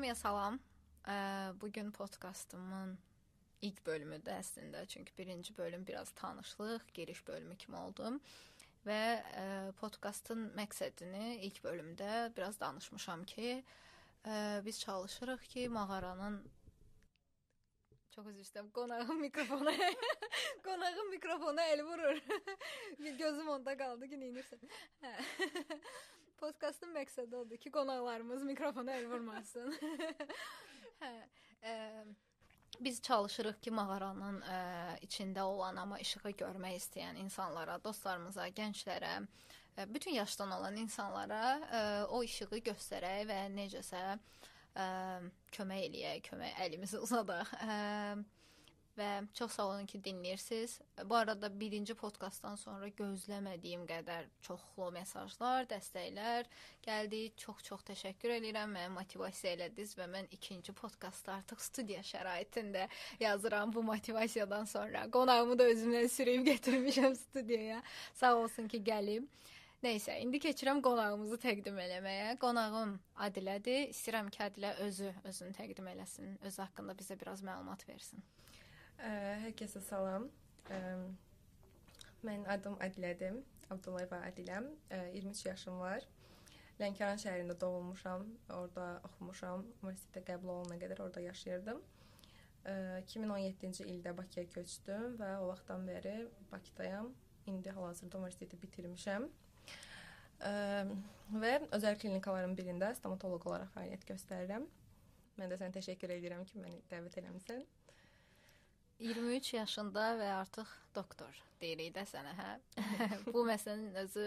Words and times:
Hamıya 0.00 0.14
salam. 0.14 0.58
Bu 1.60 1.72
gün 1.72 1.90
podkastımın 1.90 2.98
ilk 3.62 3.82
bölümüdür 3.86 4.32
əslində, 4.32 4.86
çünki 4.88 5.12
birinci 5.18 5.52
bölüm 5.58 5.86
biraz 5.86 6.10
tanışlıq, 6.10 6.86
giriş 6.94 7.20
bölümü 7.28 7.56
kimi 7.60 7.76
oldu 7.76 8.14
və 8.86 9.00
podkastın 9.80 10.46
məqsədini 10.56 11.34
ilk 11.44 11.60
bölümdə 11.64 12.32
biraz 12.36 12.60
danışmışam 12.60 13.24
ki, 13.24 13.64
biz 14.64 14.80
çalışırıq 14.80 15.44
ki, 15.52 15.68
mağaranın 15.68 16.40
Çox 18.10 18.26
üzr 18.26 18.40
istəyirəm. 18.40 18.70
Qonağın 18.72 19.20
mikrofona 19.20 19.72
qonağın 20.64 21.10
mikrofona 21.10 21.66
el 21.74 21.84
vurur. 21.84 22.22
Gözüm 23.18 23.48
onda 23.48 23.76
qaldı 23.76 24.08
ki, 24.08 24.16
neynirsən? 24.16 24.64
Podkastın 26.40 26.94
məqsədi 26.96 27.36
odur 27.36 27.58
ki, 27.60 27.70
qonaqlarımız 27.72 28.42
mikrofona 28.48 28.94
el 28.96 29.06
vurmasın. 29.10 29.74
hə. 31.02 31.10
Ə, 31.60 31.74
biz 32.80 33.02
çalışırıq 33.04 33.58
ki, 33.60 33.72
mağaranın 33.76 34.38
ə, 34.40 34.60
içində 35.04 35.44
olan 35.44 35.76
amma 35.82 35.98
işığı 36.00 36.32
görmək 36.40 36.78
istəyən 36.78 37.20
insanlara, 37.20 37.76
dostlarımıza, 37.84 38.48
gənclərə, 38.56 39.12
ə, 39.76 39.86
bütün 39.92 40.16
yaşdan 40.16 40.56
olan 40.56 40.80
insanlara 40.80 41.42
ə, 41.60 41.82
o 42.08 42.22
işığı 42.24 42.62
göstərək 42.70 43.28
və 43.28 43.40
necəsə 43.58 44.04
ə, 44.16 44.88
kömək 45.52 45.86
eləyək, 45.90 46.24
kömək 46.30 46.64
əlimizi 46.64 47.04
uzadaq. 47.04 47.52
Ə, 47.60 47.80
və 49.00 49.10
çox 49.36 49.56
sağ 49.56 49.66
olun 49.72 49.86
ki, 49.88 50.00
dinləyirsiniz. 50.04 50.76
Bu 51.04 51.16
arada 51.16 51.48
birinci 51.60 51.94
podkastdan 51.98 52.58
sonra 52.60 52.88
gözləmədiyim 53.00 53.86
qədər 53.88 54.28
çoxlu 54.46 54.90
mesajlar, 54.94 55.68
dəstəklər 55.70 56.48
gəldi. 56.84 57.22
Çox-çox 57.40 57.84
təşəkkür 57.90 58.36
edirəm. 58.38 58.74
Məni 58.76 58.92
motivasiya 58.94 59.54
elədiniz 59.56 59.96
və 59.98 60.08
mən 60.14 60.28
ikinci 60.36 60.74
podkastda 60.76 61.38
artıq 61.40 61.62
studiya 61.64 62.04
şəraitində 62.06 62.88
yazıram 63.20 63.72
bu 63.74 63.82
motivasiyadan 63.82 64.68
sonra. 64.70 65.06
Qonağımı 65.10 65.58
da 65.58 65.70
özümlə 65.72 66.06
sürüb 66.08 66.46
gətirmişəm 66.52 67.16
studiyaya. 67.24 67.82
Sağ 68.14 68.36
olsun 68.44 68.68
ki, 68.68 68.84
gəlib. 68.84 69.28
Nəysə, 69.80 70.18
indi 70.20 70.36
keçirəm 70.44 70.82
qonağımızı 70.84 71.38
təqdim 71.40 71.78
eləməyə. 71.80 72.34
Qonağım 72.42 72.98
Adilədir. 73.26 73.86
İstəyirəm 73.94 74.28
ki, 74.34 74.42
Adilə 74.44 74.74
özü 74.84 75.14
özünü 75.24 75.56
təqdim 75.56 75.88
eləsin, 75.94 76.36
özü 76.44 76.62
haqqında 76.66 76.98
bizə 77.00 77.16
biraz 77.22 77.40
məlumat 77.46 77.88
versin. 77.88 78.20
Ə, 79.00 79.10
hər 79.44 79.52
kəsə 79.56 79.80
salam. 79.80 80.26
Mən 82.26 82.42
adım 82.52 82.76
Adilədir. 82.84 83.38
Abdullayeva 83.72 84.18
Adiləm. 84.26 84.66
Ə, 84.92 84.98
23 85.14 85.46
yaşım 85.46 85.78
var. 85.80 86.04
Lənkəran 86.80 87.20
şəhərində 87.22 87.54
doğulmuşam, 87.60 88.26
orada 88.52 88.86
oxumuşam, 89.08 89.64
universitetə 89.82 90.24
qəbul 90.28 90.52
olana 90.54 90.76
qədər 90.80 91.00
orada 91.04 91.22
yaşayırdım. 91.24 91.80
Ə, 91.80 92.74
2017-ci 93.06 93.88
ildə 93.88 94.12
Bakıya 94.18 94.44
köçdüm 94.52 95.16
və 95.20 95.30
o 95.40 95.48
vaxtdan 95.52 95.88
bəri 95.88 96.16
Bakıdayam. 96.52 97.12
İndi 97.48 97.72
hal-hazırda 97.72 98.18
universiteti 98.20 98.60
bitirmişəm. 98.60 99.30
Və 101.40 101.54
özəl 101.76 101.96
klinikaların 102.00 102.52
birində 102.56 102.92
stomatoloq 102.96 103.48
olaraq 103.48 103.72
fəaliyyət 103.74 104.04
göstərirəm. 104.12 104.68
Mən 105.40 105.52
də 105.52 105.56
sənə 105.60 105.76
təşəkkür 105.78 106.12
edirəm 106.18 106.44
ki, 106.48 106.60
məni 106.60 106.82
dəvət 106.92 107.16
eləmisən. 107.22 107.64
23 109.00 109.54
yaşında 109.54 110.06
və 110.20 110.32
artıq 110.42 110.72
doktor 110.94 111.36
deyirik 111.60 111.94
də 111.96 112.04
sənə, 112.08 112.32
hə? 112.36 112.50
Bu 113.34 113.44
məsələnin 113.48 113.94
özü 114.02 114.26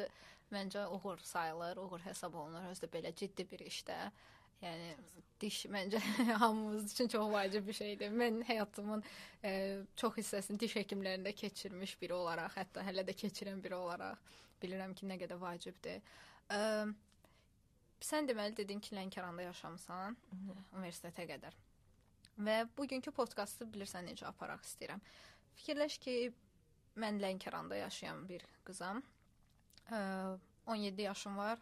məncə 0.53 0.85
uğur 0.95 1.21
sayılır, 1.23 1.77
uğur 1.77 2.01
hesab 2.05 2.33
olunur 2.33 2.69
özü 2.71 2.85
də 2.85 2.89
belə 2.95 3.13
ciddi 3.15 3.45
bir 3.51 3.61
işdə. 3.67 3.97
Yəni 4.63 4.93
diş 5.41 5.65
məncə 5.73 5.99
hamımız 6.43 6.93
üçün 6.93 7.07
çox 7.07 7.31
vacib 7.33 7.67
bir 7.67 7.73
şeydir. 7.73 8.13
Mən 8.17 8.41
həyatımın 8.47 9.03
e, 9.43 9.53
çox 9.99 10.17
hissəsini 10.21 10.59
diş 10.59 10.77
həkimlərində 10.81 11.33
keçirmiş 11.35 11.97
biri 12.01 12.15
olaraq, 12.15 12.55
hətta 12.57 12.85
hələ 12.87 13.05
də 13.07 13.17
keçirən 13.17 13.63
biri 13.63 13.75
olaraq 13.75 14.31
bilirəm 14.63 14.95
ki, 14.95 15.09
nə 15.09 15.19
qədər 15.19 15.41
vacibdir. 15.41 15.99
E, 16.49 16.61
sən 18.01 18.29
deməli 18.29 18.55
dedin 18.57 18.79
ki, 18.79 18.95
Lənkəranda 18.95 19.49
yaşamısan, 19.49 20.17
universitetə 20.71 21.27
qədər. 21.33 21.59
Və 22.37 22.63
bugünkü 22.77 23.11
podkastı 23.13 23.67
bilirsən 23.69 24.07
necə 24.09 24.25
aparaq 24.29 24.63
istəyirəm. 24.65 25.03
Fikirləş 25.59 25.99
ki, 26.01 26.15
mən 26.97 27.19
Lənkəranda 27.21 27.77
yaşayan 27.77 28.25
bir 28.29 28.45
qızam. 28.65 29.03
E, 29.91 29.99
17 30.65 31.01
yaşım 31.01 31.37
var 31.37 31.59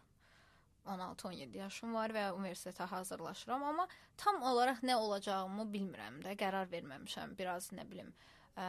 16-17 0.86 1.58
yaşım 1.58 1.94
var 1.94 2.14
və 2.16 2.24
universitetə 2.34 2.88
hazırlaşıram, 2.90 3.64
amma 3.64 3.88
tam 4.18 4.42
olaraq 4.42 4.82
nə 4.86 4.96
olacağımı 4.98 5.68
bilmirəm 5.74 6.22
də, 6.26 6.36
qərar 6.40 6.70
verməmişəm. 6.72 7.36
Biraz 7.38 7.70
nə 7.76 7.86
bilim, 7.90 8.10
ə, 8.58 8.66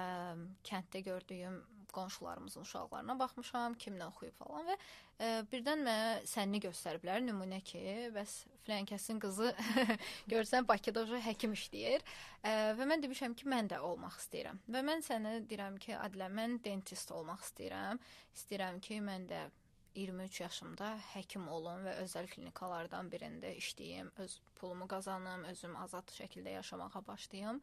kənddə 0.69 1.03
gördüyüm 1.09 1.61
qonşularımızın 1.93 2.67
uşaqlarına 2.67 3.17
baxmışam, 3.19 3.75
kim 3.75 3.99
nə 4.01 4.09
oxuyub 4.09 4.37
falan 4.39 4.67
və 4.71 4.77
ə, 4.77 5.31
birdən 5.53 5.85
mənə 5.87 6.27
sənni 6.29 6.61
göstəriblər 6.65 7.23
nümunə 7.25 7.61
ki, 7.69 7.83
bəs 8.17 8.37
filankəsin 8.67 9.21
qızı 9.23 9.53
görsən 10.33 10.69
Bakıda 10.69 11.07
o 11.07 11.23
həkim 11.29 11.57
işləyir. 11.59 12.05
Ə, 12.43 12.75
və 12.79 12.89
mən 12.89 13.05
demişəm 13.07 13.37
ki, 13.39 13.49
mən 13.53 13.71
də 13.73 13.81
olmaq 13.87 14.21
istəyirəm. 14.23 14.63
Və 14.73 14.85
mən 14.87 15.05
sənə 15.07 15.39
deyirəm 15.47 15.81
ki, 15.83 15.97
Adilə, 15.99 16.31
mən 16.33 16.61
dentist 16.65 17.13
olmaq 17.15 17.45
istəyirəm. 17.47 18.01
İstəyirəm 18.37 18.81
ki, 18.85 19.03
mən 19.05 19.29
də 19.31 19.47
23 19.95 20.41
yaşımda 20.41 20.89
həkim 21.13 21.49
olum 21.53 21.85
və 21.85 21.99
özəl 22.05 22.29
klinikalardan 22.33 23.11
birində 23.13 23.51
işləyim, 23.59 24.09
öz 24.25 24.39
pulumu 24.57 24.89
qazanım, 24.89 25.45
özüm 25.53 25.77
azad 25.77 26.09
şəkildə 26.17 26.57
yaşamağa 26.57 27.03
başlayım. 27.07 27.61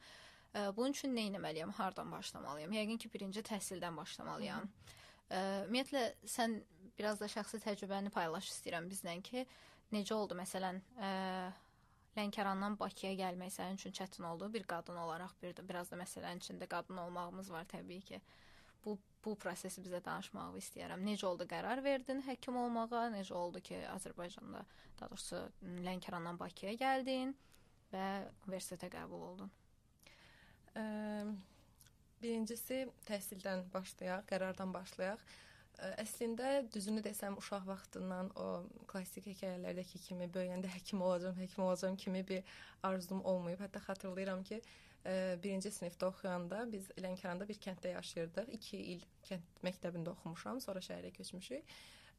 Bunun 0.54 0.96
üçün 0.96 1.14
nə 1.14 1.28
etməliyəm? 1.30 1.72
Hardan 1.78 2.12
başlamalıyam? 2.12 2.74
Yəqin 2.74 2.98
ki, 3.02 3.12
birinci 3.14 3.44
təhsildən 3.46 3.96
başlamalıyam. 3.98 4.70
Ümumiyyətlə 5.30 6.04
sən 6.26 6.58
biraz 6.98 7.20
da 7.22 7.30
şəxsi 7.30 7.62
təcrübəni 7.66 8.10
paylaş 8.14 8.50
istəyirəm 8.50 8.90
bizlə 8.90 9.16
ki, 9.22 9.46
necə 9.94 10.14
oldu 10.18 10.38
məsələn, 10.40 10.82
Lənkərandan 12.18 12.76
Bakıya 12.80 13.14
gəlmək 13.20 13.54
sənin 13.54 13.78
üçün 13.78 13.94
çətin 13.96 14.26
oldu 14.26 14.50
bir 14.54 14.66
qadın 14.68 14.98
olaraq, 14.98 15.36
bir 15.42 15.54
də 15.56 15.64
biraz 15.70 15.92
da 15.92 16.00
məsələnin 16.02 16.42
içində 16.42 16.68
qadın 16.68 16.98
olmağımız 17.06 17.52
var 17.54 17.70
təbii 17.70 18.02
ki 18.02 18.22
bu 18.86 18.98
bu 19.26 19.36
prosesi 19.36 19.82
bizə 19.84 20.00
danışmağı 20.04 20.58
istəyirəm. 20.58 21.02
Necə 21.04 21.26
oldu 21.28 21.46
qərar 21.50 21.84
verdin 21.84 22.22
həkim 22.24 22.56
olmağa? 22.56 23.10
Necə 23.14 23.34
oldu 23.36 23.60
ki, 23.62 23.76
Azərbaycanda, 23.92 24.64
daha 25.00 25.10
doğrusu 25.12 25.42
Lənkərandan 25.86 26.40
Bakıya 26.40 26.74
gəldin 26.80 27.34
və 27.92 28.06
universitetə 28.48 28.88
qəbul 28.94 29.26
oldun? 29.32 29.52
Birincisi 32.20 32.82
təhsildən 33.08 33.70
başlayaq, 33.74 34.26
qərardan 34.28 34.74
başlayaq. 34.76 35.22
Əslində 36.02 36.50
düzünü 36.74 37.00
desəm 37.06 37.38
uşaq 37.40 37.64
vaxtından 37.70 38.34
o 38.36 38.48
klassik 38.90 39.30
hekayələrdəki 39.30 40.02
kimi 40.04 40.28
böyüyəndə 40.34 40.68
həkim 40.74 41.00
olacağam, 41.02 41.38
həkim 41.40 41.64
olacağam 41.64 41.96
kimi 41.96 42.26
bir 42.28 42.44
arzum 42.84 43.24
olmayıb. 43.24 43.62
Hətta 43.64 43.80
xatırlayıram 43.86 44.44
ki, 44.44 44.60
birinci 45.44 45.72
sinifdə 45.72 46.10
oxuyanda 46.10 46.66
biz 46.72 46.90
Lənkəranda 47.00 47.48
bir 47.48 47.62
kənddə 47.64 47.94
yaşayırdıq. 47.94 48.52
2 48.58 48.82
il 48.96 49.06
kənd 49.30 49.64
məktəbində 49.64 50.12
oxumuşam, 50.12 50.60
sonra 50.60 50.84
şəhərə 50.84 51.14
köçmüşük. 51.16 51.64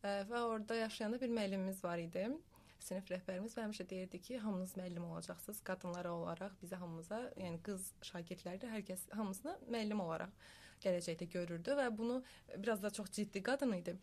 Və 0.00 0.41
orada 0.41 0.81
yaşayanda 0.81 1.21
bir 1.21 1.28
müəllimimiz 1.28 1.84
var 1.84 2.00
idi. 2.00 2.31
Sinif 2.80 3.10
rəhbərimiz 3.12 3.54
və 3.56 3.66
həmişə 3.66 3.84
deyirdi 3.91 4.20
ki, 4.24 4.38
hamınız 4.41 4.72
müəllim 4.78 5.04
olacaqsınız. 5.10 5.60
Qadınlar 5.66 6.08
olaraq 6.08 6.54
bizə 6.62 6.78
hamımıza, 6.80 7.20
yəni 7.36 7.60
qız 7.66 7.91
şagirdləri 8.08 8.62
də 8.62 8.70
hər 8.72 8.84
kəs 8.88 9.04
hamısını 9.12 9.56
müəllim 9.68 10.00
olaraq 10.00 10.32
gələcəkdə 10.80 11.28
görürdü 11.34 11.76
və 11.76 11.86
bunu 11.97 12.22
biraz 12.56 12.82
da 12.82 12.91
çox 12.91 13.10
ciddi 13.18 13.42
qadın 13.44 13.77
idi. 13.77 13.97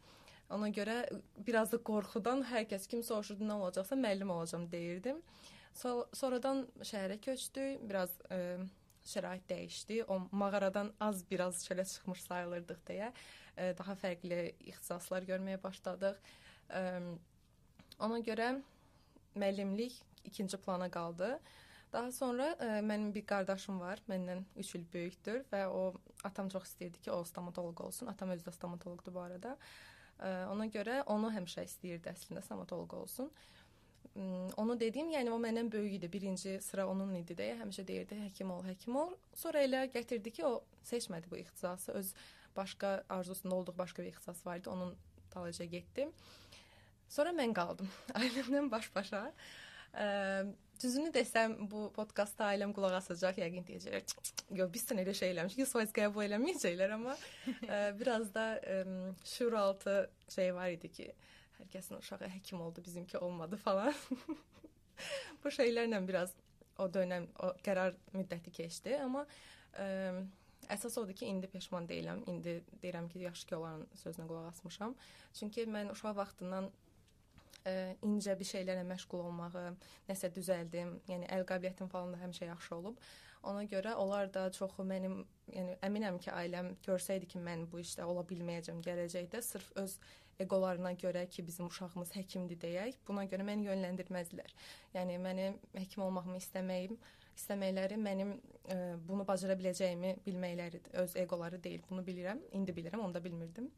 Ona 0.53 0.69
görə 0.71 0.97
biraz 1.47 1.73
da 1.73 1.79
qorxudan 1.89 2.45
hər 2.47 2.67
kəs 2.71 2.87
kim 2.87 3.01
soruşurdu 3.03 3.47
nə 3.47 3.57
olacaqsa 3.59 3.97
müəllim 3.99 4.31
olacağam 4.31 4.67
deyirdim. 4.71 5.21
So 5.75 6.07
sonradan 6.13 6.67
şəhərə 6.79 7.17
köçdük. 7.21 7.81
Biraz 7.89 8.13
e, 8.31 8.57
şərait 9.07 9.43
dəyişdi. 9.49 10.03
O 10.07 10.21
mağaradan 10.31 10.93
az 10.99 11.25
biraz 11.31 11.65
çölə 11.65 11.85
çıxmış 11.93 12.21
sayılırdıq 12.29 12.85
deyə 12.87 13.09
e, 13.57 13.73
daha 13.77 13.97
fərqli 13.99 14.39
ixtisaslar 14.71 15.27
görməyə 15.27 15.61
başladıq. 15.63 16.21
Ə, 17.97 18.05
ona 18.05 18.19
görə 18.21 18.51
müəllimlik 19.37 19.95
ikinci 20.25 20.57
plana 20.57 20.89
qaldı. 20.91 21.37
Daha 21.93 22.11
sonra 22.11 22.51
ə, 22.57 22.77
e, 22.77 22.81
mənim 22.83 23.13
bir 23.15 23.23
qardaşım 23.25 23.79
var, 23.79 24.01
məndən 24.09 24.43
3 24.59 24.73
il 24.75 24.87
böyükdür 24.93 25.45
və 25.51 25.65
o 25.71 25.93
atam 26.27 26.49
çox 26.51 26.67
istəyirdi 26.67 27.01
ki, 27.05 27.11
o 27.11 27.23
stomatoloq 27.23 27.85
olsun. 27.85 28.11
Atam 28.11 28.33
özü 28.35 28.43
də 28.43 28.53
stomatoloqdur 28.53 29.13
bu 29.15 29.21
arada. 29.23 29.55
Ə, 30.19 30.49
ona 30.51 30.67
görə 30.73 31.03
onu 31.13 31.31
həmişə 31.31 31.63
istəyirdi 31.69 32.11
əslində 32.11 32.43
stomatoloq 32.43 32.97
olsun. 33.01 33.31
Onu 34.57 34.73
dediyim, 34.79 35.11
yəni 35.13 35.29
o 35.29 35.37
məndən 35.37 35.69
böyük 35.71 35.99
idi. 35.99 36.07
Birinci 36.13 36.55
sıra 36.65 36.87
onun 36.89 37.13
idi 37.19 37.35
deyə 37.37 37.59
həmişə 37.59 37.85
deyirdi, 37.87 38.17
həkim 38.25 38.49
ol, 38.49 38.63
həkim 38.65 38.95
ol. 38.97 39.13
Sonra 39.37 39.61
elə 39.61 39.83
gətirdi 39.93 40.33
ki, 40.33 40.45
o 40.45 40.63
seçmədi 40.89 41.29
bu 41.29 41.37
ixtisası. 41.37 41.91
Öz 41.91 42.13
başqa 42.57 43.03
arzusunda 43.09 43.55
olduğu 43.55 43.77
başqa 43.77 44.03
bir 44.03 44.07
ixtisas 44.07 44.45
var 44.45 44.57
idi. 44.57 44.69
Onun 44.69 44.95
dalınca 45.35 45.65
getdi. 45.65 46.09
Sonra 47.09 47.33
mən 47.35 47.53
qaldım. 47.55 47.89
Ailəmdən 48.19 48.71
baş-başa. 48.71 49.23
Düzünü 50.81 51.09
desəm 51.13 51.55
bu 51.71 51.87
podkastda 51.95 52.51
ailəm 52.51 52.73
qulaq 52.75 52.99
asacaq, 52.99 53.39
yəqin 53.41 53.65
deyəcəklər. 53.65 54.03
Yox, 54.59 54.69
biz 54.73 54.83
sən 54.85 55.01
elə 55.01 55.13
şey 55.17 55.31
eləmişik, 55.33 55.65
soyuz 55.65 55.93
qəbul 55.95 56.27
eləməyəcəklər, 56.27 56.93
amma 56.93 57.15
ə, 57.75 57.79
biraz 57.97 58.29
da 58.35 58.45
ə, 58.61 58.83
şuuraltı 59.25 59.95
şey 60.35 60.53
var 60.53 60.75
idi 60.75 60.91
ki, 60.93 61.07
hər 61.57 61.71
kəsin 61.73 61.97
uşağı 61.97 62.29
həkim 62.35 62.61
oldu, 62.61 62.83
bizimki 62.85 63.17
olmadı 63.17 63.57
falan. 63.63 63.95
bu 65.43 65.53
şeylərlə 65.57 66.03
biraz 66.05 66.35
o 66.77 66.85
dönəm, 66.93 67.25
o 67.41 67.55
qərar 67.65 67.97
müddəti 68.13 68.53
keçdi, 68.59 68.99
amma 69.01 69.25
ə, 69.81 69.87
əsas 70.77 70.99
odur 71.01 71.17
ki, 71.17 71.25
indi 71.25 71.49
peşman 71.49 71.89
deyiləm. 71.89 72.21
İndi 72.29 72.59
deyirəm 72.83 73.09
ki, 73.09 73.25
yaxşı 73.25 73.49
ki, 73.49 73.57
onların 73.57 73.87
sözünə 74.03 74.29
qulaq 74.29 74.51
asmışam. 74.51 74.93
Çünki 75.33 75.65
mən 75.65 75.89
uşaq 75.95 76.21
vaxtından 76.21 76.69
ə, 77.67 77.75
incə 78.07 78.35
bir 78.39 78.47
şeylərlə 78.47 78.83
məşğul 78.87 79.25
olmağı, 79.27 79.69
nəsə 80.09 80.31
düzəldim. 80.35 80.93
Yəni 81.11 81.29
əl 81.37 81.47
qabiliyyətim 81.49 81.91
falan 81.91 82.15
da 82.15 82.21
həmişə 82.23 82.51
yaxşı 82.51 82.75
olub. 82.79 83.01
Ona 83.47 83.63
görə 83.69 83.93
onlar 83.95 84.31
da 84.33 84.47
çoxu 84.51 84.83
mənim, 84.87 85.19
yəni 85.53 85.77
əminəm 85.85 86.17
ki, 86.23 86.31
ailəm 86.33 86.73
görsəydi 86.85 87.29
ki, 87.33 87.41
mən 87.43 87.67
bu 87.71 87.79
işdə 87.83 88.07
ola 88.07 88.23
bilməyəcəm 88.27 88.81
gələcəkdə, 88.83 89.41
sırf 89.45 89.69
öz 89.83 89.93
eqolarına 90.43 90.91
görə 91.01 91.23
ki, 91.29 91.45
bizim 91.47 91.69
uşağımız 91.69 92.11
həkimdir 92.17 92.59
deyək, 92.61 92.97
buna 93.07 93.25
görə 93.29 93.45
məni 93.47 93.69
yönləndirməzdilər. 93.69 94.51
Yəni 94.97 95.17
mənim 95.21 95.57
həkim 95.77 96.03
olmağımı 96.07 96.41
istəməyim, 96.41 96.97
istəməkləri 97.37 97.97
mənim 98.01 98.35
ə, 98.73 98.77
bunu 99.07 99.25
bacara 99.27 99.55
biləcəyimi 99.57 100.17
bilməkləridir. 100.25 100.93
Öz 101.03 101.15
eqoları 101.23 101.61
deyil, 101.63 101.85
bunu 101.89 102.03
bilirəm. 102.05 102.41
İndi 102.57 102.75
bilirəm, 102.75 103.05
onu 103.05 103.15
da 103.15 103.23
bilmirdim. 103.23 103.71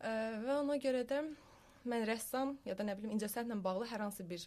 Ə, 0.00 0.12
və 0.44 0.60
ona 0.64 0.80
görə 0.80 1.04
də 1.08 1.22
mən 1.88 2.06
rəssam 2.08 2.56
ya 2.64 2.76
da 2.78 2.86
nə 2.86 2.96
bilim 2.98 3.14
incəsənətlə 3.16 3.60
bağlı 3.64 3.88
hər 3.90 4.04
hansı 4.06 4.26
bir 4.28 4.46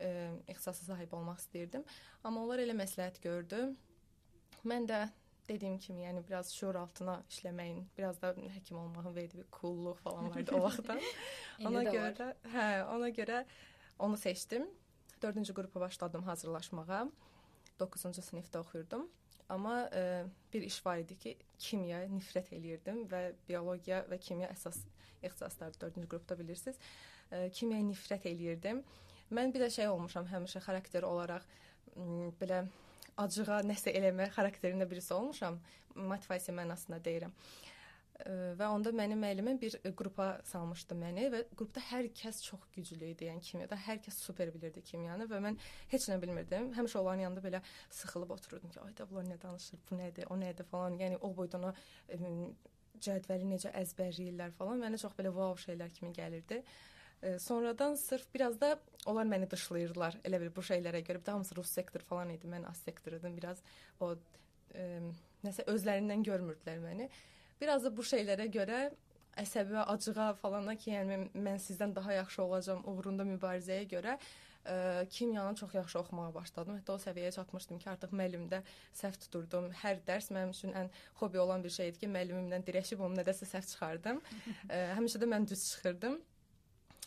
e, 0.00 0.08
ixtisasa 0.48 0.86
sahib 0.88 1.12
olmaq 1.16 1.40
istəyirdim. 1.42 1.84
Amma 2.24 2.44
onlar 2.44 2.62
elə 2.62 2.76
məsləhət 2.78 3.20
gördü. 3.24 3.64
Mən 4.68 4.86
də 4.90 5.04
dediyim 5.48 5.78
kimi, 5.82 6.04
yəni 6.04 6.22
biraz 6.26 6.52
şuur 6.54 6.78
altına 6.78 7.18
işləməyin, 7.30 7.82
biraz 7.96 8.20
da 8.22 8.32
həkim 8.56 8.78
olmağın 8.78 9.14
verdiyi 9.14 9.42
bir 9.42 9.48
coolluq 9.60 9.98
falan 10.04 10.30
vardı 10.30 10.54
o 10.56 10.62
vaxtdan. 10.62 11.00
ona 11.70 11.82
görə 11.88 12.28
hə, 12.54 12.68
ona 12.94 13.10
görə 13.10 13.44
onu 13.98 14.16
seçdim. 14.16 14.68
4-cü 15.22 15.54
qrupa 15.54 15.80
başladım 15.80 16.22
hazırlaşmağa. 16.26 17.04
9-cu 17.80 18.22
sinifdə 18.22 18.62
oxuyurdum. 18.62 19.08
Amma 19.52 19.90
e, 19.94 20.24
bir 20.52 20.62
iş 20.62 20.78
var 20.86 21.02
idi 21.02 21.16
ki, 21.18 21.36
kimya 21.58 22.02
nifrət 22.08 22.54
eləyirdim 22.56 23.02
və 23.10 23.22
biologiya 23.48 24.02
və 24.08 24.18
kimya 24.18 24.48
əsas 24.54 24.78
ixtisasları 25.22 25.76
4-cü 25.82 26.06
qrupda 26.08 26.38
bilirsiniz. 26.38 26.78
E, 27.32 27.50
kimiyaya 27.50 27.84
nifrət 27.90 28.28
eləyirdim. 28.30 28.80
Mən 29.32 29.52
bir 29.52 29.66
də 29.66 29.68
şey 29.74 29.88
olmuşam 29.88 30.28
həmişə 30.30 30.62
xarakter 30.64 31.04
olaraq 31.08 31.44
belə 32.40 32.62
acığa 33.20 33.60
nəsə 33.68 33.92
eləmə 33.98 34.30
xarakterində 34.32 34.88
birisi 34.88 35.12
olmuşam. 35.14 35.60
Motivasiya 35.94 36.56
mənasında 36.56 37.02
deyirəm. 37.04 37.32
E, 37.32 37.71
və 38.58 38.68
onda 38.70 38.92
mənim 38.94 39.18
müəllimim 39.22 39.58
bir 39.60 39.76
qrupa 39.98 40.26
salmışdı 40.46 40.96
məni 40.98 41.28
və 41.32 41.40
qrupda 41.58 41.82
hər 41.88 42.08
kəs 42.18 42.42
çox 42.46 42.66
güclü 42.74 43.12
idi. 43.12 43.28
Yəni 43.30 43.42
kimyada 43.46 43.78
hər 43.86 43.98
kəs 44.04 44.20
super 44.22 44.52
bilirdi 44.54 44.82
kimyanı 44.92 45.26
və 45.30 45.40
mən 45.42 45.58
heç 45.94 46.08
nə 46.10 46.20
bilmirdim. 46.22 46.70
Həmişə 46.76 47.00
onların 47.00 47.24
yanında 47.26 47.42
belə 47.44 47.62
sıxılıb 47.90 48.30
otururdum 48.36 48.70
ki, 48.70 48.80
ay 48.84 48.94
da 48.98 49.08
bunlar 49.10 49.26
nə 49.32 49.40
danışır, 49.42 49.82
bu 49.90 49.98
nədir, 49.98 50.28
o 50.30 50.38
nədir 50.38 50.68
falan. 50.70 50.98
Yəni 51.02 51.18
o 51.20 51.32
boyda 51.36 51.72
cədvəli 53.02 53.48
necə 53.48 53.72
əzbərləyirlər 53.82 54.54
falan 54.58 54.82
mənə 54.82 55.00
çox 55.00 55.14
belə 55.18 55.32
wow 55.34 55.56
şeylər 55.58 55.92
kimi 55.96 56.12
gəlirdi. 56.16 56.60
E, 57.22 57.38
sonradan 57.38 57.94
sırf 57.94 58.26
biraz 58.34 58.60
da 58.60 58.76
onlar 59.06 59.26
məni 59.30 59.48
dışlayırdılar. 59.50 60.20
Elə 60.26 60.40
bil 60.42 60.52
bu 60.54 60.64
şeylərə 60.66 61.02
görə 61.06 61.22
bir 61.22 61.26
də 61.26 61.36
hamısı 61.36 61.56
rus 61.58 61.70
sektor 61.70 62.04
falan 62.06 62.30
idi. 62.34 62.50
Mən 62.50 62.66
as 62.70 62.82
sektor 62.86 63.18
idim. 63.18 63.36
Biraz 63.38 63.62
o 64.00 64.14
e, 64.74 64.86
nəsə 65.46 65.66
özlərindən 65.70 66.24
görmürdülər 66.26 66.82
məni. 66.82 67.08
Biraz 67.60 67.84
da 67.84 67.96
bu 67.96 68.04
şeylərə 68.06 68.48
görə 68.52 68.84
əsəbi 69.40 69.76
və 69.76 69.84
acığa 69.94 70.32
falana 70.40 70.76
ki, 70.76 70.92
yəni 70.92 71.18
mən 71.34 71.60
sizdən 71.62 71.94
daha 71.96 72.12
yaxşı 72.20 72.42
olacağam 72.42 72.82
uğrunda 72.88 73.24
mübarizəyə 73.28 73.86
görə 73.90 74.16
ə, 74.18 75.06
kimyanı 75.10 75.56
çox 75.56 75.74
yaxşı 75.74 75.98
oxumağa 75.98 76.34
başladım. 76.34 76.80
Hətta 76.80 76.96
o 76.96 77.00
səviyyəyə 77.02 77.32
çatmışdım 77.36 77.78
ki, 77.82 77.88
artıq 77.90 78.12
müəllimdə 78.18 78.62
səhv 78.98 79.16
tuturdum. 79.24 79.70
Hər 79.82 80.02
dərs 80.06 80.28
mənim 80.34 80.52
üçün 80.54 80.74
ən 80.78 80.90
hobi 81.22 81.40
olan 81.40 81.64
bir 81.64 81.72
şey 81.72 81.92
idi 81.92 82.04
ki, 82.04 82.10
müəllimimlə 82.12 82.60
dirəşib 82.66 83.00
onu 83.00 83.18
nədəsə 83.20 83.48
səhv 83.54 83.70
çıxardım. 83.72 84.20
ə, 84.68 84.82
həmişə 84.98 85.22
də 85.22 85.30
mən 85.32 85.48
düz 85.48 85.64
çıxırdım. 85.70 86.18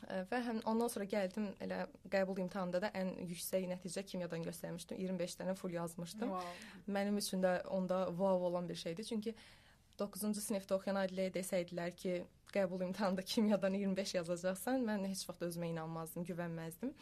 Ə, 0.05 0.21
və 0.31 0.39
həm 0.49 0.63
ondan 0.69 0.91
sonra 0.91 1.05
gəldim 1.09 1.51
elə 1.63 1.83
qəbul 2.11 2.41
imtahanında 2.43 2.81
da 2.87 2.89
ən 2.97 3.13
yüksək 3.29 3.69
nəticə 3.69 4.03
kimyadan 4.09 4.43
göstərmişdim. 4.49 4.99
25 5.05 5.37
dənə 5.43 5.55
full 5.55 5.77
yazmışdım. 5.77 6.33
Wow. 6.33 6.65
Mənim 6.97 7.21
üçün 7.21 7.45
də 7.45 7.59
onda 7.67 8.05
wow 8.09 8.49
olan 8.49 8.69
bir 8.69 8.75
şeydi. 8.75 9.05
Çünki 9.05 9.35
9-cu 9.99 10.41
sinifdə 10.41 10.75
oxuyan 10.75 10.99
Adiləyə 10.99 11.31
desəydilər 11.37 11.93
ki, 11.95 12.17
qəbul 12.55 12.83
imtahanında 12.87 13.23
kimyadan 13.27 13.77
25 13.77 14.15
yazacaqsan, 14.19 14.83
mən 14.87 15.07
heç 15.09 15.23
vaxt 15.29 15.45
özümə 15.49 15.71
inanmazdım, 15.71 16.25
güvənməzdim. 16.27 16.93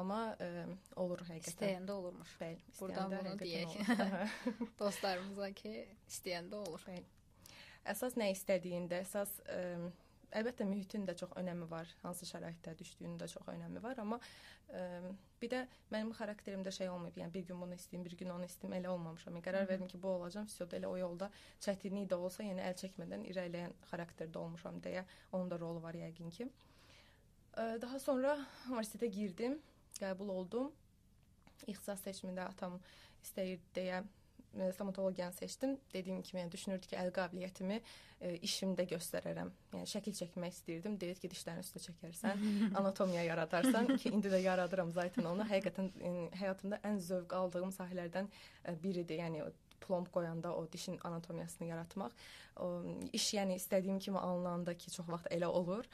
Amma 0.00 0.20
ə, 0.42 0.64
olur 0.98 1.20
həqiqətən. 1.28 1.52
İstəyəndə 1.54 1.94
olurmuş. 1.94 2.32
Bəli. 2.40 2.62
Burdan 2.80 3.12
bunu 3.14 3.34
deyək. 3.38 3.76
Dostlarımıza 4.80 5.50
ki, 5.60 5.74
istəyəndə 6.10 6.58
olur. 6.64 6.82
Bəli. 6.88 7.04
Əsas 7.92 8.16
nə 8.18 8.30
istədiyində, 8.34 9.02
əsas 9.04 9.36
ə, 9.44 9.60
əlbəttə 10.34 10.66
mühitin 10.66 11.06
də 11.06 11.14
çox 11.20 11.36
önəmi 11.38 11.68
var. 11.70 11.90
Hansı 12.02 12.26
şəraitdə 12.26 12.74
düşdüyünün 12.80 13.20
də 13.20 13.28
çox 13.30 13.46
önəmi 13.54 13.82
var, 13.84 14.00
amma 14.02 14.18
ə, 14.18 14.82
bir 15.44 15.52
də 15.52 15.62
mənim 15.92 16.12
xarakterimdə 16.16 16.72
şey 16.74 16.88
olmayıb. 16.90 17.20
Yəni 17.20 17.34
bir 17.34 17.46
gün 17.50 17.60
bunu 17.60 17.76
istəyim, 17.76 18.04
bir 18.08 18.16
gün 18.18 18.32
onu 18.34 18.48
istəyim, 18.48 18.74
elə 18.80 18.90
olmamışam. 18.92 19.36
Yəni, 19.36 19.44
qərar 19.44 19.68
verdim 19.68 19.90
ki, 19.90 20.00
bu 20.02 20.14
olacam. 20.16 20.48
Fisioda 20.50 20.78
elə 20.80 20.88
o 20.90 20.96
yolda 20.96 21.30
çətinlik 21.64 22.08
də 22.10 22.18
olsa, 22.18 22.46
yəni 22.46 22.64
əl 22.64 22.78
çəkmədən 22.80 23.26
irəliləyən 23.30 23.76
xarakterdə 23.90 24.40
olmuşam 24.40 24.80
deyə 24.84 25.04
onun 25.32 25.52
da 25.52 25.60
rolu 25.60 25.82
var 25.84 25.98
yəqin 26.00 26.32
ki. 26.38 26.48
Daha 27.54 28.00
sonra 28.02 28.34
universitetə 28.70 29.06
girdim 29.14 29.60
qəbul 30.00 30.32
oldum. 30.34 30.72
İxtisas 31.70 32.02
seçimində 32.02 32.48
atam 32.50 32.80
istəyirdi 33.22 33.68
deyə 33.76 34.02
stomatologiyanı 34.72 35.32
seçdim. 35.32 35.78
Dediyim 35.92 36.22
kimi, 36.22 36.42
yəni 36.42 36.52
düşünürdü 36.52 36.90
ki, 36.90 36.96
əl 37.00 37.10
qabiliyyətimi 37.14 37.80
e, 38.20 38.32
işimdə 38.46 38.86
göstərərəm. 38.90 39.50
Yəni 39.74 39.90
şəkil 39.90 40.16
çəkmək 40.20 40.56
istəyirdim. 40.56 40.96
Deyir 41.00 41.20
ki, 41.20 41.30
dişlərin 41.32 41.64
üstə 41.64 41.82
çəkərsən, 41.86 42.44
anatomiya 42.80 43.24
yaradarsan 43.28 43.94
ki, 43.96 44.12
indi 44.14 44.32
də 44.32 44.40
yaradıram 44.44 44.92
zaten 44.94 45.28
onu. 45.30 45.46
Həqiqətən 45.50 45.92
e, 46.00 46.14
həyatımda 46.40 46.80
ən 46.86 46.98
zövq 47.02 47.36
aldığım 47.38 47.74
sahələrdən 47.76 48.30
e, 48.64 48.76
biridir. 48.82 49.22
Yəni 49.24 49.44
plomb 49.84 50.10
qoyanda 50.12 50.54
o 50.56 50.66
dişin 50.72 50.98
anatomiyasını 51.04 51.68
yaratmaq. 51.68 52.12
O 52.60 52.68
iş 53.12 53.32
yəni 53.34 53.58
istədiyim 53.60 53.98
kimi 53.98 54.18
alınanda 54.18 54.76
ki, 54.78 54.90
çox 54.90 55.08
vaxt 55.08 55.32
elə 55.34 55.50
olur. 55.50 55.88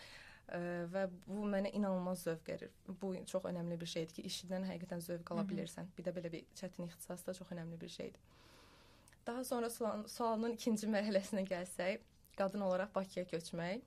E, 0.51 0.61
və 0.93 1.07
bu 1.27 1.47
mənə 1.47 1.73
inanılmaz 1.73 2.27
zövq 2.27 2.49
verir. 2.49 2.75
Bu 3.03 3.15
çox 3.27 3.47
önəmli 3.51 3.81
bir 3.81 3.91
şeydir 3.95 4.15
ki, 4.19 4.27
işindən 4.31 4.67
həqiqətən 4.69 5.03
zövq 5.07 5.33
ala 5.35 5.47
bilirsən. 5.49 5.91
Bir 5.99 6.07
də 6.07 6.15
belə 6.17 6.33
bir 6.33 6.47
çətin 6.59 6.89
ixtisas 6.89 7.27
da 7.27 7.35
çox 7.35 7.53
önəmli 7.55 7.81
bir 7.81 7.89
şeydir. 7.89 8.21
Daha 9.31 9.45
sonra 9.45 9.71
sual, 9.71 10.01
sualın 10.11 10.57
ikinci 10.57 10.89
mərhələsinə 10.91 11.45
gəlsək, 11.47 12.01
qadın 12.35 12.65
olaraq 12.67 12.89
Bakıya 12.97 13.23
köçmək 13.31 13.85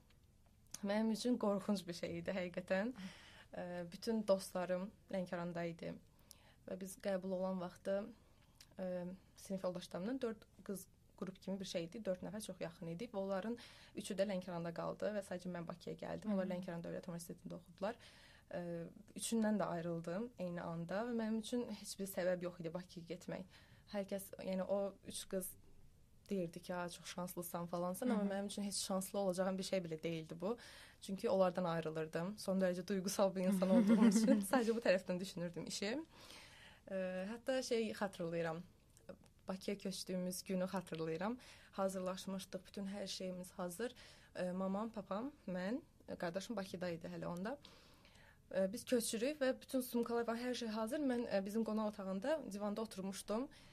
mənim 0.88 1.10
üçün 1.12 1.36
qorxunc 1.36 1.82
bir 1.84 1.98
şey 1.98 2.14
idi 2.22 2.32
həqiqətən. 2.38 2.94
Bütün 3.92 4.22
dostlarım 4.28 4.86
Lənkəranda 5.12 5.66
idi 5.68 5.90
və 6.70 6.78
biz 6.80 6.96
qəbul 7.04 7.36
olan 7.36 7.60
vaxtı 7.60 7.98
sinif 9.44 9.68
yoldaşlarımla 9.68 10.16
4 10.22 10.48
qız 10.70 10.86
qrup 11.20 11.42
kimi 11.42 11.60
bir 11.60 11.72
şey 11.74 11.90
idi. 11.90 12.02
4 12.06 12.24
nəfər 12.30 12.46
çox 12.48 12.64
yaxın 12.64 12.94
idik 12.94 13.12
və 13.12 13.26
onların 13.26 13.60
üçü 14.00 14.16
də 14.16 14.30
Lənkəranda 14.32 14.72
qaldı 14.80 15.12
və 15.18 15.26
sadəcə 15.28 15.52
mən 15.58 15.68
Bakıya 15.68 15.98
gəldim. 16.06 16.38
Onlar 16.38 16.48
Lənkəran 16.54 16.88
Dövlət 16.88 17.12
Universitetində 17.12 17.60
oxudular. 17.60 18.00
Üçündən 19.20 19.60
də 19.60 19.68
ayrıldım 19.76 20.32
eyni 20.40 20.64
anda 20.64 21.04
və 21.12 21.20
mənim 21.20 21.44
üçün 21.44 21.68
heç 21.84 21.98
bir 22.00 22.12
səbəb 22.16 22.48
yox 22.48 22.64
idi 22.64 22.74
Bakıya 22.80 23.12
getmək. 23.12 23.62
Hər 23.92 24.08
kəs, 24.10 24.24
yəni 24.42 24.66
o 24.70 24.94
üç 25.08 25.26
qız 25.30 25.50
deyirdi 26.30 26.60
ki, 26.60 26.74
"Ha, 26.74 26.90
çox 26.90 27.06
şanslısan 27.06 27.66
falansan", 27.66 28.10
amma 28.10 28.34
mənim 28.34 28.46
üçün 28.46 28.64
heç 28.64 28.76
şanslı 28.76 29.20
olacağım 29.20 29.58
bir 29.58 29.64
şey 29.64 29.80
belə 29.80 30.04
değildi 30.04 30.36
bu. 30.42 30.58
Çünki 31.02 31.30
onlardan 31.30 31.64
ayrılırdım. 31.64 32.36
Son 32.38 32.62
dərəcə 32.62 32.88
duygusal 32.88 33.36
bir 33.36 33.42
insan 33.42 33.70
olduğum 33.70 34.06
üçün 34.12 34.42
sadəcə 34.42 34.76
bu 34.76 34.80
tərəfdən 34.80 35.20
düşünürdüm 35.20 35.66
işi. 35.68 35.98
Ə, 36.92 36.96
hətta 37.32 37.64
şey 37.64 37.92
xatırlayıram. 37.92 38.64
Bakıya 39.48 39.78
köçdüyümüz 39.78 40.44
günü 40.44 40.64
xatırlayıram. 40.64 41.38
Hazırlaşmışdıq, 41.72 42.60
bütün 42.68 42.86
hər 42.88 43.08
şeyimiz 43.08 43.52
hazır. 43.52 43.96
E, 44.36 44.52
mamam, 44.52 44.90
papam, 44.90 45.32
mən, 45.48 45.82
qardaşım 46.18 46.56
Bakıda 46.56 46.90
idi 46.90 47.08
hələ 47.16 47.26
onda. 47.26 47.58
E, 48.56 48.74
biz 48.74 48.86
köçürük 48.86 49.42
və 49.42 49.62
bütün 49.62 49.82
sumkalar 49.82 50.28
var, 50.28 50.38
hər 50.38 50.56
şey 50.56 50.68
hazır. 50.68 51.00
Mən 51.00 51.28
e, 51.36 51.46
bizim 51.46 51.64
qonaq 51.64 51.88
otağında 51.88 52.40
divanda 52.52 52.82
oturmuşdum. 52.82 53.44
E, 53.44 53.73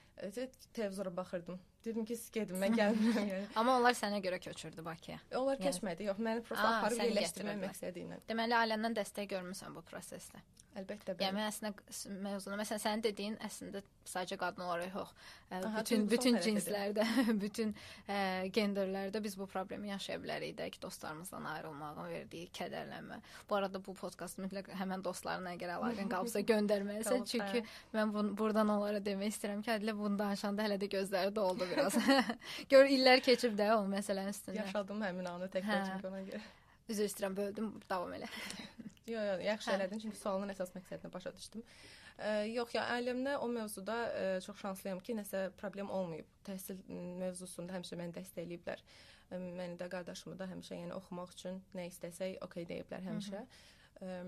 televizora 0.72 1.16
baxırdım. 1.16 1.60
Dedim 1.84 2.04
ki, 2.04 2.16
siz 2.16 2.30
gedin, 2.34 2.56
mən 2.60 2.76
gəlmirəm 2.78 3.28
yəni. 3.32 3.48
Amma 3.60 3.76
onlar 3.80 3.96
sənə 3.98 4.20
görə 4.24 4.38
köçürdü 4.44 4.84
Bakıya. 4.84 5.18
Onlar 5.34 5.56
Yəni- 5.58 5.66
keçmədi, 5.68 6.08
yox, 6.10 6.18
məni 6.26 6.42
prosta 6.46 6.68
Aa, 6.68 6.78
aparıb 6.80 7.04
yerləşdirmək 7.06 7.60
məqsədi 7.66 8.06
ilə. 8.06 8.20
Deməli 8.28 8.56
ailəndən 8.62 8.96
dəstək 9.00 9.30
görmüsən 9.34 9.74
bu 9.76 9.82
prosesdə. 9.90 10.42
Əlbəttə 10.78 11.16
Yəni 11.18 11.18
bəli. 11.18 11.34
mən 11.34 11.48
əslində 11.50 12.20
mövzunu 12.22 12.56
məsələn 12.60 12.78
sənin 12.84 13.00
dediyin 13.02 13.36
əslində 13.42 13.80
sadəcə 14.06 14.36
qadın 14.38 14.62
olaraq 14.68 14.92
yox. 14.94 15.14
Aha, 15.50 15.80
bütün 15.80 16.04
bütün 16.08 16.36
cinslərdə, 16.44 17.02
bütün 17.44 17.72
ə, 18.06 18.46
genderlərdə 18.54 19.18
biz 19.24 19.34
bu 19.38 19.48
problemi 19.50 19.90
yaşaya 19.90 20.20
bilərik 20.22 20.54
də 20.60 20.68
ki, 20.70 20.78
dostlarımızdan 20.84 21.48
ayrılmağın 21.56 21.98
verdiyi 22.12 22.46
kədərlənmə. 22.54 23.18
Bu 23.50 23.56
arada 23.58 23.80
bu 23.82 23.96
podkast 23.98 24.38
mütləq 24.38 24.70
həmin 24.78 25.02
dostlarına 25.02 25.56
əgər 25.56 25.74
əlaqən 25.80 26.12
qalıbsa 26.14 26.44
göndərməlisən. 26.52 27.26
Çünki 27.32 27.64
mən 27.96 28.14
bun, 28.14 28.30
buradan 28.38 28.70
onlara 28.76 29.02
demək 29.02 29.34
istəyirəm 29.34 29.64
ki, 29.66 29.74
Adilə 29.74 29.96
bunu 29.98 30.22
danışanda 30.22 30.68
hələ 30.68 30.78
də 30.78 30.86
gözləri 30.94 31.34
doldu 31.34 31.66
biraz. 31.70 31.96
Gör 32.72 32.90
illər 32.90 33.22
keçib 33.24 33.54
də 33.58 33.70
o 33.76 33.84
məsələnin 33.90 34.34
üstündə. 34.34 34.58
Yaşadım 34.60 35.00
həmin 35.06 35.30
anı 35.30 35.48
tək 35.52 35.66
Hə. 35.68 35.78
çünki 35.88 36.10
ona 36.10 36.20
görə. 36.26 36.42
Üzr 36.90 37.06
istəyirəm, 37.06 37.36
böldüm, 37.38 37.72
davam 37.90 38.12
elə. 38.18 38.28
Yox, 39.10 39.24
yox, 39.26 39.40
yaxşı 39.42 39.70
Hə. 39.70 39.78
elədin 39.78 40.02
çünki 40.04 40.18
sualın 40.20 40.52
əsas 40.52 40.70
məqsədini 40.76 41.10
başa 41.10 41.32
düşdüm. 41.34 41.62
Ə, 42.20 42.34
yox, 42.52 42.74
ya 42.76 42.84
ailəmdə 42.94 43.32
o 43.42 43.48
mövzuda 43.50 43.96
ə, 44.12 44.26
çox 44.44 44.60
şanslıyam 44.60 45.00
ki, 45.02 45.16
nəsə 45.18 45.40
problem 45.58 45.90
olmayıb. 45.90 46.28
Təhsil 46.46 46.78
mövzusunda 47.18 47.74
həmişə 47.74 47.98
məni 47.98 48.14
dəstəkləyiblər. 48.18 48.84
Məni 49.32 49.78
də 49.80 49.88
qardaşımı 49.90 50.36
da 50.38 50.46
həmişə 50.52 50.78
yəni 50.78 50.94
oxumaq 50.94 51.34
üçün 51.34 51.58
nə 51.74 51.88
istəsək, 51.90 52.38
okey 52.46 52.68
deyiblər 52.70 53.02
həmişə. 53.08 53.42
Ə, 54.04 54.22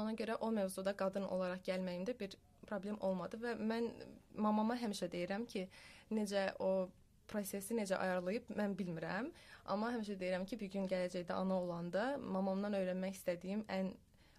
Ona 0.00 0.14
görə 0.16 0.38
o 0.40 0.48
mövzuda 0.50 0.94
qadın 0.96 1.26
olaraq 1.28 1.60
gəlməyimdə 1.66 2.14
bir 2.18 2.34
problem 2.68 2.98
olmadı 3.00 3.40
və 3.42 3.56
mən 3.60 3.90
mamama 4.36 4.76
həmişə 4.80 5.10
deyirəm 5.12 5.46
ki, 5.50 5.66
necə 6.14 6.50
o 6.62 6.88
prosesi 7.30 7.76
necə 7.76 7.96
ayarlayıb 7.96 8.50
mən 8.56 8.74
bilmirəm, 8.78 9.30
amma 9.72 9.92
həmişə 9.94 10.18
deyirəm 10.20 10.44
ki, 10.48 10.58
bir 10.60 10.72
gün 10.74 10.88
gələcəkdə 10.90 11.36
ana 11.36 11.60
olanda 11.60 12.08
mamamdan 12.20 12.76
öyrənmək 12.80 13.16
istədiyim 13.20 13.64
ən 13.72 13.94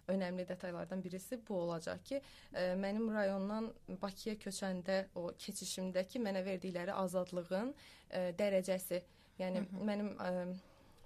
önəmli 0.08 0.46
detallardan 0.48 1.02
birisi 1.02 1.40
bu 1.48 1.56
olacaq 1.64 2.04
ki, 2.06 2.20
ə, 2.54 2.68
mənim 2.78 3.10
rayondan 3.10 3.72
Bakıya 4.02 4.36
köçəndə 4.38 5.00
o 5.18 5.32
keçişimdəki 5.34 6.22
mənə 6.22 6.44
verdikləri 6.46 6.94
azadlığın 6.94 7.72
ə, 7.74 8.22
dərəcəsi, 8.38 9.02
yəni 9.40 9.64
Hı 9.64 9.72
hı. 9.72 9.88
mənim 9.90 10.12
ə, 10.14 10.30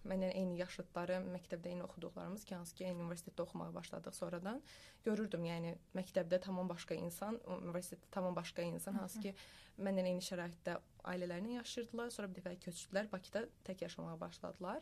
Məndən 0.09 0.33
eyni 0.33 0.57
yaşıdları, 0.57 1.19
məktəbdə 1.29 1.69
eyni 1.69 1.85
oxuduqlarımız 1.85 2.45
ki, 2.49 2.55
hansı 2.57 2.77
ki, 2.77 2.87
eyni 2.89 3.03
universitetdə 3.05 3.45
oxumağa 3.45 3.75
başladıq 3.75 4.15
sonradan 4.17 4.63
görürdüm, 5.05 5.45
yəni 5.45 5.75
məktəbdə 5.97 6.39
tamam 6.41 6.71
başqa 6.71 6.97
insan, 6.97 7.37
universitetdə 7.59 8.09
tamam 8.15 8.37
başqa 8.37 8.65
insan, 8.65 8.97
hansı 8.97 9.21
ki, 9.27 9.35
məndən 9.77 10.09
eyni 10.09 10.25
şəraitdə 10.25 10.79
ailələrlə 11.13 11.59
yaşayırdılar, 11.59 12.15
sonra 12.17 12.31
bir 12.33 12.41
dəfə 12.41 12.57
köçdülər, 12.65 13.11
Bakıda 13.13 13.45
tək 13.69 13.85
yaşamağa 13.85 14.17
başladılar. 14.21 14.81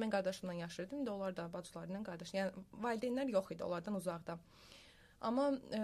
Mən 0.00 0.10
qardaşımla 0.10 0.54
yaşayırdım, 0.54 1.04
indi 1.04 1.10
onlar 1.10 1.36
da 1.36 1.44
bacıları 1.52 1.92
ilə 1.92 2.00
qardaş, 2.08 2.32
yəni 2.34 2.64
valideynlər 2.86 3.30
yox 3.36 3.52
idi, 3.52 3.64
onlardan 3.68 4.00
uzaqda. 4.00 4.38
Amma 5.20 5.50
e, 5.76 5.82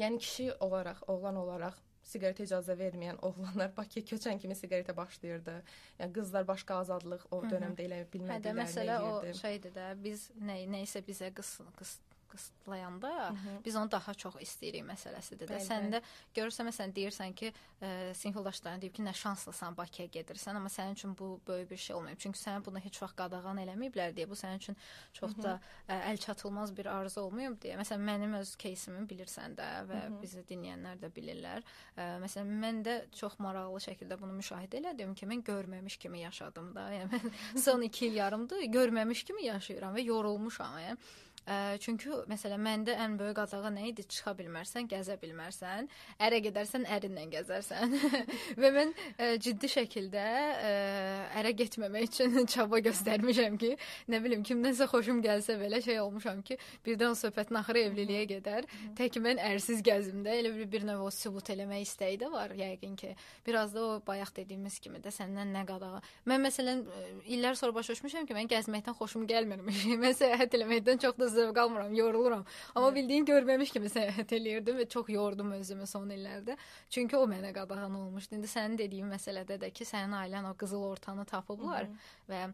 yəni 0.00 0.18
kişi 0.18 0.52
olaraq, 0.64 1.04
oğlan 1.06 1.36
olaraq 1.36 1.76
siqaretə 2.10 2.46
icazə 2.46 2.76
verməyən 2.78 3.20
oğlanlar 3.26 3.72
Bakıya 3.76 4.04
köçən 4.12 4.40
kimi 4.42 4.56
siqaretə 4.58 4.96
başlayırdı. 4.96 5.56
Yəni 6.00 6.16
qızlar 6.18 6.46
başqa 6.48 6.80
azadlıq 6.84 7.26
o 7.30 7.42
dövrdə 7.46 7.86
elə 7.86 8.04
Hə 8.30 8.38
də 8.44 8.54
məsələ 8.58 9.00
o 9.06 9.12
şeydir 9.42 9.74
də, 9.76 9.90
biz 10.04 10.30
nə 10.40 10.62
nəyisə 10.74 11.04
bizə 11.06 11.30
qıs 11.34 11.58
qıs 11.78 11.98
qısıtlayanda 12.30 13.30
Hı. 13.30 13.56
biz 13.64 13.76
onu 13.76 13.90
daha 13.90 14.14
çox 14.14 14.36
istəyirik 14.40 14.84
məsələsidir 14.88 15.48
də. 15.48 15.56
Bəli, 15.56 15.66
Sən 15.66 15.86
bəli. 15.88 15.98
də 15.98 16.00
görürsən 16.38 16.68
məsələn 16.70 16.94
deyirsən 16.96 17.34
ki, 17.34 17.52
ə, 17.82 18.14
sinif 18.14 18.36
yoldaşların 18.36 18.80
deyib 18.80 18.94
ki, 18.94 19.02
nə 19.02 19.14
şanslısan 19.14 19.76
Bakıya 19.76 20.08
gedirsən, 20.08 20.56
amma 20.56 20.68
sənin 20.68 20.92
üçün 20.98 21.16
bu 21.18 21.40
böyük 21.46 21.70
bir 21.70 21.76
şey 21.76 21.96
olmayıb. 21.96 22.18
Çünki 22.18 22.38
sənə 22.38 22.64
bunu 22.64 22.78
heç 22.84 23.02
vaxt 23.02 23.16
qadağan 23.18 23.58
eləməyiblər 23.64 24.14
deyə 24.16 24.28
bu 24.30 24.38
sənin 24.38 24.62
üçün 24.62 24.76
çox 25.12 25.36
da 25.42 25.58
ə, 25.88 26.00
əl 26.12 26.16
çatılmaz 26.26 26.74
bir 26.76 26.86
arzu 26.86 27.20
olmayıb 27.26 27.58
deyə. 27.62 27.78
Məsələn 27.80 28.06
mənim 28.10 28.36
öz 28.40 28.54
keysimi 28.56 29.06
bilirsən 29.10 29.56
də 29.58 29.68
və 29.90 30.02
Hı 30.02 30.10
hı. 30.14 30.20
bizi 30.22 30.44
dinləyənlər 30.48 31.00
də 31.02 31.12
bilirlər. 31.16 31.64
Ə, 31.96 32.08
məsələn 32.24 32.52
mən 32.64 32.82
də 32.86 32.96
çox 33.16 33.38
maraqlı 33.38 33.80
şəkildə 33.88 34.20
bunu 34.20 34.38
müşahidə 34.40 34.80
elədim 34.80 35.14
ki, 35.14 35.26
mən 35.26 35.42
görməmiş 35.46 35.96
kimi 35.98 36.20
yaşadım 36.26 36.74
da. 36.74 36.88
Yəni 36.94 37.10
mən 37.16 37.34
son 37.66 37.82
2 37.82 38.06
il 38.06 38.14
yarımdır 38.20 38.62
görməmiş 38.70 39.24
kimi 39.24 39.44
yaşayıram 39.46 39.96
və 39.96 40.04
yorulmuşam. 40.04 40.78
Yəni. 40.78 40.96
Çünki 41.82 42.12
məsələn 42.30 42.60
məndə 42.62 42.94
ən 43.02 43.16
böyük 43.18 43.36
qadağa 43.40 43.70
nə 43.74 43.88
idi? 43.90 44.04
Çıxa 44.10 44.34
bilmərsən, 44.38 44.86
gəzə 44.90 45.16
bilmərsən, 45.18 45.88
ərə 46.22 46.38
gedərsən, 46.44 46.84
ərinlə 46.94 47.24
gəzərsən. 47.32 47.94
və 48.60 48.70
mən 48.74 48.92
ə, 49.16 49.32
ciddi 49.42 49.70
şəkildə 49.72 50.22
ə, 50.22 50.70
ərə 51.40 51.52
getməmək 51.58 52.06
üçün 52.06 52.38
çaba 52.52 52.80
göstərmişəm 52.86 53.58
ki, 53.60 53.72
nə 54.12 54.20
bilim 54.22 54.44
kimdənsə 54.46 54.86
xoşum 54.92 55.22
gəlsə 55.24 55.56
belə 55.60 55.80
şey 55.82 56.00
olmuşam 56.04 56.42
ki, 56.46 56.58
birdən 56.86 57.18
söhbətin 57.18 57.58
axırı 57.60 57.84
evliliyə 57.88 58.22
gedər. 58.36 58.68
Tək 58.98 59.18
mən 59.24 59.42
ərsiz 59.50 59.82
gəzimdə 59.86 60.36
elə 60.42 60.54
bir, 60.54 60.70
bir 60.70 60.86
növ 60.86 61.02
o 61.08 61.10
sübut 61.14 61.50
eləmək 61.50 61.82
istəyi 61.88 62.20
də 62.20 62.30
var 62.30 62.54
yəqin 62.58 62.94
ki. 63.00 63.14
Biraz 63.46 63.74
da 63.74 63.84
o 63.88 63.98
bayaq 64.06 64.34
dediyimiz 64.36 64.78
kimi 64.78 65.02
də 65.02 65.10
səndən 65.14 65.50
nə 65.56 65.66
qadağa. 65.68 65.98
Mən 66.30 66.46
məsələn 66.46 66.86
illər 67.26 67.58
sonra 67.58 67.74
başa 67.80 67.96
düşmüşəm 67.96 68.28
ki, 68.28 68.38
mən 68.38 68.50
gəzməkdən 68.54 68.98
xoşum 69.00 69.26
gəlmirmiş. 69.30 69.84
mən 70.04 70.16
səyahət 70.16 70.58
eləməkdən 70.60 71.02
çox 71.02 71.18
da 71.18 71.30
zövq 71.40 71.60
almıram, 71.64 71.94
yoruluram. 71.96 72.46
Amma 72.74 72.94
bildiyin 72.94 73.26
görməmiş 73.28 73.74
kimi 73.74 73.90
səyahət 73.92 74.34
eləyirdim 74.38 74.80
və 74.80 74.88
çox 74.94 75.10
yordum 75.12 75.52
özümü 75.58 75.88
son 75.90 76.10
illərdə. 76.14 76.56
Çünki 76.92 77.18
o 77.18 77.26
mənə 77.30 77.52
qadağan 77.56 77.94
olmuşdu. 78.04 78.38
İndi 78.38 78.50
sənin 78.50 78.78
dediyin 78.78 79.10
məsələdə 79.10 79.60
də 79.64 79.72
ki, 79.74 79.88
sənin 79.88 80.16
ailən 80.22 80.50
o 80.50 80.56
qızıl 80.60 80.84
ortanı 80.92 81.26
tapıblar 81.28 81.88
və 82.30 82.48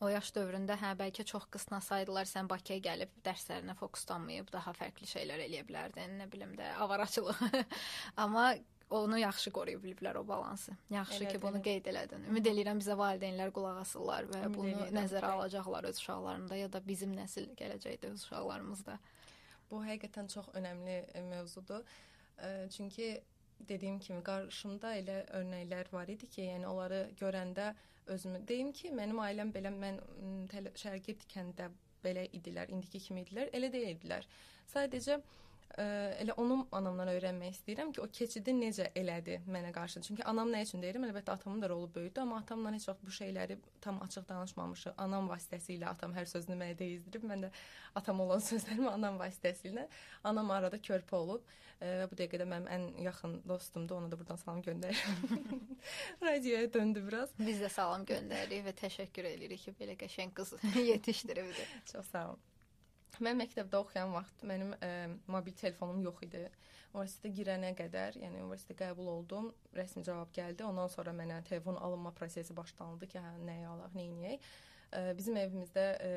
o 0.00 0.08
yaş 0.12 0.30
dövründə 0.36 0.76
hə 0.78 0.92
bəlkə 0.98 1.24
çox 1.26 1.48
qısnasaydılar 1.54 2.28
sən 2.30 2.48
Bakıya 2.50 2.78
gəlib 2.84 3.14
dərslərinə 3.26 3.74
fokuslanmayıb 3.78 4.50
daha 4.54 4.74
fərqli 4.76 5.08
şeylər 5.10 5.42
eləyə 5.48 5.64
bilərdin, 5.66 6.18
nə 6.20 6.28
bilim 6.30 6.54
də 6.58 6.70
avaraçılıq. 6.84 7.42
Amma 8.22 8.52
onu 8.90 9.18
yaxşı 9.20 9.50
qoruya 9.52 9.78
biliblər 9.82 10.16
o 10.16 10.22
balansı. 10.28 10.72
Yaxşı 10.90 11.14
Elədir, 11.24 11.30
ki, 11.32 11.42
bunu 11.42 11.56
elədir. 11.58 11.64
qeyd 11.64 11.88
elədin. 11.92 12.22
Ümid 12.30 12.46
eləyirəm 12.52 12.78
bizə 12.82 12.94
valideynlər 12.98 13.50
qulaq 13.52 13.80
asırlar 13.82 14.28
və 14.32 14.42
Ümid 14.46 14.56
bunu 14.58 14.68
eləyirəm, 14.70 14.94
nəzərə 14.96 15.22
bəli. 15.26 15.32
alacaqlar 15.40 15.84
öz 15.90 15.98
uşaqlarında 16.02 16.56
ya 16.56 16.68
da 16.72 16.80
bizim 16.86 17.12
nəsil 17.16 17.48
gələcəkdə 17.60 18.12
öz 18.14 18.22
uşaqlarımızda. 18.24 18.98
Bu 19.70 19.82
həqiqətən 19.84 20.30
çox 20.34 20.46
önəmli 20.56 20.96
e, 21.14 21.20
mövzudur. 21.22 21.82
E, 22.42 22.68
Çünki 22.70 23.20
dediyim 23.68 23.98
kimi 23.98 24.22
qarşımda 24.24 24.94
elə 24.96 25.18
örnəklər 25.40 25.92
var 25.92 26.08
idi 26.08 26.26
ki, 26.30 26.42
yəni 26.42 26.66
onları 26.66 27.02
görəndə 27.20 27.74
özümü 28.06 28.40
deyim 28.48 28.72
ki, 28.72 28.88
mənim 28.94 29.18
ailəm 29.20 29.52
belə 29.52 29.72
mən 29.74 29.98
şərqi 30.78 31.16
tikəndə 31.24 31.68
belə 32.04 32.24
idilər, 32.32 32.70
indiki 32.70 33.00
kimi 33.08 33.24
idilər, 33.26 33.50
elə 33.52 33.68
deyildilər. 33.74 34.24
Sadəcə 34.72 35.18
elə 35.76 36.34
onun 36.40 36.64
anamdan 36.74 37.10
öyrənmək 37.12 37.52
istəyirəm 37.54 37.92
ki, 37.94 38.00
o 38.02 38.08
keçidi 38.18 38.54
necə 38.56 38.88
elədi 38.98 39.38
mənə 39.46 39.70
qarşı. 39.74 40.02
Çünki 40.06 40.24
anam 40.26 40.50
nə 40.50 40.64
üçün 40.64 40.82
deyirəm? 40.82 41.04
Əlbəttə 41.10 41.34
atamın 41.36 41.62
da 41.62 41.68
rolu 41.70 41.90
böyükdür, 41.94 42.22
amma 42.24 42.40
atamla 42.42 42.72
heç 42.74 42.88
vaxt 42.88 43.04
bu 43.04 43.14
şeyləri 43.14 43.58
tam 43.84 44.00
açıq 44.02 44.26
danışmamışıq. 44.28 44.96
Anam 45.04 45.30
vasitəsilə 45.30 45.92
atam 45.92 46.16
hər 46.16 46.26
sözünü 46.30 46.56
mənə 46.58 46.78
deyizdirib. 46.78 47.28
Mən 47.30 47.46
də 47.46 47.52
atam 48.00 48.24
olan 48.24 48.42
sözlərimi 48.50 48.90
anam 48.90 49.20
vasitəsilə. 49.22 49.86
Anam 50.24 50.50
arada 50.56 50.80
körpə 50.90 51.20
olub 51.20 51.56
və 51.78 52.08
bu 52.10 52.18
dəqiqədə 52.18 52.48
mənim 52.48 52.68
ən 52.74 52.90
yaxın 53.04 53.38
dostumdur. 53.46 54.00
Ona 54.00 54.10
da 54.10 54.18
buradan 54.18 54.40
salam 54.42 54.62
göndərirəm. 54.66 55.64
Radioya 56.28 56.72
döndü 56.74 57.06
biraz. 57.06 57.34
Biz 57.38 57.62
də 57.66 57.70
salam 57.70 58.08
göndəririk 58.08 58.66
və 58.66 58.76
təşəkkür 58.82 59.30
edirik 59.36 59.68
ki, 59.68 59.78
belə 59.78 59.98
qəşəng 60.00 60.34
qız 60.34 60.56
yetişdiribdi. 60.92 61.72
Çox 61.92 62.14
sağ 62.14 62.30
olun. 62.32 62.46
Mən 63.24 63.38
məktəbdə 63.40 63.80
oxuyan 63.80 64.12
vaxt 64.14 64.44
mənim 64.46 64.74
ə, 64.78 64.90
mobil 65.32 65.56
telefonum 65.58 66.00
yox 66.04 66.22
idi. 66.26 66.44
Universitetə 66.92 67.32
girənə 67.34 67.72
qədər, 67.78 68.20
yəni 68.22 68.42
universitetə 68.44 68.86
qəbul 68.86 69.10
oldum, 69.12 69.50
rəsmi 69.76 70.04
cavab 70.06 70.30
gəldi. 70.36 70.64
Ondan 70.64 70.92
sonra 70.92 71.12
mənə 71.16 71.40
telefon 71.48 71.80
alınma 71.82 72.14
prosesi 72.16 72.54
başlandı 72.56 73.10
ki, 73.10 73.18
hə, 73.24 73.34
nəyi 73.48 73.66
alaq, 73.72 73.96
nə 73.98 74.06
edək. 74.12 74.52
Ə, 74.88 75.02
bizim 75.18 75.40
evimizdə 75.40 75.88
ə, 75.98 76.12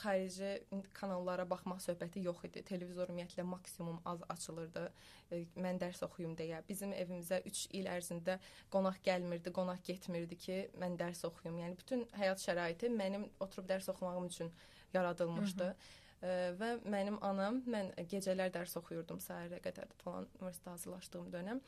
xarici 0.00 0.50
kanallara 0.96 1.46
baxmaq 1.48 1.80
söhbəti 1.84 2.22
yox 2.26 2.44
idi. 2.48 2.62
Televizor 2.68 3.10
ümumiyyətlə 3.12 3.44
maksimum 3.48 4.00
az 4.04 4.24
açılırdı. 4.34 4.84
E, 5.32 5.42
Mən 5.64 5.80
dərs 5.80 6.02
oxuyum 6.04 6.36
deyə. 6.38 6.62
Bizim 6.68 6.92
evimizə 6.92 7.40
3 7.48 7.62
il 7.78 7.88
ərzində 7.90 8.38
qonaq 8.74 9.00
gəlmirdi, 9.06 9.52
qonaq 9.58 9.82
getmirdi 9.88 10.38
ki, 10.46 10.58
mən 10.82 10.98
dərs 11.00 11.24
oxuyum. 11.28 11.56
Yəni 11.62 11.78
bütün 11.80 12.04
həyat 12.20 12.42
şəraiti 12.44 12.92
mənim 12.92 13.28
oturub 13.40 13.68
dərs 13.70 13.88
oxumağım 13.92 14.28
üçün 14.32 14.52
yaradılmışdı. 14.94 15.70
Ə, 15.72 16.36
və 16.60 16.70
mənim 16.88 17.18
anam, 17.26 17.62
mən 17.70 17.92
gecələr 18.10 18.52
dərs 18.54 18.76
oxuyurdum 18.80 19.18
səhərə 19.22 19.60
qədər 19.64 19.90
falan 20.04 20.28
universitetə 20.40 20.76
hazırlaşdığım 20.76 21.32
dönəm. 21.34 21.60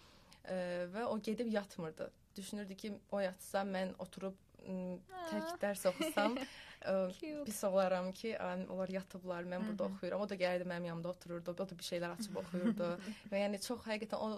Və 0.95 1.03
o 1.05 1.19
gedib 1.21 1.51
yatmırdı. 1.53 2.11
Düşünürdü 2.37 2.75
ki, 2.75 2.93
o 3.13 3.21
yatsa 3.21 3.67
mən 3.69 3.91
oturub 4.01 4.37
tək 4.65 5.53
dərs 5.63 5.85
oxusam 5.91 6.37
pis 7.47 7.59
olaram 7.67 8.11
ki, 8.13 8.35
onlar 8.71 8.91
yatıblar, 8.93 9.45
mən 9.45 9.67
burada 9.69 9.85
Hı 9.85 9.89
-hı. 9.89 9.95
oxuyuram. 9.95 10.21
O 10.21 10.29
da 10.29 10.35
gəlirdi 10.35 10.67
mənim 10.69 10.87
yanımda 10.87 11.09
otururdu, 11.09 11.51
o 11.51 11.59
da 11.59 11.79
bir 11.79 11.85
şeylər 11.85 12.11
açıb 12.19 12.37
oxuyurdu. 12.43 12.89
və 13.31 13.43
yəni 13.45 13.61
çox 13.67 13.81
həqiqətən 13.87 14.17
o, 14.17 14.29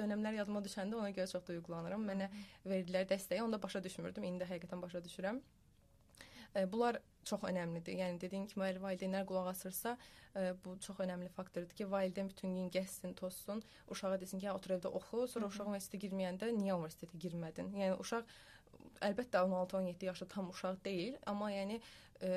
dönəmlər 0.00 0.34
yadıma 0.34 0.60
düşəndə 0.60 0.94
ona 0.94 1.10
görə 1.10 1.30
çox 1.32 1.46
duyğulanıram. 1.48 2.08
Mənə 2.10 2.28
verdilər 2.66 3.08
dəstəyi, 3.12 3.42
onu 3.42 3.52
da 3.52 3.62
başa 3.62 3.84
düşmürdüm. 3.84 4.24
İndi 4.24 4.44
həqiqətən 4.44 4.82
başa 4.82 4.98
düşürəm. 4.98 5.40
Bunlar 6.72 7.00
çox 7.28 7.44
əhəmilidir. 7.50 7.98
Yəni 8.00 8.20
dediyim 8.22 8.46
kimi 8.50 8.66
əgər 8.66 8.80
valideynlər 8.82 9.26
qulaq 9.28 9.50
asırsa, 9.52 9.94
ə, 10.34 10.52
bu 10.64 10.76
çox 10.84 11.02
önəmli 11.04 11.30
faktordur 11.36 11.76
ki, 11.78 11.88
valideyn 11.92 12.30
bütün 12.32 12.56
gün 12.56 12.70
gəzsin, 12.74 13.14
tozsun, 13.18 13.62
uşağa 13.94 14.18
desin 14.20 14.42
ki, 14.42 14.50
otur 14.52 14.76
evdə 14.78 14.92
oxu, 15.00 15.26
sonra 15.34 15.50
uşaq 15.52 15.70
universitetə 15.70 16.02
girməyəndə 16.06 16.50
niyə 16.58 16.76
universitetə 16.78 17.20
girmədin? 17.26 17.72
Yəni 17.78 18.00
uşaq 18.02 18.36
əlbəttə 19.08 19.44
16-17 19.46 20.10
yaşlı 20.10 20.28
tam 20.34 20.50
uşaq 20.54 20.82
deyil, 20.84 21.16
amma 21.30 21.52
yəni 21.54 21.78
ə, 21.78 22.30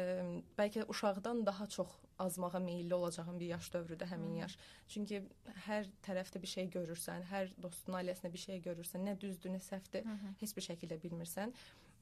bəlkə 0.60 0.88
uşaqdan 0.92 1.46
daha 1.48 1.68
çox 1.78 2.01
azmağa 2.24 2.60
meylli 2.64 2.96
olacağın 2.96 3.40
bir 3.40 3.54
yaş 3.56 3.74
dövrüdür 3.74 4.10
həmin 4.14 4.40
yaş. 4.44 4.58
Çünki 4.88 5.22
hər 5.68 5.90
tərəfdə 6.08 6.42
bir 6.42 6.54
şey 6.56 6.72
görürsən, 6.78 7.28
hər 7.34 7.54
dostun 7.62 8.00
ailəsində 8.00 8.34
bir 8.34 8.46
şey 8.48 8.62
görürsən, 8.68 9.08
nə 9.10 9.18
düzdür, 9.22 9.56
nə 9.56 9.62
səhvdir, 9.68 10.10
heç 10.42 10.58
bir 10.58 10.70
şəkildə 10.72 11.02
bilmirsən 11.06 11.56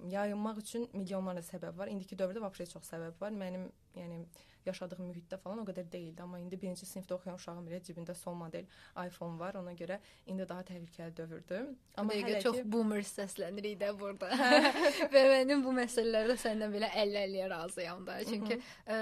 yayınmaq 0.08 0.60
üçün 0.62 0.88
milyonlarla 0.94 1.42
səbəb 1.44 1.78
var. 1.78 1.90
İndiki 1.92 2.18
dövrdə 2.20 2.42
vəbşə 2.44 2.68
çox 2.72 2.88
səbəb 2.88 3.20
var. 3.22 3.34
Mənim, 3.36 3.66
yəni 3.98 4.22
yaşadığım 4.66 5.10
mühitdə 5.10 5.40
falan 5.42 5.62
o 5.64 5.66
qədər 5.68 5.88
deyildi, 5.92 6.22
amma 6.24 6.40
indi 6.40 6.60
birinci 6.60 6.88
sinifdə 6.88 7.16
oxuyan 7.16 7.40
uşağım 7.40 7.68
belə 7.68 7.80
cibində 7.86 8.16
son 8.16 8.38
model 8.40 8.68
iPhone 9.06 9.40
var. 9.40 9.58
Ona 9.60 9.74
görə 9.80 10.00
indi 10.28 10.48
daha 10.50 10.64
təhlükəli 10.68 11.16
dövrdür. 11.18 11.72
Amma 11.98 12.16
hələ 12.16 12.42
çox 12.44 12.60
ki... 12.60 12.66
boomer 12.72 13.04
səslənirik 13.08 13.80
də 13.82 13.92
burada. 14.00 14.30
Və 15.16 15.26
mənim 15.34 15.66
bu 15.66 15.74
məsələlərdə 15.80 16.38
səndən 16.44 16.76
belə 16.76 16.92
50-50-yə 16.96 17.50
razıyam 17.56 18.06
da. 18.08 18.20
Çünki 18.30 18.60
ə, 18.60 19.02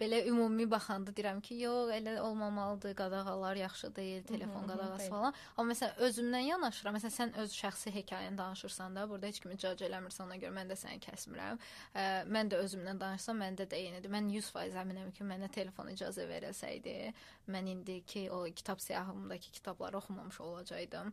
belə 0.00 0.22
ümumi 0.28 0.66
baxanda 0.70 1.12
deyirəm 1.16 1.40
ki, 1.44 1.58
yox, 1.64 1.92
elə 1.98 2.18
olmamalıdır, 2.20 2.94
qadağalar 2.98 3.56
yaxşı 3.56 3.94
deyil, 3.96 4.22
telefon 4.22 4.62
Hı 4.62 4.64
-hı, 4.64 4.72
qadağası 4.72 5.10
falan. 5.10 5.34
Amma 5.56 5.72
məsələn 5.72 5.94
özümdən 6.08 6.44
yanaşıram. 6.50 6.96
Məsələn 6.96 7.16
sən 7.18 7.36
öz 7.42 7.52
şəxsi 7.62 7.92
hekayəni 7.98 8.38
danışırsan 8.38 8.96
da, 8.96 9.08
burada 9.10 9.26
heç 9.26 9.40
kimi 9.40 9.58
cac 9.58 9.82
eləmirsən, 9.88 10.22
ona 10.22 10.36
görə 10.36 10.52
mən 10.58 10.72
də 10.72 10.76
səni 10.82 10.98
kəsmirəm. 11.06 11.58
Ə, 11.94 12.02
mən 12.36 12.50
də 12.50 12.62
özümdən 12.64 13.00
danışsam, 13.00 13.40
məndə 13.44 13.68
də 13.70 13.76
eynidir. 13.76 14.10
Mən 14.10 14.28
100% 14.30 14.82
əminəm 14.82 15.12
ki, 15.12 15.24
mənə 15.24 15.48
telefon 15.50 15.88
icazə 15.94 16.28
verilsəydi, 16.28 17.12
mən 17.48 17.66
indiki 17.74 18.30
o 18.30 18.44
kitab 18.44 18.78
siyahımdakı 18.78 19.50
kitabları 19.52 19.96
oxumamış 19.96 20.40
olacaqdım. 20.40 21.12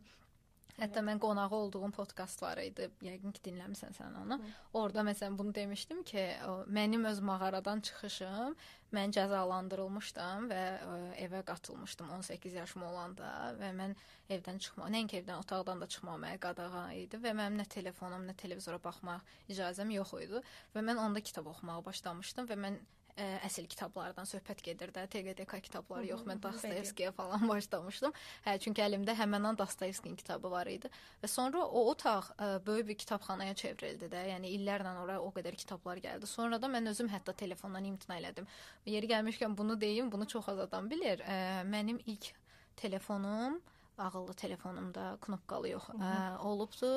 Hətta 0.74 1.02
mən 1.06 1.20
qonağı 1.22 1.54
olduğum 1.54 1.90
podkast 1.94 2.42
var 2.42 2.58
idi. 2.58 2.88
Yəqin 3.06 3.34
ki, 3.34 3.42
dinləmisən 3.46 3.94
sən 3.94 4.16
onu. 4.24 4.40
Hı. 4.40 4.54
Orda 4.80 5.04
məsələn 5.06 5.36
bunu 5.38 5.54
demişdim 5.54 6.02
ki, 6.02 6.24
mənim 6.66 7.06
öz 7.06 7.20
mağaradan 7.28 7.80
çıxışım, 7.86 8.56
mən 8.94 9.14
cəzalandırılmışdım 9.14 10.48
və 10.50 10.62
ə, 10.74 10.96
evə 11.26 11.44
qatılmışdım 11.46 12.10
18 12.18 12.58
yaşım 12.60 12.86
olanda 12.90 13.30
və 13.60 13.70
mən 13.78 13.94
evdən 14.34 14.58
çıxma, 14.66 14.90
nəinki 14.90 15.20
evdən, 15.20 15.42
otaqdan 15.46 15.82
da 15.82 15.88
çıxmamaya 15.94 16.40
qadağan 16.42 16.92
idi 16.98 17.22
və 17.22 17.34
mənim 17.38 17.62
nə 17.62 17.68
telefonum, 17.76 18.26
nə 18.26 18.34
televizora 18.38 18.80
baxmaq 18.82 19.22
icazəm 19.54 19.94
yox 19.94 20.14
idi 20.26 20.42
və 20.74 20.84
mən 20.90 21.00
onda 21.06 21.22
kitab 21.22 21.50
oxumağa 21.54 21.82
başlamışdım 21.86 22.50
və 22.50 22.58
mən 22.66 22.82
ə, 23.16 23.26
əsl 23.46 23.66
kitablardan 23.70 24.26
söhbət 24.28 24.62
gedir 24.64 24.92
də, 24.94 25.04
TQDK 25.10 25.58
kitabları 25.68 26.08
yox, 26.08 26.24
mən 26.28 26.40
Dostoyevskiyə 26.42 27.12
falan 27.16 27.44
başlamışdım. 27.52 28.14
Hə, 28.46 28.56
çünki 28.62 28.84
əlimdə 28.84 29.14
həmin 29.18 29.50
Dostoyevskinin 29.58 30.16
kitabı 30.20 30.50
var 30.50 30.70
idi 30.70 30.90
və 31.22 31.30
sonra 31.30 31.64
o 31.64 31.84
otaq 31.92 32.30
ə, 32.36 32.48
böyük 32.66 32.88
bir 32.92 32.98
kitabxanaya 33.04 33.54
çevrildi 33.58 34.08
də. 34.12 34.24
Yəni 34.32 34.54
illərlə 34.58 34.94
ora 35.02 35.20
o 35.22 35.30
qədər 35.34 35.56
kitablar 35.58 36.00
gəldi. 36.02 36.28
Sonra 36.30 36.60
da 36.62 36.70
mən 36.70 36.90
özüm 36.90 37.10
hətta 37.12 37.34
telefondan 37.36 37.84
imtina 37.90 38.18
elədim. 38.18 38.48
Yeri 38.86 39.10
gəlmişkən 39.12 39.56
bunu 39.56 39.78
deyim, 39.80 40.10
bunu 40.12 40.26
çox 40.26 40.48
az 40.54 40.64
adam 40.66 40.90
bilir. 40.90 41.22
Ə, 41.22 41.62
mənim 41.70 42.00
ilk 42.06 42.32
telefonum 42.76 43.60
ağıllı 43.98 44.34
telefonumda 44.34 45.14
knopkalı 45.22 45.76
yox 45.76 45.92
ə, 45.94 46.16
olubdu. 46.42 46.90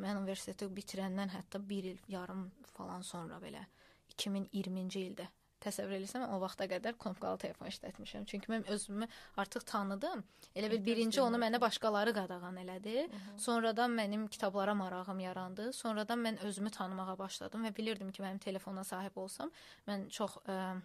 Mən 0.00 0.16
universiteti 0.16 0.70
bitirəndən 0.72 1.34
hətta 1.34 1.60
1 1.68 1.90
il 1.90 1.98
yarım 2.08 2.46
falan 2.72 3.02
sonra 3.04 3.36
belə 3.42 3.66
2020-ci 4.14 5.02
ildə 5.10 5.26
təsəvvür 5.64 5.98
eləsəm 5.98 6.26
o 6.34 6.40
vaxta 6.42 6.66
qədər 6.70 6.96
knopkalı 7.00 7.38
telefon 7.44 7.70
işlətmişəm. 7.70 8.26
Çünki 8.30 8.52
mən 8.52 8.66
özümü 8.74 9.08
artıq 9.40 9.66
tanıdım. 9.72 10.24
Elə 10.56 10.70
bil 10.72 10.84
birinci 10.86 11.20
onu 11.22 11.40
mənə 11.42 11.60
başqaları 11.60 12.14
qadağan 12.16 12.56
elədi. 12.64 12.96
Hı 13.02 13.16
-hı. 13.16 13.38
Sonradan 13.38 13.90
mənim 13.90 14.28
kitablara 14.28 14.74
marağım 14.74 15.20
yarandı. 15.20 15.72
Sonradan 15.72 16.18
mən 16.26 16.40
özümü 16.40 16.70
tanımağa 16.70 17.18
başladım 17.18 17.66
və 17.66 17.76
bilirdim 17.76 18.12
ki, 18.12 18.22
mənim 18.22 18.38
telefona 18.38 18.84
sahib 18.84 19.16
olsam, 19.16 19.50
mən 19.88 20.08
çox 20.08 20.36
ə, 20.36 20.80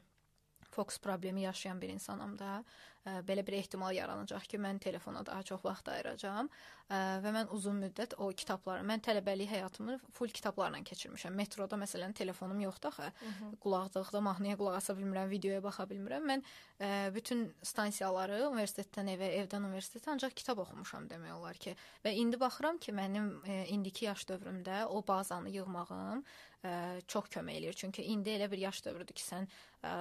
fokus 0.71 0.99
problemi 0.99 1.41
yaşayan 1.41 1.81
bir 1.81 1.89
insanam 1.89 2.39
da 2.39 2.63
belə 3.05 3.43
bir 3.45 3.59
ehtimal 3.59 3.93
yaranacaq 3.93 4.47
ki, 4.49 4.57
mən 4.57 4.79
telefona 4.81 5.25
daha 5.25 5.43
çox 5.45 5.61
vaxt 5.65 5.89
ayıracağam 5.93 6.49
və 6.89 7.31
mən 7.33 7.49
uzun 7.53 7.79
müddət 7.81 8.13
o 8.21 8.27
kitabları, 8.29 8.85
mən 8.85 9.01
tələbəlik 9.05 9.49
həyatımı 9.49 9.97
full 10.13 10.29
kitablarla 10.29 10.83
keçirmişəm. 10.85 11.33
Metroda 11.33 11.77
məsələn 11.81 12.13
telefonum 12.13 12.59
yoxdur 12.61 12.93
axı. 12.93 13.11
Qulaqlıqda 13.61 14.21
mahnıya 14.21 14.57
qulaq 14.57 14.77
asa 14.77 14.93
bilmirəm, 14.97 15.29
videoya 15.29 15.63
baxa 15.65 15.87
bilmirəm. 15.89 16.25
Mən 16.29 16.45
bütün 17.15 17.47
stansiyaları 17.65 18.43
universitetdən 18.51 19.13
evə, 19.15 19.31
evdən 19.43 19.65
universitetə 19.69 20.13
ancaq 20.13 20.33
kitab 20.37 20.61
oxumuşam 20.65 21.09
demək 21.09 21.37
olar 21.39 21.57
ki. 21.57 21.73
Və 22.05 22.13
indi 22.13 22.39
baxıram 22.41 22.77
ki, 22.77 22.93
mənim 22.93 23.31
indiki 23.73 24.05
yaş 24.05 24.27
dövrümdə 24.29 24.85
o 24.85 25.01
bazanı 25.07 25.53
yığmağım 25.57 26.25
çox 27.09 27.25
kömək 27.29 27.59
eləyir. 27.59 27.75
Çünki 27.77 28.05
indi 28.09 28.31
elə 28.37 28.49
bir 28.49 28.57
yaş 28.57 28.85
dövrüdür 28.85 29.13
ki, 29.13 29.21
sən 29.21 29.49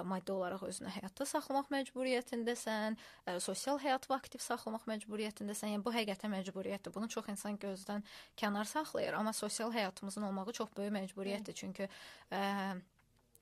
maddi 0.09 0.33
olaraq 0.33 0.63
özünü 0.65 0.93
həyatda 0.95 1.27
saxlamaq 1.29 1.69
məcburiyyətindəsən, 1.75 2.94
ə, 2.97 3.37
sosial 3.41 3.81
həyatı 3.83 4.15
aktiv 4.15 4.43
saxlamaq 4.45 4.87
məcburiyyətindəsən. 4.91 5.75
Yəni 5.75 5.85
bu 5.85 5.93
həqiqətən 5.95 6.33
məcburiyyətdir. 6.39 6.95
Bunu 6.95 7.09
çox 7.09 7.29
insan 7.35 7.59
gözdən 7.61 8.05
kənar 8.41 8.69
saxlayır, 8.71 9.19
amma 9.19 9.33
sosial 9.33 9.73
həyatımızın 9.75 10.29
olmağı 10.31 10.53
çox 10.61 10.75
böyük 10.77 10.97
məcburiyyətdir. 10.99 11.59
Çünki 11.63 11.89
ə, 12.31 12.43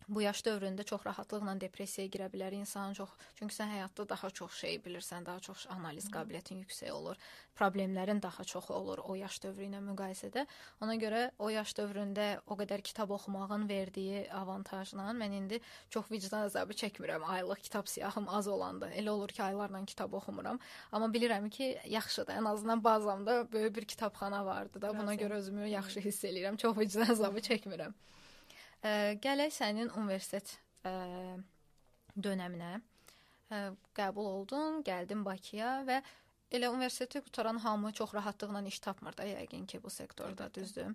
bu 0.08 0.22
yaş 0.22 0.40
dövründə 0.46 0.84
çox 0.84 1.06
rahatlıqla 1.06 1.54
depressiyaya 1.60 2.10
girə 2.10 2.28
bilər 2.32 2.54
insan 2.56 2.92
çox. 2.98 3.10
Çünki 3.38 3.54
sən 3.54 3.70
həyatda 3.74 4.08
daha 4.08 4.30
çox 4.30 4.58
şey 4.60 4.78
bilirsən, 4.84 5.26
daha 5.26 5.40
çox 5.40 5.66
analiz 5.70 6.08
qabiliyyətin 6.12 6.62
yüksək 6.64 6.90
olur. 6.92 7.16
Problemlərin 7.58 8.22
daha 8.22 8.44
çoxu 8.44 8.74
olur 8.74 8.98
o 9.04 9.14
yaş 9.14 9.42
dövrü 9.42 9.68
ilə 9.68 9.80
müqayisədə. 9.84 10.46
Ona 10.80 10.96
görə 10.96 11.22
o 11.38 11.50
yaş 11.52 11.74
dövründə 11.78 12.28
o 12.46 12.56
qədər 12.56 12.82
kitab 12.82 13.10
oxumağın 13.10 13.68
verdiyi 13.68 14.24
avantajla 14.32 15.10
mən 15.18 15.36
indi 15.38 15.60
çox 15.90 16.10
vicdan 16.10 16.46
əzabı 16.48 16.76
çəkmirəm. 16.82 17.24
Aylıq 17.36 17.62
kitab 17.68 17.86
siyahım 17.86 18.28
az 18.28 18.48
olanda. 18.48 18.90
Elə 18.90 19.10
olur 19.10 19.28
ki, 19.28 19.42
aylarla 19.42 19.84
kitab 19.84 20.12
oxumuram. 20.12 20.58
Amma 20.92 21.10
bilirəm 21.14 21.50
ki, 21.50 21.78
yaxşıdır. 21.86 22.40
Ən 22.40 22.48
azından 22.48 22.84
bazamda 22.84 23.52
böyük 23.52 23.76
bir 23.76 23.84
kitabxana 23.84 24.46
vardı 24.46 24.82
da. 24.82 24.98
Buna 24.98 25.14
görə 25.14 25.40
özümü 25.42 25.68
yaxşı 25.68 26.00
hiss 26.00 26.24
eləyirəm. 26.24 26.56
Çox 26.56 26.78
vicdan 26.78 27.12
əzabı 27.14 27.44
çəkmirəm. 27.50 27.92
Ə, 28.82 29.14
gələk 29.22 29.54
sənin 29.54 29.92
universitet 29.94 30.56
ə, 30.82 30.92
dönəminə. 32.18 32.74
Ə, 33.52 33.62
qəbul 33.96 34.26
oldun, 34.26 34.80
gəldin 34.86 35.22
Bakıya 35.26 35.82
və 35.86 36.00
elə 36.52 36.70
universiteti 36.72 37.22
qutaran 37.24 37.60
hamı 37.62 37.92
çox 37.92 38.14
rahatlıqla 38.14 38.64
iş 38.68 38.80
tapmır 38.84 39.16
da 39.16 39.28
yəqin 39.28 39.66
ki, 39.70 39.82
bu 39.82 39.90
sektorda, 39.90 40.48
Əlbəttə. 40.48 40.54
düzdür? 40.60 40.94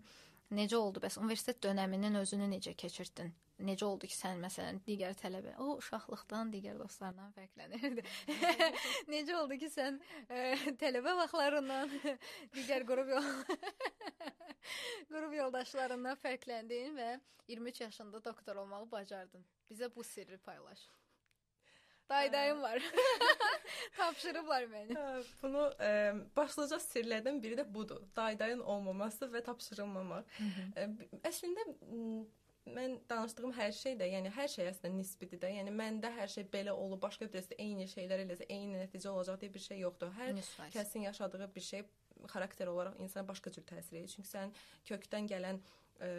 Necə 0.55 0.77
oldu 0.79 1.01
bəs 1.03 1.17
universitet 1.19 1.57
dönəminin 1.63 2.15
özünü 2.21 2.45
necə 2.47 2.71
keçirdin? 2.79 3.33
Necə 3.67 3.83
oldu 3.83 4.07
ki, 4.07 4.15
sən 4.15 4.38
məsələn 4.39 4.77
digər 4.86 5.15
tələbə, 5.19 5.55
o 5.60 5.73
uşaqlıqdan 5.81 6.53
digər 6.53 6.77
dostlarından 6.79 7.33
fərqlənirdi. 7.36 8.03
necə 9.13 9.36
oldu 9.36 9.57
ki, 9.60 9.67
sən 9.73 9.97
ə, 10.29 10.43
tələbə 10.79 11.15
vaxtlarından 11.19 11.91
digər 12.55 12.86
qrup 12.88 13.12
yol 13.12 13.27
qrup 15.12 15.36
yoldaşlarından 15.36 16.21
fərqləndin 16.21 16.95
və 16.95 17.10
23 17.49 17.81
yaşında 17.81 18.23
doktor 18.23 18.62
olmağı 18.63 18.88
bacardın. 18.91 19.43
Bizə 19.67 19.91
bu 19.95 20.03
sirri 20.03 20.38
paylaş. 20.47 20.88
Daydayım 22.09 22.61
var. 22.61 22.81
Tapşırıblar 23.97 24.63
məni. 24.71 24.95
Hə, 24.95 25.23
bunu 25.41 25.63
ə, 25.83 25.91
başlıca 26.35 26.79
sirlərdən 26.79 27.41
biri 27.43 27.57
də 27.59 27.65
budur. 27.73 28.03
Daydayın 28.15 28.59
olmaması 28.63 29.27
və 29.33 29.41
tapşırılmamaq. 29.43 30.35
Ə, 30.79 30.87
əslində 31.27 31.65
mən 32.67 32.97
danışdığım 33.09 33.53
hər 33.55 33.71
şey 33.75 33.97
də, 33.99 34.07
yəni 34.13 34.31
hər 34.35 34.49
şey 34.51 34.69
əslində 34.71 34.93
nisbidir 34.97 35.39
də. 35.43 35.51
Yəni 35.59 35.73
məndə 35.75 36.11
hər 36.17 36.31
şey 36.31 36.47
belə 36.53 36.75
olub, 36.75 37.01
başqa 37.03 37.27
birisi 37.31 37.55
eyni 37.63 37.87
şeylər 37.91 38.23
eləsə, 38.25 38.47
eyni 38.49 38.79
nəticə 38.81 39.11
olacaq 39.11 39.39
deyə 39.43 39.53
bir 39.53 39.65
şey 39.67 39.83
yoxdur. 39.85 40.11
Hər 40.17 40.33
Nisbət. 40.35 40.73
kəsin 40.75 41.07
yaşadığı 41.07 41.49
bir 41.55 41.67
şey 41.71 41.85
xarakter 42.33 42.67
olaraq 42.67 42.99
insana 43.03 43.27
başqa 43.27 43.51
cür 43.51 43.63
təsir 43.67 43.99
edir. 43.99 44.11
Çünki 44.15 44.29
sən 44.31 44.55
kökdən 44.89 45.27
gələn 45.31 45.59
ə, 45.99 46.09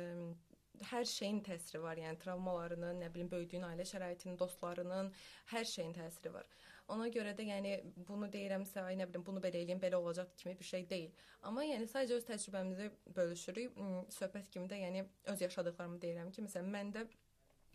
hər 0.91 1.05
şeyin 1.09 1.43
təsiri 1.47 1.81
var. 1.83 1.99
Yəni 2.01 2.19
travmalarının, 2.23 3.03
nə 3.03 3.13
bilim, 3.15 3.31
böyüdüyün 3.33 3.67
ailə 3.69 3.87
şəraitinin, 3.89 4.39
dostlarının, 4.39 5.13
hər 5.53 5.69
şeyin 5.69 5.95
təsiri 5.97 6.33
var. 6.35 6.47
Ona 6.95 7.11
görə 7.13 7.35
də 7.37 7.45
yəni 7.45 7.73
bunu 8.09 8.31
deyirəmsə, 8.33 8.81
ay 8.89 8.97
nə 8.97 9.07
bilim, 9.11 9.25
bunu 9.27 9.43
belə 9.45 9.61
eləyin, 9.61 9.81
belə 9.83 10.01
olacaq 10.01 10.31
kimi 10.41 10.55
bir 10.59 10.69
şey 10.71 10.87
deyil. 10.91 11.11
Amma 11.43 11.67
yəni 11.67 11.89
sadəcə 11.91 12.17
öz 12.17 12.29
təcrübəmizi 12.31 12.91
bölüşürük. 13.17 13.77
Söhbət 14.15 14.49
kimi 14.55 14.71
də 14.71 14.81
yəni 14.85 15.05
öz 15.35 15.45
yaşadıqlarımı 15.45 16.01
deyirəm 16.05 16.33
ki, 16.33 16.47
məsələn, 16.47 16.71
məndə 16.73 17.05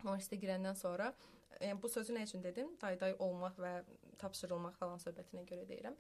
universitetə 0.04 0.42
girəndən 0.42 0.80
sonra 0.80 1.14
yəni 1.62 1.82
bu 1.82 1.90
sözü 1.90 2.16
nə 2.16 2.26
üçün 2.28 2.44
dedim? 2.44 2.74
Dayday 2.82 3.16
olmaq 3.20 3.60
və 3.62 3.74
tapşırılmaq 4.22 4.80
falan 4.80 5.02
söhbətinə 5.04 5.46
görə 5.50 5.68
deyirəm. 5.70 5.96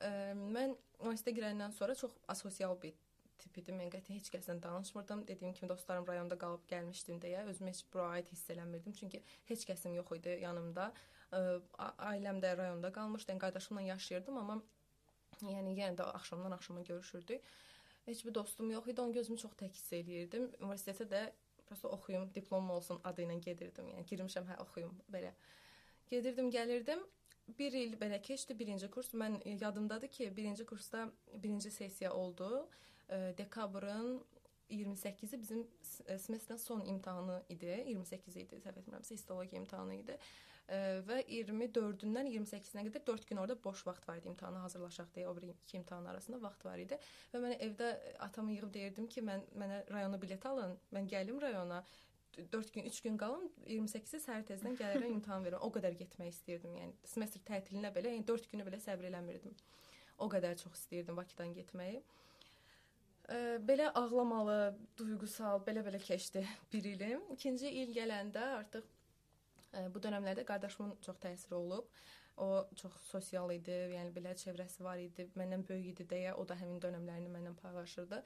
Ə, 0.00 0.10
mən 0.38 0.74
universitetə 1.02 1.36
girəndən 1.36 1.74
sonra 1.76 1.94
çox 1.98 2.16
asosial 2.32 2.78
bir 2.82 2.96
tip 3.42 3.58
idim. 3.62 3.80
Yəni 3.82 3.92
qəti 3.96 4.16
heç 4.16 4.30
kəslə 4.34 4.56
danışmırdım. 4.62 5.26
Dediyim 5.28 5.54
kimi 5.54 5.68
dostlarım 5.68 6.06
rayonda 6.08 6.38
qalıb 6.38 6.64
gəlmişdim 6.70 7.20
deyə 7.24 7.44
özümü 7.52 7.70
heç 7.70 7.84
bura 7.92 8.08
aid 8.16 8.32
hiss 8.32 8.50
eləmirdim. 8.50 8.94
Çünki 9.00 9.22
heç 9.50 9.64
kəsim 9.70 9.94
yox 9.96 10.12
idi 10.18 10.38
yanımda. 10.42 10.92
Ailəm 12.10 12.40
də 12.44 12.56
rayonda 12.58 12.92
qalmışdı. 12.92 13.32
Yəni 13.32 13.42
qardaşımla 13.46 13.82
yaşayırdım, 13.88 14.38
amma 14.42 14.62
yəni 15.42 15.74
yenə 15.76 15.96
də 15.98 16.06
axşamdan 16.20 16.56
axşama 16.56 16.82
görüşürdük. 16.82 17.42
Heç 18.06 18.24
bir 18.26 18.34
dostum 18.34 18.70
yox 18.70 18.86
idi. 18.88 19.00
Onun 19.00 19.12
gözümü 19.12 19.38
çox 19.38 19.52
tək 19.60 19.74
hiss 19.76 19.92
eləyirdim. 19.92 20.48
Universitetə 20.62 21.04
də 21.10 21.22
prosta 21.68 21.88
oxuyum, 21.88 22.30
diplomum 22.34 22.70
olsun 22.70 23.00
adı 23.04 23.26
ilə 23.26 23.36
gedirdim. 23.44 23.90
Yəni 23.92 24.06
girmişəm, 24.08 24.48
hə 24.48 24.56
oxuyum 24.64 24.94
belə. 25.12 25.34
Gedirdim, 26.10 26.50
gəlirdim. 26.50 27.04
Bir 27.58 27.72
il 27.72 27.94
belə 28.00 28.20
keçdi, 28.24 28.56
birinci 28.58 28.88
kurs. 28.90 29.12
Mən 29.12 29.38
yadımdadır 29.60 30.08
ki, 30.08 30.30
birinci 30.36 30.66
kursda 30.66 31.10
birinci 31.34 31.70
sessiya 31.70 32.12
oldu. 32.12 32.68
Dekabrın 33.10 34.24
28-i 34.70 35.40
bizim 35.40 35.66
semestrin 36.18 36.56
son 36.56 36.84
imtahanı 36.84 37.42
idi. 37.48 37.84
28 37.86 38.36
idi, 38.36 38.60
səhv 38.64 38.82
etmirəmsə, 38.82 39.14
histologiya 39.16 39.62
imtahanı 39.62 39.94
idi 40.02 40.18
və 40.68 41.22
24-dən 41.24 42.28
28-nə 42.28 42.82
qədər 42.84 43.04
4 43.08 43.26
gün 43.30 43.38
orada 43.40 43.56
boş 43.64 43.86
vaxt 43.86 44.04
var 44.08 44.18
idi 44.20 44.28
imtahana 44.28 44.60
hazırlaşaq 44.66 45.08
deyə 45.14 45.30
o 45.30 45.32
bir 45.36 45.46
iki 45.48 45.78
imtahan 45.78 46.04
arasında 46.04 46.42
vaxt 46.42 46.66
var 46.66 46.76
idi 46.82 46.98
və 47.32 47.40
mən 47.40 47.54
evdə 47.64 47.88
atamı 48.26 48.52
yığıb 48.52 48.74
deyirdim 48.74 49.06
ki, 49.08 49.24
mən 49.24 49.46
mənə 49.56 49.80
rayona 49.88 50.20
bilet 50.20 50.44
alın, 50.46 50.76
mən 50.92 51.08
gəlim 51.08 51.40
rayona 51.40 51.80
4 52.52 52.74
gün, 52.74 52.84
3 52.84 53.00
gün 53.00 53.16
qalım, 53.16 53.48
28-i 53.66 54.20
səhər 54.20 54.44
tezdən 54.46 54.76
gəlirəm 54.78 55.16
imtahan 55.16 55.42
verirəm. 55.46 55.64
O 55.64 55.72
qədər 55.74 55.96
getmək 55.98 56.28
istəyirdim. 56.36 56.76
Yəni 56.76 57.08
semestr 57.08 57.40
tətilinə 57.48 57.90
belə, 57.94 58.12
yəni 58.12 58.26
4 58.28 58.50
günü 58.52 58.66
belə 58.68 58.78
səbr 58.84 59.08
eləmirdim. 59.08 59.56
O 60.22 60.28
qədər 60.30 60.54
çox 60.60 60.76
istəyirdim 60.82 61.16
Bakıdan 61.18 61.54
getməyi. 61.56 62.02
Ə, 63.28 63.58
belə 63.68 63.90
ağlamalı, 63.98 64.60
duyğusal, 64.98 65.60
belə-belə 65.66 66.00
keçdi 66.00 66.46
bir 66.72 66.92
ilim. 66.94 67.26
İkinci 67.34 67.68
il 67.82 67.92
gələndə 67.96 68.44
artıq 68.60 68.94
Bu 69.94 70.00
dövrlərdə 70.02 70.44
qardaşımın 70.48 70.94
çox 71.04 71.18
təsiri 71.22 71.54
olub. 71.54 71.88
O 72.38 72.46
çox 72.80 72.94
sosial 73.10 73.50
idi, 73.50 73.74
yəni 73.92 74.12
belə 74.14 74.32
çevrəsi 74.38 74.84
var 74.84 75.00
idi, 75.02 75.26
məndən 75.36 75.64
böyük 75.68 75.90
idi 75.92 76.06
deyə 76.12 76.36
o 76.38 76.44
da 76.48 76.56
həmin 76.60 76.78
dövrlərini 76.82 77.32
mənlə 77.34 77.52
paylaşırdı. 77.62 78.20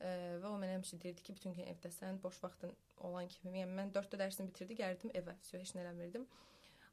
Və 0.00 0.48
o 0.48 0.54
mənə 0.56 0.78
həmişə 0.78 0.98
deyirdi 1.02 1.26
ki, 1.26 1.34
bütün 1.36 1.54
gün 1.58 1.68
evdəsən, 1.74 2.22
boş 2.22 2.38
vaxtın 2.42 2.72
olan 3.08 3.28
kimi. 3.34 3.60
Yəni 3.60 3.76
mən 3.80 3.92
4-də 3.94 4.20
dərsimi 4.22 4.50
bitirdi, 4.50 4.78
gəlirdim 4.80 5.12
evə, 5.20 5.34
heç 5.52 5.74
nə 5.76 5.84
eləmirdim. 5.84 6.26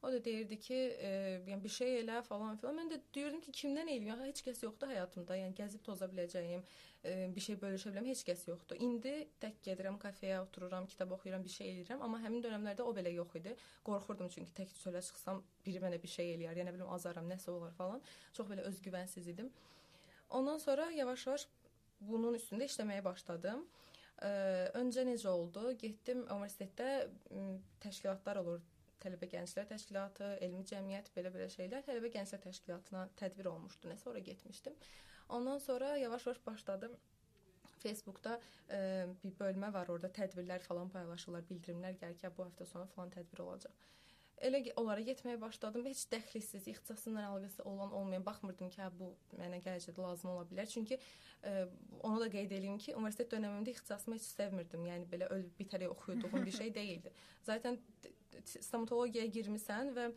O 0.01 0.11
da 0.11 0.23
deyirdi 0.25 0.59
ki, 0.59 0.75
e, 0.75 1.09
yəni 1.47 1.63
bir 1.63 1.69
şey 1.69 1.95
elə 2.01 2.19
falan 2.23 2.57
filan. 2.59 2.75
Mən 2.79 2.91
də 2.91 2.97
deyirdim 3.15 3.41
ki, 3.41 3.51
kimdən 3.59 3.89
eləyim? 3.89 4.19
Heç 4.27 4.41
kəs 4.45 4.61
yoxdur 4.65 4.91
həyatımda. 4.91 5.37
Yəni 5.39 5.55
gəzib 5.57 5.81
toza 5.85 6.05
biləcəyim, 6.11 6.61
e, 7.03 7.13
bir 7.35 7.45
şey 7.47 7.57
bölüşə 7.61 7.89
bilərəm, 7.89 8.09
heç 8.11 8.21
kəs 8.27 8.43
yoxdur. 8.49 8.81
İndi 8.85 9.13
tək 9.41 9.57
gedirəm 9.65 9.97
kafeyə, 10.01 10.41
otururam, 10.43 10.85
kitab 10.91 11.15
oxuyuram, 11.17 11.43
bir 11.45 11.53
şey 11.55 11.71
eləyirəm, 11.71 12.03
amma 12.05 12.19
həmin 12.25 12.43
dövrlərdə 12.45 12.85
o 12.85 12.93
belə 12.97 13.13
yox 13.15 13.39
idi. 13.41 13.55
Qorxurdum 13.87 14.29
çünki 14.35 14.53
tək 14.59 14.75
çölə 14.83 15.01
çıxsam 15.07 15.41
biri 15.65 15.81
mənə 15.81 16.01
bir 16.03 16.13
şey 16.17 16.35
eləyər, 16.35 16.61
yəni 16.61 16.75
bilim 16.75 16.91
azaram, 16.97 17.25
nəsə 17.31 17.49
olar 17.55 17.73
falan. 17.79 18.03
Çox 18.37 18.51
belə 18.51 18.67
özgüvənsiz 18.69 19.31
idim. 19.33 19.49
Ondan 20.29 20.61
sonra 20.61 20.91
yavaş-yavaş 20.91 21.47
bunun 22.01 22.37
üstündə 22.37 22.69
işləməyə 22.69 23.03
başladım. 23.05 23.65
Ə, 24.21 24.29
öncə 24.79 25.03
necə 25.07 25.27
oldu? 25.33 25.71
Getdim 25.81 26.23
universitetdə 26.29 27.09
təşkilatlar 27.83 28.43
olur 28.43 28.63
tələbə 29.03 29.29
gənclər 29.31 29.67
təşkilatı, 29.71 30.29
elmi 30.45 30.63
cəmiyyət 30.69 31.11
belə-belə 31.15 31.49
şeylər 31.53 31.83
tələbə 31.87 32.11
gənclər 32.13 32.41
təşkilatına 32.45 33.07
tədbir 33.21 33.49
olmuşdu. 33.51 33.91
Nəsə 33.91 34.09
ora 34.11 34.23
getmişdim. 34.29 34.77
Ondan 35.29 35.57
sonra 35.57 35.95
yavaş-yavaş 35.97 36.45
başladım 36.45 36.97
Facebookda 37.79 38.39
e, 38.71 38.79
bir 39.23 39.33
bölmə 39.39 39.71
var, 39.73 39.89
orada 39.93 40.09
tədbirlər 40.19 40.63
falan 40.65 40.89
paylaşırlar, 40.93 41.43
bildirimlər 41.49 41.97
gəlir 42.01 42.17
ki, 42.21 42.31
bu 42.37 42.47
həftə 42.47 42.65
sonu 42.69 42.87
falan 42.95 43.11
tədbir 43.13 43.43
olacaq. 43.45 43.85
Elə 44.43 44.59
onlara 44.75 45.03
getməyə 45.07 45.39
başladım 45.39 45.85
heç 45.87 46.01
dəxlisiz, 46.11 46.65
ixtisasımla 46.67 47.23
əlaqəsi 47.29 47.63
olan 47.71 47.93
olmayan 47.95 48.25
baxmırdım 48.25 48.71
ki, 48.73 48.81
hə 48.83 48.89
bu 48.99 49.13
mənə 49.39 49.61
gələcəkdə 49.63 50.03
lazım 50.03 50.33
ola 50.33 50.43
bilər. 50.49 50.67
Çünki 50.67 50.97
e, 50.97 51.53
onu 52.01 52.19
da 52.19 52.27
qeyd 52.33 52.51
edeyim 52.51 52.77
ki, 52.77 52.95
universitet 52.99 53.31
dövrümündə 53.31 53.71
ixtisasımı 53.71 54.19
heç 54.19 54.27
sevmirdim. 54.33 54.83
Yəni 54.91 55.07
belə 55.11 55.29
ölüb 55.31 55.55
bitərək 55.59 55.95
oxuyduğum 55.95 56.45
bir 56.45 56.51
şey 56.51 56.75
deyildi. 56.75 57.13
Zaten 57.49 57.79
stomatologiyaya 58.43 59.31
girmisən 59.31 59.95
və 59.95 60.09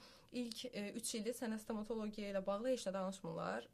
ilk 0.43 0.65
3 0.75 1.15
e, 1.15 1.23
ili 1.23 1.37
sənə 1.39 1.61
stomatologiya 1.63 2.35
ilə 2.35 2.45
bağlı 2.47 2.75
heç 2.75 2.89
nə 2.89 2.97
danışmırlar. 2.99 3.71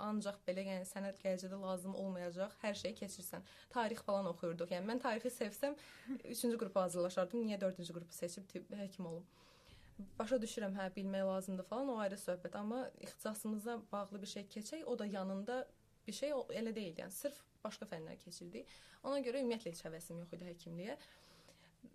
Ancaq 0.00 0.38
belə 0.46 0.62
yəni 0.64 0.86
sənə 0.88 1.10
gələcəkdə 1.16 1.56
lazım 1.60 1.96
olmayacaq 1.96 2.52
hər 2.62 2.76
şeyi 2.84 2.94
keçirsən. 3.00 3.44
Tarix 3.72 4.04
falan 4.04 4.28
oxuyurduq. 4.30 4.72
Yəni 4.76 4.92
mən 4.92 5.00
tarixi 5.00 5.32
sevsəm 5.34 5.76
3-cü 6.34 6.56
qrupa 6.60 6.86
hazırlaşardım. 6.86 7.48
Niyə 7.48 7.60
4-cü 7.64 7.96
qrupu 7.96 8.16
seçib 8.16 8.48
tibb 8.52 8.72
həkim 8.76 9.08
olum? 9.12 9.26
Başa 10.18 10.36
düşürəm, 10.40 10.74
hə, 10.78 10.88
bilmək 10.94 11.24
lazımdır 11.26 11.66
falan, 11.68 11.88
o 11.92 11.98
ayrı 12.04 12.16
söhbət, 12.20 12.56
amma 12.58 12.84
ixtisasımıza 13.00 13.78
bağlı 13.92 14.20
bir 14.22 14.26
şey 14.26 14.44
keçək, 14.54 14.84
o 14.84 14.98
da 14.98 15.06
yanında 15.06 15.66
bir 16.06 16.12
şey 16.12 16.30
elə 16.30 16.74
deyil. 16.74 16.94
Yəni 16.98 17.14
sırf 17.14 17.40
başqa 17.64 17.88
fənlər 17.90 18.18
keçirdik. 18.22 18.70
Ona 19.02 19.20
görə 19.24 19.42
ümumiyyətlə 19.42 19.74
heç 19.74 19.82
həvəsim 19.86 20.22
yox 20.22 20.32
idi 20.36 20.48
həkimliyə. 20.48 20.96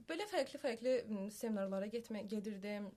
Belə 0.09 0.27
fərqli-fərqli 0.29 0.95
seminarlara 1.33 1.89
getmə 1.93 2.23
gedirdim. 2.29 2.91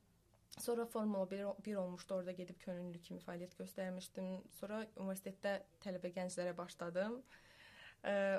Sonra 0.58 0.86
Formula 0.86 1.30
1, 1.30 1.44
1 1.64 1.76
olmuşdu, 1.76 2.14
orada 2.14 2.32
gedib 2.32 2.58
könüllü 2.64 3.00
kimi 3.04 3.20
fəaliyyət 3.22 3.54
göstərmişdim. 3.60 4.30
Sonra 4.58 4.82
universitetdə 4.96 5.60
tələbə 5.84 6.10
gənclərə 6.16 6.56
başladım. 6.56 7.20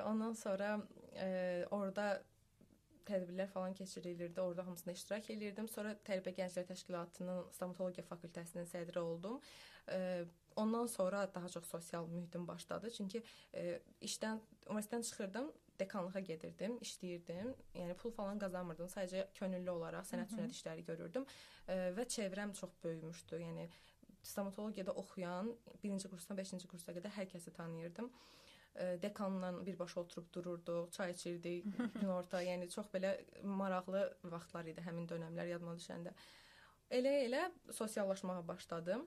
Ondan 0.08 0.32
sonra 0.32 0.74
orada 1.70 2.22
tədbirlər 3.08 3.48
falan 3.52 3.74
keçirilirdi. 3.74 4.40
Orada 4.40 4.66
hamısına 4.66 4.92
iştirak 4.92 5.30
elirdim. 5.30 5.68
Sonra 5.68 5.94
Tələbə 6.06 6.34
Gənclər 6.36 6.68
Təşkilatının 6.68 7.50
stomatologiya 7.56 8.06
fakültəsinin 8.08 8.68
sədri 8.70 9.00
oldum. 9.00 9.40
Ə, 9.88 10.24
ondan 10.60 10.86
sonra 10.86 11.26
daha 11.34 11.48
çox 11.48 11.66
sosial 11.66 12.06
mühitim 12.06 12.46
başladı. 12.48 12.90
Çünki 12.96 13.22
ə, 13.52 13.78
işdən 14.00 14.40
universitetdən 14.68 15.06
çıxırdım, 15.10 15.52
dekanlığa 15.80 16.20
gedirdim, 16.20 16.78
işləyirdim. 16.84 17.54
Yəni 17.74 17.94
pul 18.02 18.12
falan 18.16 18.38
qazanmırdım. 18.38 18.90
Sadəcə 18.92 19.28
könüllü 19.38 19.70
olaraq 19.76 20.08
sənət 20.10 20.34
sünət 20.36 20.58
işləri 20.58 20.84
görürdüm 20.88 21.24
ə, 21.24 21.78
və 21.96 22.08
çevrəm 22.16 22.52
çox 22.58 22.76
böyümüşdü. 22.84 23.40
Yəni 23.46 23.70
stomatologiyada 24.22 24.92
oxuyan 24.92 25.54
1-ci 25.82 26.08
kursdan 26.12 26.36
5-ci 26.36 26.68
kursa 26.68 26.92
qədər 26.92 27.14
hər 27.16 27.28
kəsi 27.30 27.52
tanıyırdım 27.56 28.10
dekanla 29.02 29.66
birbaşa 29.66 30.00
oturub 30.00 30.32
dururduq, 30.32 30.90
çay 30.92 31.12
içirdik 31.12 31.64
günorta. 32.00 32.42
yəni 32.42 32.68
çox 32.70 32.86
belə 32.94 33.16
maraqlı 33.42 34.02
vaxtlar 34.24 34.70
idi 34.72 34.84
həmin 34.86 35.08
dövrlər 35.10 35.48
yadıma 35.54 35.74
düşəndə. 35.78 36.14
Elə-elə 36.90 37.50
sosiallaşmağa 37.72 38.48
başladım. 38.48 39.06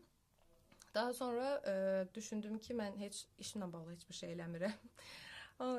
Daha 0.96 1.14
sonra 1.14 1.62
ə, 1.66 1.76
düşündüm 2.16 2.60
ki, 2.60 2.74
mən 2.78 2.98
heç 3.00 3.26
işimlə 3.40 3.72
bağlı 3.74 3.96
heç 3.96 4.10
bir 4.10 4.14
şey 4.14 4.36
eləmirəm. 4.36 4.76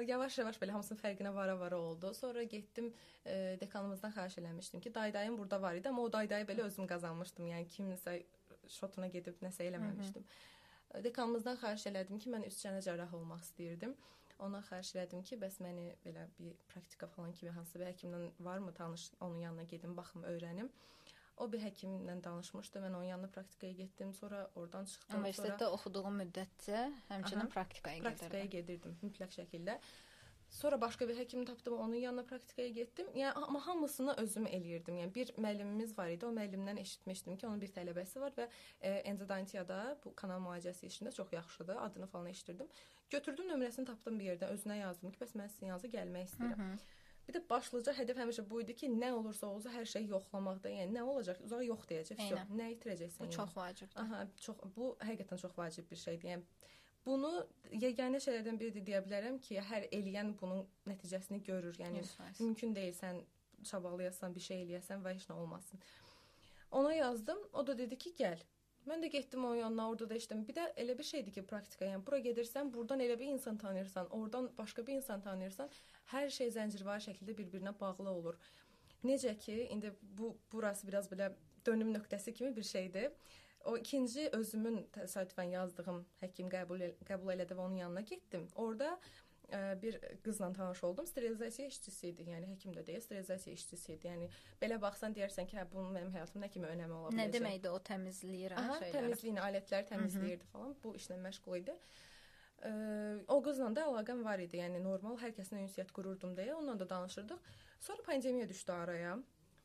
Yavaş-yavaş 0.06 0.58
belə 0.62 0.70
hamısının 0.70 1.00
fərqinə 1.00 1.34
vara-vara 1.34 1.76
oldu. 1.76 2.14
Sonra 2.14 2.42
getdim 2.42 2.92
e, 3.26 3.56
dekanımızdan 3.60 4.10
xahiş 4.10 4.38
eləmişdim 4.38 4.80
ki, 4.80 4.94
daydayım 4.94 5.38
burada 5.38 5.62
var 5.62 5.74
idi, 5.74 5.88
amma 5.88 6.02
o 6.02 6.12
daydayı 6.12 6.46
belə 6.46 6.62
özüm 6.62 6.86
qazanmışdım. 6.86 7.46
Yəni 7.46 7.68
kiminsə 7.76 8.22
şotuna 8.68 9.06
gedib 9.12 9.42
nəsə 9.42 9.66
eləməmişdim. 9.68 10.22
Hı 10.22 10.26
-hı. 10.26 10.53
Dekanımızdan 11.02 11.56
xahiş 11.58 11.86
elədim 11.90 12.20
ki, 12.22 12.30
mən 12.30 12.46
üst 12.46 12.62
çənə 12.64 12.80
cərrah 12.86 13.14
olmaq 13.18 13.42
istəyirdim. 13.42 13.94
Ona 14.46 14.60
xahiş 14.68 14.94
elədim 14.94 15.22
ki, 15.26 15.38
bəs 15.42 15.60
məni 15.64 15.88
belə 16.04 16.26
bir 16.38 16.54
praktika 16.70 17.06
falan 17.06 17.32
kimi 17.32 17.50
hansısa 17.54 17.80
bir 17.80 17.90
həkimdən 17.90 18.30
varmı 18.40 18.74
tanış, 18.74 19.10
onun 19.20 19.38
yanına 19.38 19.62
gedim, 19.62 19.96
baxım, 19.96 20.26
öyrənim. 20.30 20.70
O 21.36 21.48
bir 21.52 21.64
həkimlə 21.64 22.14
danışmışdı. 22.24 22.78
Mən 22.78 22.94
onun 22.94 23.08
yanına 23.08 23.28
praktikaya 23.36 23.72
getdim. 23.72 24.14
Sonra 24.14 24.44
oradan 24.54 24.84
çıxdım. 24.84 25.16
Universitetdə 25.18 25.58
sonra... 25.58 25.70
oxuduğum 25.78 26.20
müddətcə 26.22 26.82
həmçinin 27.08 27.46
Aha, 27.46 27.48
praktikaya 27.56 27.98
gedirdim. 27.98 28.18
Praktikaya 28.18 28.50
gedirdim 28.52 28.98
mütləq 29.02 29.34
şəkildə. 29.38 29.78
Sonra 30.54 30.80
başqa 30.80 31.08
bir 31.08 31.16
həkim 31.18 31.44
tapdım, 31.44 31.74
onun 31.78 31.94
yanına 31.98 32.22
praktikaya 32.24 32.68
getdim. 32.68 33.06
Yəni 33.14 33.32
amma 33.42 33.66
hamısını 33.66 34.14
özüm 34.22 34.46
eləyirdim. 34.46 34.98
Yəni 35.02 35.14
bir 35.14 35.32
müəllimimiz 35.34 35.96
var 35.98 36.12
idi. 36.14 36.26
O 36.26 36.30
müəllimdən 36.36 36.78
eşitmişdim 36.80 37.36
ki, 37.36 37.46
onun 37.46 37.60
bir 37.60 37.72
tələbəsi 37.74 38.20
var 38.22 38.36
və 38.36 38.46
e, 38.80 38.92
endodontiyada 39.10 39.78
bu 40.04 40.14
kanal 40.14 40.38
müalicəsi 40.44 40.86
işində 40.86 41.12
çox 41.14 41.32
yaxşıdır. 41.32 41.80
Adını 41.86 42.06
falan 42.06 42.26
eşitdirdim. 42.30 42.68
Götürdüm 43.10 43.50
nömrəsini 43.50 43.90
tapdım 43.90 44.20
bir 44.20 44.30
yerdən, 44.30 44.54
özünə 44.54 44.78
yazdım 44.78 45.16
ki, 45.16 45.24
bəs 45.24 45.34
mən 45.40 45.50
sizin 45.56 45.72
yanınıza 45.72 45.90
gəlmək 45.96 46.30
istəyirəm. 46.30 46.62
Hı 46.62 46.74
-hı. 46.74 47.02
Bir 47.28 47.34
də 47.34 47.40
başlıca 47.50 47.92
hədəf 47.96 48.18
həmişə 48.20 48.42
bu 48.48 48.60
idi 48.60 48.76
ki, 48.76 48.88
nə 48.92 49.10
olursa 49.16 49.46
olsun 49.46 49.72
hər 49.72 49.86
şey 49.90 50.06
yoxlamaqda. 50.06 50.68
Yəni 50.68 50.92
nə 50.96 51.02
olacaq? 51.02 51.40
Uzağa 51.46 51.62
yox 51.62 51.86
deyəcək. 51.90 52.20
Nə 52.58 52.66
itirəcəksən? 52.76 53.20
Bu 53.20 53.24
yəni. 53.24 53.36
çox 53.36 53.56
vacibdir. 53.56 54.00
Aha, 54.02 54.26
çox 54.46 54.56
bu 54.76 54.96
həqiqətən 55.08 55.40
çox 55.44 55.58
vacib 55.58 55.90
bir 55.90 55.96
şeydir. 55.96 56.28
Yəni 56.28 56.42
Bunu 57.04 57.30
yeganə 57.72 58.20
şeylərdən 58.22 58.58
biri 58.60 58.82
deyə 58.86 59.02
bilərəm 59.04 59.36
ki, 59.44 59.58
hər 59.70 59.88
eləyən 59.92 60.32
bunun 60.40 60.64
nəticəsini 60.88 61.42
görür. 61.44 61.76
Yəni 61.80 62.00
100%. 62.00 62.40
mümkün 62.40 62.74
deyil 62.74 62.94
sən 62.96 63.20
çabalayasan, 63.64 64.34
bir 64.34 64.44
şey 64.46 64.64
eləyəsən 64.64 65.04
və 65.04 65.14
heç 65.14 65.28
nə 65.28 65.36
olmasın. 65.36 65.80
Ona 66.70 66.94
yazdım. 66.94 67.38
O 67.52 67.66
da 67.66 67.78
dedi 67.78 67.98
ki, 67.98 68.14
gəl. 68.18 68.40
Mən 68.88 69.00
də 69.00 69.08
getdim 69.12 69.44
onun 69.44 69.56
yanına, 69.56 69.88
orada 69.90 70.08
da 70.10 70.16
işlədim. 70.20 70.42
Bir 70.48 70.56
də 70.56 70.64
elə 70.80 70.96
bir 70.98 71.06
şeydir 71.08 71.32
ki, 71.32 71.44
praktika. 71.52 71.86
Yəni 71.88 72.04
bura 72.06 72.18
gedirsən, 72.24 72.72
burdan 72.72 73.00
elə 73.00 73.18
bir 73.20 73.30
insan 73.32 73.56
tanıyırsan, 73.56 74.10
oradan 74.10 74.50
başqa 74.58 74.86
bir 74.86 74.98
insan 74.98 75.22
tanıyırsan, 75.24 75.70
hər 76.12 76.28
şey 76.38 76.52
zəncirvari 76.56 77.04
şəkildə 77.06 77.36
bir-birinə 77.38 77.72
bağlı 77.80 78.10
olur. 78.10 78.36
Necə 79.04 79.32
ki, 79.38 79.56
indi 79.72 79.92
bu 80.18 80.36
burası 80.52 80.88
biraz 80.88 81.08
belə 81.12 81.32
dönüm 81.66 81.94
nöqtəsi 81.96 82.34
kimi 82.34 82.56
bir 82.56 82.62
şeydir. 82.62 83.10
O 83.64 83.76
ikinci 83.80 84.28
özümün 84.36 84.82
təsadüfən 84.92 85.52
yazdığım 85.54 86.02
həkim 86.20 86.50
qəbul 86.52 86.82
el 86.84 86.96
qəbul 87.08 87.32
elədi 87.36 87.56
və 87.56 87.64
onun 87.64 87.78
yanına 87.80 88.02
getdim. 88.08 88.48
Orda 88.60 88.90
ə, 89.48 89.60
bir 89.82 89.98
qızla 90.24 90.52
tanış 90.52 90.84
oldum. 90.84 91.06
Sterilizasiya 91.06 91.68
işçisi 91.68 92.08
idi. 92.12 92.26
Yəni 92.28 92.50
həkim 92.52 92.74
də 92.76 92.84
deyil, 92.86 93.00
sterilizasiya 93.00 93.54
işçisi 93.56 93.92
idi. 93.96 94.08
Yəni 94.10 94.28
belə 94.62 94.80
baxsan 94.82 95.16
deyərsən 95.16 95.48
ki, 95.50 95.56
hə 95.56 95.66
bunun 95.72 95.94
mənim 95.96 96.12
həyatımda 96.12 96.46
nə 96.46 96.50
kimi 96.52 96.68
önəmi 96.68 96.98
ola 96.98 97.12
bilər? 97.12 97.20
Nə 97.22 97.36
deməkdir 97.36 97.72
o 97.72 97.78
təmizləyirəm 97.88 98.60
Aha, 98.64 98.80
şeyləri. 98.82 98.98
təmizliyini, 98.98 99.42
alətləri 99.46 99.88
təmizləyirdi 99.92 100.50
falan. 100.52 100.76
Bu 100.84 100.94
işlə 101.00 101.18
məşğul 101.24 101.60
idi. 101.62 101.76
Ə, 102.64 102.74
o 103.32 103.40
qızla 103.44 103.70
da 103.76 103.86
əlaqəm 103.88 104.20
var 104.24 104.44
idi. 104.44 104.60
Yəni 104.60 104.82
normal 104.84 105.16
hər 105.24 105.32
kəslə 105.36 105.62
ünsiyyət 105.64 105.92
qururdum 105.96 106.36
deyə 106.36 106.54
onunla 106.58 106.78
da 106.84 106.90
danışırdıq. 106.94 107.50
Sonra 107.80 108.04
pandemiya 108.06 108.48
düşdü 108.48 108.72
araya. 108.72 109.16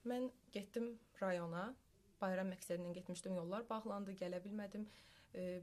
Mən 0.07 0.29
getdim 0.55 0.93
rayona, 1.21 1.73
bayram 2.21 2.51
məqsədilə 2.53 2.93
getmişdim. 2.93 3.35
Yollar 3.35 3.69
bağlandı, 3.69 4.11
gələ 4.11 4.43
bilmədim. 4.43 4.87
E, 5.35 5.61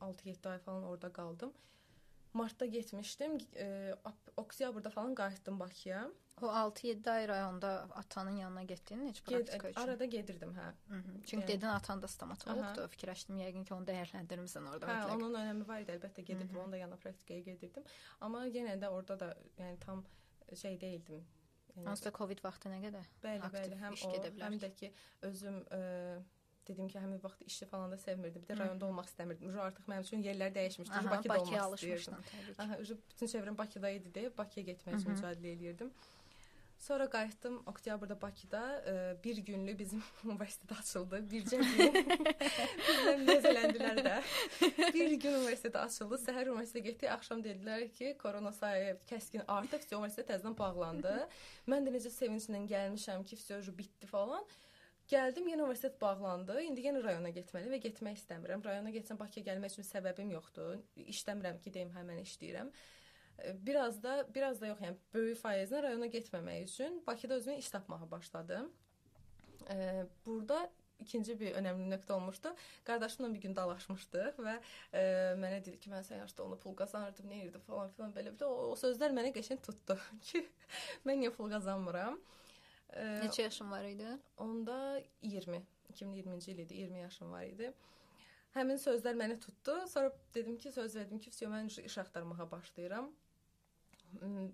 6-7 0.00 0.48
ay 0.48 0.58
falan 0.58 0.84
orada 0.84 1.12
qaldım. 1.12 1.52
Martda 2.32 2.66
getmişdim. 2.66 3.38
Oktyabrda 4.36 4.90
falan 4.90 5.14
qayıtdım 5.14 5.60
Bakıya. 5.60 6.10
O 6.42 6.46
6-7 6.46 7.10
ay 7.10 7.28
rayonda 7.28 7.70
atanın 7.94 8.36
yanına 8.36 8.62
getdin 8.62 9.08
heç 9.08 9.22
praktika 9.24 9.68
Ged, 9.68 9.74
üçün? 9.74 9.80
arada 9.80 10.04
gedirdim, 10.04 10.54
hə. 10.58 10.94
Hı 10.94 10.98
-hı. 10.98 11.22
Çünki 11.26 11.44
Yəni- 11.44 11.48
dedin 11.48 11.66
atan 11.66 12.02
da 12.02 12.08
stomatoloqdur. 12.08 12.88
Fikirləşdim 12.88 13.36
yəqin 13.38 13.64
ki, 13.64 13.74
onu 13.74 13.84
dəyərləndirmisən 13.84 14.68
orada 14.70 14.86
Hə, 14.86 14.94
mütləq. 15.00 15.14
onun 15.14 15.34
önəmi 15.34 15.68
var 15.68 15.80
idi, 15.80 15.92
əlbəttə 15.92 16.20
gedirdim, 16.20 16.48
Hı 16.48 16.58
-hı. 16.58 16.62
onun 16.62 16.72
da 16.72 16.76
yanına 16.76 16.96
praktikaya 16.96 17.40
gedirdim. 17.40 17.84
Amma 18.20 18.46
yenə 18.46 18.80
də 18.80 18.88
orada 18.88 19.20
da 19.20 19.36
yəni 19.58 19.78
tam 19.80 20.04
şey 20.54 20.80
deyildim. 20.80 21.24
Yəni 21.76 22.04
da 22.04 22.12
Covid 22.18 22.42
vaxtı 22.44 22.72
nə 22.72 22.82
qədər? 22.84 23.08
Bəli, 23.22 23.50
bəli, 23.54 23.80
həm 23.80 23.96
o, 24.06 24.12
həm 24.42 24.58
də 24.62 24.70
ki 24.78 24.92
özüm 25.28 25.58
ə, 25.70 25.80
dedim 26.68 26.88
ki, 26.90 26.98
həmin 27.02 27.20
vaxt 27.22 27.42
işi 27.46 27.66
falan 27.70 27.92
da 27.92 27.98
sevmirdim. 28.00 28.42
Bir 28.42 28.52
də 28.52 28.56
Hı. 28.56 28.62
rayonda 28.64 28.86
olmaq 28.86 29.10
istəmirdim. 29.10 29.50
Uje 29.50 29.60
artıq 29.64 29.88
mənim 29.90 30.06
üçün 30.06 30.24
yerlər 30.26 30.54
dəyişmişdi. 30.56 30.94
Aha, 30.94 31.10
Bakıda 31.10 31.34
Bakıya 31.34 31.66
olmaq 31.66 31.82
istəyirdim. 31.82 32.56
Aha, 32.64 32.78
uje 32.84 32.96
bütün 33.12 33.32
çevrəm 33.34 33.58
Bakıda 33.58 33.90
idi 33.96 34.12
deyə 34.18 34.32
Bakıya 34.38 34.66
getmək 34.72 34.98
üçün 35.00 35.10
Hı 35.10 35.14
-hı. 35.14 35.18
mücadilə 35.18 35.54
eləyirdim. 35.56 35.92
Sonra 36.80 37.10
qayıtdım 37.10 37.58
oktyabrda 37.66 38.16
Bakıda 38.22 38.60
ə, 38.88 38.92
bir 39.24 39.36
günlük 39.36 39.78
bizim 39.78 40.02
universitet 40.24 40.72
açıldı. 40.72 41.18
Bircə 41.28 41.58
gün 41.60 41.98
bizdən 42.86 43.26
nəzələndilər 43.28 44.00
də. 44.06 44.14
Bir 44.94 45.12
gün 45.12 45.36
universitet 45.42 45.76
açıldı. 45.76 46.16
Səhər 46.22 46.48
universitetə 46.48 46.82
getdik, 46.86 47.10
axşam 47.12 47.42
dedilər 47.44 47.84
ki, 47.98 48.14
korona 48.22 48.52
sayı 48.56 48.94
kəskin 49.10 49.44
artıb, 49.44 49.84
universitet 49.92 50.32
təzədən 50.32 50.56
bağlandı. 50.56 51.12
Mən 51.68 51.84
də 51.84 51.92
necə 51.98 52.12
sevinclə 52.14 52.62
gəlmişəm 52.72 53.26
ki, 53.28 53.36
vəsə 53.42 53.76
bitdi 53.76 54.08
falan. 54.08 54.48
Gəldim, 55.10 55.50
yenə 55.52 55.66
universitet 55.66 56.00
bağlandı. 56.00 56.62
İndi 56.62 56.86
yenə 56.86 57.02
rayona 57.04 57.34
getməli 57.34 57.74
və 57.74 57.82
getmək 57.82 58.22
istəmirəm. 58.22 58.64
Rayona 58.64 58.92
getsəm 58.94 59.20
Bakıya 59.20 59.50
gəlmək 59.50 59.76
üçün 59.76 59.88
səbəbim 59.88 60.32
yoxdur. 60.32 60.80
İşləmirəm 61.12 61.60
ki, 61.60 61.74
deyim 61.76 61.92
həmin 61.96 62.24
işləyirəm. 62.24 62.72
Biraz 63.66 64.02
da 64.02 64.26
biraz 64.34 64.60
da 64.60 64.66
yox, 64.66 64.80
yəni 64.84 64.98
böyük 65.14 65.38
faizlə 65.40 65.82
rayona 65.82 66.10
getməmək 66.12 66.66
üçün 66.66 67.00
Bakıda 67.06 67.38
özümə 67.40 67.58
iş 67.58 67.70
tapmağa 67.70 68.10
başladım. 68.10 68.70
E, 69.70 70.06
burada 70.26 70.70
ikinci 71.00 71.36
bir 71.40 71.54
önəmli 71.58 71.88
nöqtə 71.92 72.12
olmuşdu. 72.12 72.52
Qardaşımla 72.84 73.32
bir 73.34 73.40
gün 73.40 73.56
dalaşmışdıq 73.56 74.40
və 74.44 74.56
e, 74.92 75.02
mənə 75.40 75.60
dedi 75.64 75.78
ki, 75.80 75.92
mən 75.92 76.04
sən 76.06 76.22
yaşda 76.22 76.44
onu 76.44 76.58
pul 76.60 76.76
qazanırdım, 76.76 77.30
nə 77.30 77.42
edirdim 77.42 77.64
falan 77.66 77.92
filan 77.96 78.12
belə 78.16 78.34
bir 78.34 78.40
də 78.42 78.48
o, 78.48 78.72
o 78.72 78.76
sözlər 78.80 79.14
mənə 79.16 79.32
qəşəng 79.36 79.62
tutdu 79.64 79.96
ki, 80.30 80.44
mən 81.08 81.22
niyə 81.22 81.32
pul 81.36 81.50
qazanmıram? 81.52 82.18
E, 82.92 83.06
Neçə 83.24 83.46
yaşın 83.48 83.70
var 83.70 83.86
idi? 83.88 84.10
Onda 84.38 85.00
20, 85.22 85.62
2020-ci 85.94 86.52
il 86.52 86.66
idi, 86.66 86.82
20 86.84 87.00
yaşım 87.06 87.32
var 87.32 87.48
idi. 87.48 87.72
Həmin 88.54 88.80
sözlər 88.82 89.14
məni 89.14 89.38
tutdu. 89.40 89.76
Sonra 89.86 90.10
dedim 90.34 90.56
ki, 90.58 90.72
söz 90.72 90.96
verdim 90.96 91.20
ki, 91.22 91.30
"Vəsiyo, 91.30 91.50
mən 91.54 91.68
iş 91.86 91.98
axtarmağa 91.98 92.50
başlayıram." 92.50 93.12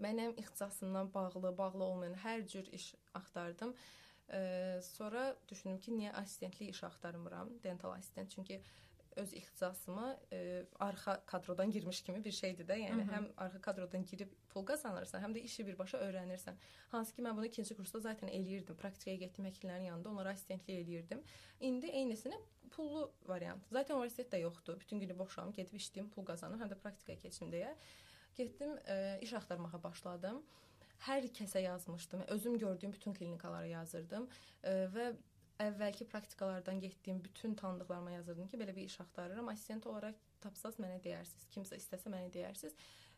Mənim 0.00 0.34
ixtisasımdan 0.38 1.14
bağlı, 1.14 1.52
bağlı 1.58 1.84
olmayan 1.84 2.14
hər 2.24 2.46
cür 2.46 2.66
iş 2.72 2.94
axtardım. 3.14 3.74
Ə, 4.28 4.82
sonra 4.82 5.36
düşündüm 5.48 5.78
ki, 5.80 5.92
niyə 5.92 6.12
assistentlik 6.12 6.70
iş 6.74 6.84
axtarmıram, 6.84 7.50
dental 7.64 7.92
assistent, 7.94 8.30
çünki 8.30 8.62
öz 9.16 9.32
ixtisasıma 9.32 10.10
ə, 10.32 10.64
arxa 10.80 11.20
kadrodan 11.26 11.70
girmiş 11.70 12.02
kimi 12.02 12.24
bir 12.24 12.32
şeydir 12.32 12.66
də. 12.68 12.76
Yəni 12.82 13.06
Hı 13.06 13.06
hı. 13.06 13.14
həm 13.14 13.28
arxa 13.36 13.60
kadrodan 13.60 14.04
girib 14.04 14.34
pul 14.50 14.66
qazanırsan, 14.66 15.22
həm 15.22 15.36
də 15.36 15.44
işi 15.46 15.66
birbaşa 15.66 16.02
öyrənirsən. 16.04 16.58
Hansı 16.92 17.14
ki 17.16 17.22
mən 17.22 17.36
bunu 17.36 17.46
ikinci 17.46 17.76
kursda 17.76 18.00
zaten 18.00 18.28
eləyirdim. 18.28 18.76
Praktikaya 18.76 19.16
getdim 19.16 19.46
həkimlərin 19.48 19.88
yanında, 19.88 20.10
onlara 20.10 20.34
assistentlik 20.36 20.76
eləyirdim. 20.82 21.22
İndi 21.60 21.86
eynisini 21.86 22.40
pullu 22.70 23.12
variant. 23.28 23.62
Zaten 23.72 23.94
universitet 23.94 24.32
də 24.32 24.40
yoxdur. 24.40 24.80
Bütün 24.80 25.00
günü 25.00 25.18
boşam, 25.18 25.52
gedib 25.52 25.78
işləyim, 25.80 26.10
pul 26.10 26.24
qazanım, 26.24 26.60
həm 26.60 26.74
də 26.74 26.78
praktikaya 26.82 27.18
keçim 27.18 27.52
deyə. 27.52 27.72
Getdim, 28.36 28.74
ə, 28.84 29.16
iş 29.24 29.32
axtarmağa 29.38 29.80
başladım. 29.82 30.42
Hər 31.06 31.24
kəsə 31.36 31.62
yazmışdım. 31.64 32.26
Özüm 32.34 32.58
gördüyüm 32.58 32.92
bütün 32.92 33.14
klinikalara 33.16 33.66
yazırdım 33.70 34.28
ə, 34.62 34.74
və 34.92 35.06
əvvəlki 35.64 36.04
praktikalardan 36.08 36.80
getdiyim 36.80 37.24
bütün 37.24 37.54
tanıdıqlarıma 37.54 38.10
yazırdım 38.10 38.48
ki, 38.48 38.58
belə 38.60 38.76
bir 38.76 38.84
iş 38.84 39.00
axtarıram. 39.00 39.48
Assistent 39.48 39.86
olaraq 39.86 40.20
tapsaz 40.44 40.76
mənə 40.82 41.00
deyərsiniz. 41.04 41.48
Kimsə 41.54 41.80
istəsə 41.80 42.12
mənə 42.12 42.28
deyərsiniz. 42.34 42.76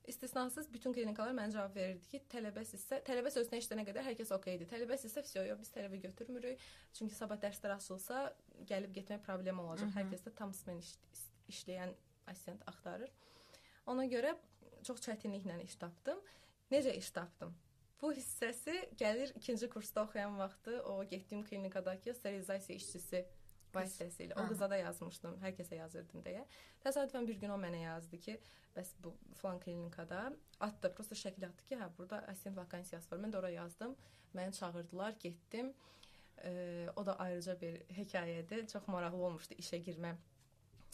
İstisnasız 0.09 0.70
bütün 0.72 0.94
klinikalar 0.94 1.35
mənə 1.37 1.52
cavab 1.52 1.74
verirdi 1.76 2.07
ki, 2.09 2.20
tələbəsinizsə, 2.33 3.02
tələbə 3.04 3.33
sözünə 3.35 3.59
işlənə 3.61 3.85
qədər 3.90 4.07
hər 4.07 4.16
kəs 4.16 4.31
okeydir. 4.38 4.70
Tələbəsinizsə, 4.70 5.24
vəsiyo, 5.26 5.42
yox, 5.50 5.59
biz 5.64 5.72
tələbə 5.74 5.98
götürmürük. 6.07 6.62
Çünki 6.96 7.18
sabah 7.18 7.40
dərslər 7.42 7.74
açılsa, 7.74 8.22
gəlib 8.70 8.94
getmək 8.96 9.26
problem 9.26 9.61
olacaq. 9.66 9.90
Mhm. 9.90 9.98
Hər 9.98 10.12
kəs 10.14 10.24
də 10.24 10.35
tam 10.38 10.54
mən 10.70 10.81
iş, 10.81 10.94
işləyən 11.52 11.92
assistent 12.31 12.62
axtarır. 12.70 13.12
Ona 13.88 14.07
görə 14.09 14.37
çox 14.88 15.03
çətinliklə 15.07 15.62
iş 15.64 15.79
tapdım. 15.83 16.20
Necə 16.72 16.92
iş 16.96 17.11
tapdım? 17.16 17.55
Bu 18.01 18.12
hissəsi 18.14 18.77
gəlir 19.01 19.33
ikinci 19.38 19.68
kursda 19.72 20.05
oxuyan 20.07 20.38
vaxtı 20.38 20.83
o 20.92 21.05
getdiyim 21.05 21.44
klinikadakı 21.44 22.14
sterilizasiya 22.14 22.77
işçisi 22.79 23.24
vasitəsilə. 23.74 24.37
O 24.40 24.46
qıza 24.48 24.68
da 24.70 24.79
yazmışdım, 24.81 25.35
hər 25.42 25.55
kəsə 25.59 25.81
yazırdım 25.81 26.22
deyə. 26.24 26.44
Təsadüfən 26.85 27.27
bir 27.29 27.40
gün 27.42 27.53
o 27.53 27.59
mənə 27.61 27.83
yazdı 27.83 28.20
ki, 28.27 28.37
bəs 28.77 28.94
bu 29.05 29.12
falan 29.40 29.59
klinikada 29.61 30.22
atdı, 30.61 30.92
prosta 30.94 31.18
şəkil 31.18 31.48
atdı 31.51 31.66
ki, 31.68 31.81
hə 31.81 31.90
burada 31.98 32.22
assistent 32.31 32.57
vakansiyası 32.57 33.11
var. 33.12 33.22
Mən 33.24 33.35
də 33.35 33.42
ora 33.42 33.51
yazdım. 33.51 33.96
Məni 34.35 34.57
çağırdılar, 34.61 35.16
getdim. 35.20 35.72
Ee, 36.44 36.87
o 36.96 37.07
da 37.07 37.18
ayrıca 37.18 37.61
bir 37.61 37.81
hekayədir. 37.98 38.66
Çox 38.72 38.88
maraqlı 38.88 39.24
olmuşdu 39.31 39.59
işə 39.59 39.83
girmə 39.85 40.14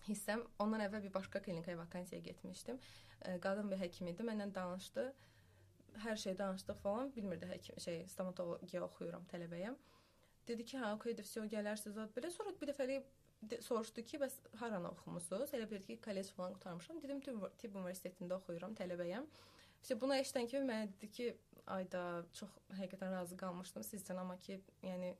hissəm. 0.08 0.44
Ondan 0.62 0.84
əvvəl 0.86 1.06
bir 1.06 1.14
başqa 1.14 1.42
klinikaya 1.42 1.78
vakansiyaya 1.78 2.24
getmişdim. 2.24 2.78
Ee, 3.24 3.38
qadın 3.40 3.70
bir 3.70 3.80
həkim 3.80 4.08
idi, 4.12 4.26
mənlə 4.26 4.50
danışdı. 4.54 5.08
Hər 6.04 6.16
şey 6.24 6.38
danışdıq 6.38 6.80
falan. 6.82 7.12
Bilmirdi 7.16 7.48
həkim 7.50 7.80
şey 7.80 8.04
stomatologiya 8.12 8.84
oxuyuram, 8.84 9.26
tələbəyəm. 9.32 9.76
Dedi 10.48 10.64
ki, 10.70 10.78
hə, 10.80 10.94
okeydir, 10.98 11.24
vəsiyo 11.24 11.46
gələrsiz 11.52 11.94
zət 11.96 12.16
belə. 12.16 12.30
Sonra 12.34 12.52
bir 12.60 12.72
dəfəlik 12.72 13.12
soruşdu 13.64 14.04
ki, 14.10 14.20
bəs 14.20 14.36
haranı 14.60 14.90
oxumusunuz? 14.90 15.52
Elə 15.56 15.68
bildi 15.70 15.86
ki, 15.92 16.00
kollec 16.04 16.30
falan 16.36 16.56
qurtarmışam. 16.56 17.00
Dedim, 17.02 17.20
tibb, 17.24 17.46
tibb 17.60 17.76
universitetində 17.80 18.36
oxuyuram, 18.38 18.74
tələbəyəm. 18.80 19.28
İşte 19.82 20.00
buna 20.00 20.18
eşidən 20.20 20.48
kimi 20.48 20.64
mənə 20.68 20.88
dedi 20.92 21.10
ki, 21.16 21.30
ayda 21.76 22.02
çox 22.32 22.52
həqiqətən 22.78 23.12
razı 23.12 23.36
qalmışdım 23.40 23.84
sizdən, 23.84 24.20
amma 24.20 24.36
ki, 24.40 24.58
yəni 24.84 25.14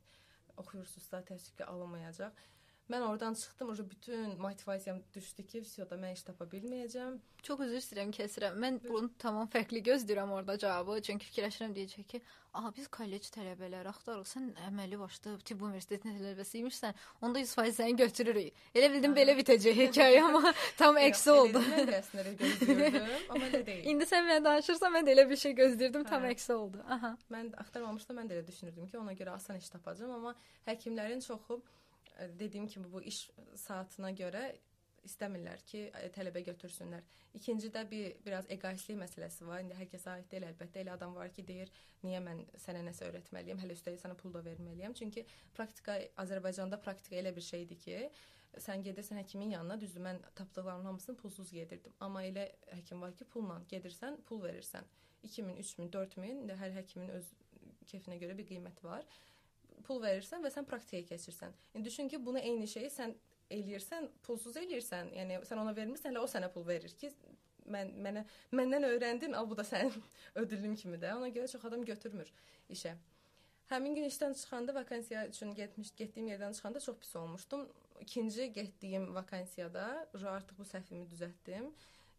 oxuyursunuzsa 0.60 1.22
təəssüf 1.30 1.56
ki, 1.58 1.66
alınmayacaq. 1.68 2.44
Mən 2.90 3.00
oradan 3.00 3.34
çıxdım, 3.34 3.68
o 3.68 3.90
bütün 3.90 4.40
motivasiyam 4.42 4.98
düşdü 5.14 5.46
ki, 5.46 5.60
vəsiyoda 5.64 5.96
mən 5.96 6.12
iş 6.12 6.22
tapa 6.22 6.44
bilməyəcəm. 6.44 7.14
Çox 7.46 7.60
üzr 7.64 7.78
istəyirəm, 7.78 8.10
kəsirəm. 8.12 8.58
Mən 8.60 8.76
bunu 8.84 9.08
tamam 9.18 9.48
fərqli 9.48 9.80
gözləyirəm 9.86 10.32
orada 10.36 10.58
cavabı. 10.60 10.98
Çünki 11.06 11.24
fikirləşirəm 11.30 11.72
deyəcək 11.78 12.04
ki, 12.10 12.20
"Aha, 12.52 12.72
biz 12.76 12.88
kollec 12.88 13.28
tələbələri 13.36 13.88
axtarırıq. 13.88 14.28
Sən 14.28 14.50
əməli 14.68 14.98
başda 15.00 15.38
tibb 15.38 15.62
universitetinin 15.62 16.18
tələbəsiymişsən. 16.20 16.92
Onda 17.22 17.40
100% 17.40 17.72
səni 17.78 17.96
götürürük." 17.96 18.52
Elə 18.74 18.92
bildim 18.92 19.12
Aha. 19.12 19.20
belə 19.20 19.36
bitəcək 19.40 19.74
hekayə, 19.82 20.20
amma 20.22 20.52
tam 20.80 20.96
əksi 20.96 21.30
oldu. 21.30 21.58
Mən 21.58 21.88
də 21.88 22.02
əslində 22.02 22.34
gözləyirdim, 22.42 23.08
amma 23.30 23.46
elə 23.46 23.66
deyil. 23.66 23.84
İndi 23.94 24.04
sən 24.04 24.28
mənə 24.28 24.44
danışırsan, 24.44 24.92
mən 24.92 25.06
də 25.08 25.14
elə 25.16 25.24
bir 25.30 25.36
şey 25.36 25.54
gözləyirdim, 25.62 26.04
tam 26.04 26.22
Hə. 26.22 26.34
əksi 26.36 26.52
oldu. 26.52 26.84
Aha. 26.88 27.16
Mən 27.30 27.54
axtarmamışdım, 27.64 28.16
mən 28.20 28.28
də 28.28 28.36
elə 28.38 28.46
düşünürdüm 28.46 28.86
ki, 28.86 28.98
ona 28.98 29.12
görə 29.12 29.30
asan 29.40 29.56
iş 29.56 29.68
tapacağam, 29.68 30.10
amma 30.10 30.34
həkimlərin 30.66 31.24
çoxu 31.24 31.62
dediyim 32.38 32.68
kimi 32.68 32.92
bu 32.92 33.02
iş 33.02 33.30
saatına 33.56 34.10
görə 34.16 34.44
istəmirlər 35.04 35.62
ki, 35.68 35.80
ə, 35.92 36.08
tələbə 36.14 36.40
götürsünlər. 36.46 37.04
İkincidə 37.36 37.82
bir 37.90 38.14
biraz 38.24 38.46
egoistlik 38.52 38.98
məsələsi 39.00 39.46
var. 39.46 39.62
İndi 39.64 39.76
hər 39.76 39.88
kəsə 39.92 40.12
aid 40.14 40.28
deyil 40.30 40.46
əlbəttə. 40.48 40.84
Elə 40.84 40.94
adam 40.94 41.16
var 41.18 41.32
ki, 41.34 41.44
deyir, 41.46 41.72
niyə 42.06 42.20
mən 42.24 42.44
sənə 42.62 42.84
nəsə 42.86 43.08
öyrətməliyəm, 43.10 43.60
hələ 43.62 43.76
üstəlik 43.76 44.00
sənə 44.00 44.16
pul 44.20 44.32
da 44.34 44.44
verməliyəm. 44.46 44.94
Çünki 44.96 45.26
praktika 45.56 45.98
Azərbaycanda 46.24 46.80
praktika 46.80 47.18
elə 47.20 47.34
bir 47.36 47.44
şeydir 47.44 47.80
ki, 47.84 48.00
sən 48.64 48.84
gedirsən 48.86 49.18
həkimin 49.18 49.56
yanına, 49.56 49.80
düzdür 49.80 50.04
mən 50.04 50.20
tapdıqlarımın 50.38 50.84
hamısını 50.92 51.16
pulsuz 51.16 51.50
gedirdim. 51.52 51.92
Amma 52.00 52.22
elə 52.24 52.48
həkim 52.72 53.02
var 53.02 53.16
ki, 53.18 53.26
pulla 53.34 53.60
gedirsən, 53.70 54.20
pul 54.28 54.42
verirsən. 54.44 54.86
2000, 55.24 55.56
3000, 55.56 55.92
4000, 55.92 56.42
indi 56.44 56.56
hər 56.60 56.74
həkimin 56.78 57.10
öz 57.18 57.30
kefinə 57.90 58.18
görə 58.20 58.36
bir 58.38 58.46
qiyməti 58.48 58.84
var. 58.84 59.06
Pul 59.84 60.02
verirsən 60.02 60.44
və 60.44 60.50
sən 60.52 60.66
praktikaya 60.68 61.04
keçirsən. 61.10 61.54
İndi 61.74 61.84
düşün 61.84 62.08
ki, 62.08 62.26
bunu 62.26 62.38
eyni 62.38 62.68
şeyi 62.68 62.90
sən 62.90 63.14
eləyirsən, 63.50 64.08
pulsuz 64.22 64.56
eləyirsən, 64.56 65.10
yəni 65.18 65.40
sən 65.48 65.60
ona 65.60 65.74
vermirsən, 65.76 66.14
elə 66.14 66.22
o 66.24 66.28
sənə 66.30 66.50
pul 66.52 66.66
verir 66.66 66.94
ki, 67.00 67.10
mən 67.70 67.90
mənə 68.06 68.24
məndən 68.52 68.86
öyrəndin, 68.88 69.34
al 69.36 69.48
bu 69.50 69.56
da 69.56 69.64
sənin 69.64 69.92
ödülün 70.42 70.76
kimi 70.80 71.00
də. 71.00 71.14
Ona 71.16 71.28
görə 71.34 71.50
çox 71.50 71.64
adam 71.64 71.84
götürmür 71.84 72.32
işə. 72.70 72.94
Həmin 73.70 73.94
gün 73.96 74.04
işdən 74.10 74.34
çıxanda 74.36 74.74
vakansiya 74.74 75.26
üçün 75.28 75.54
getmiş, 75.56 75.94
getdiyim 75.96 76.28
yerdən 76.28 76.52
çıxanda 76.56 76.80
çox 76.80 76.98
pis 77.00 77.16
olmuşdum. 77.16 77.68
İkinci 78.00 78.52
getdiyim 78.52 79.14
vakansiyada 79.14 80.08
artıq 80.12 80.58
bu 80.58 80.66
səhvimi 80.68 81.06
düzəltdim. 81.08 81.70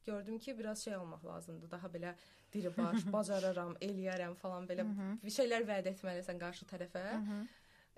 Gördüm 0.06 0.40
ki, 0.40 0.60
biraz 0.60 0.84
şey 0.84 0.98
olmaq 0.98 1.26
lazımdır. 1.26 1.72
Daha 1.72 1.88
belə 1.88 2.16
diribaş, 2.56 3.06
bacararam, 3.16 3.76
eləyərəm 3.84 4.36
falan 4.40 4.68
belə 4.70 4.88
bir 5.24 5.36
şeylər 5.38 5.68
vəd 5.68 5.92
etməlisən 5.94 6.42
qarşı 6.42 6.68
tərəfə. 6.72 7.06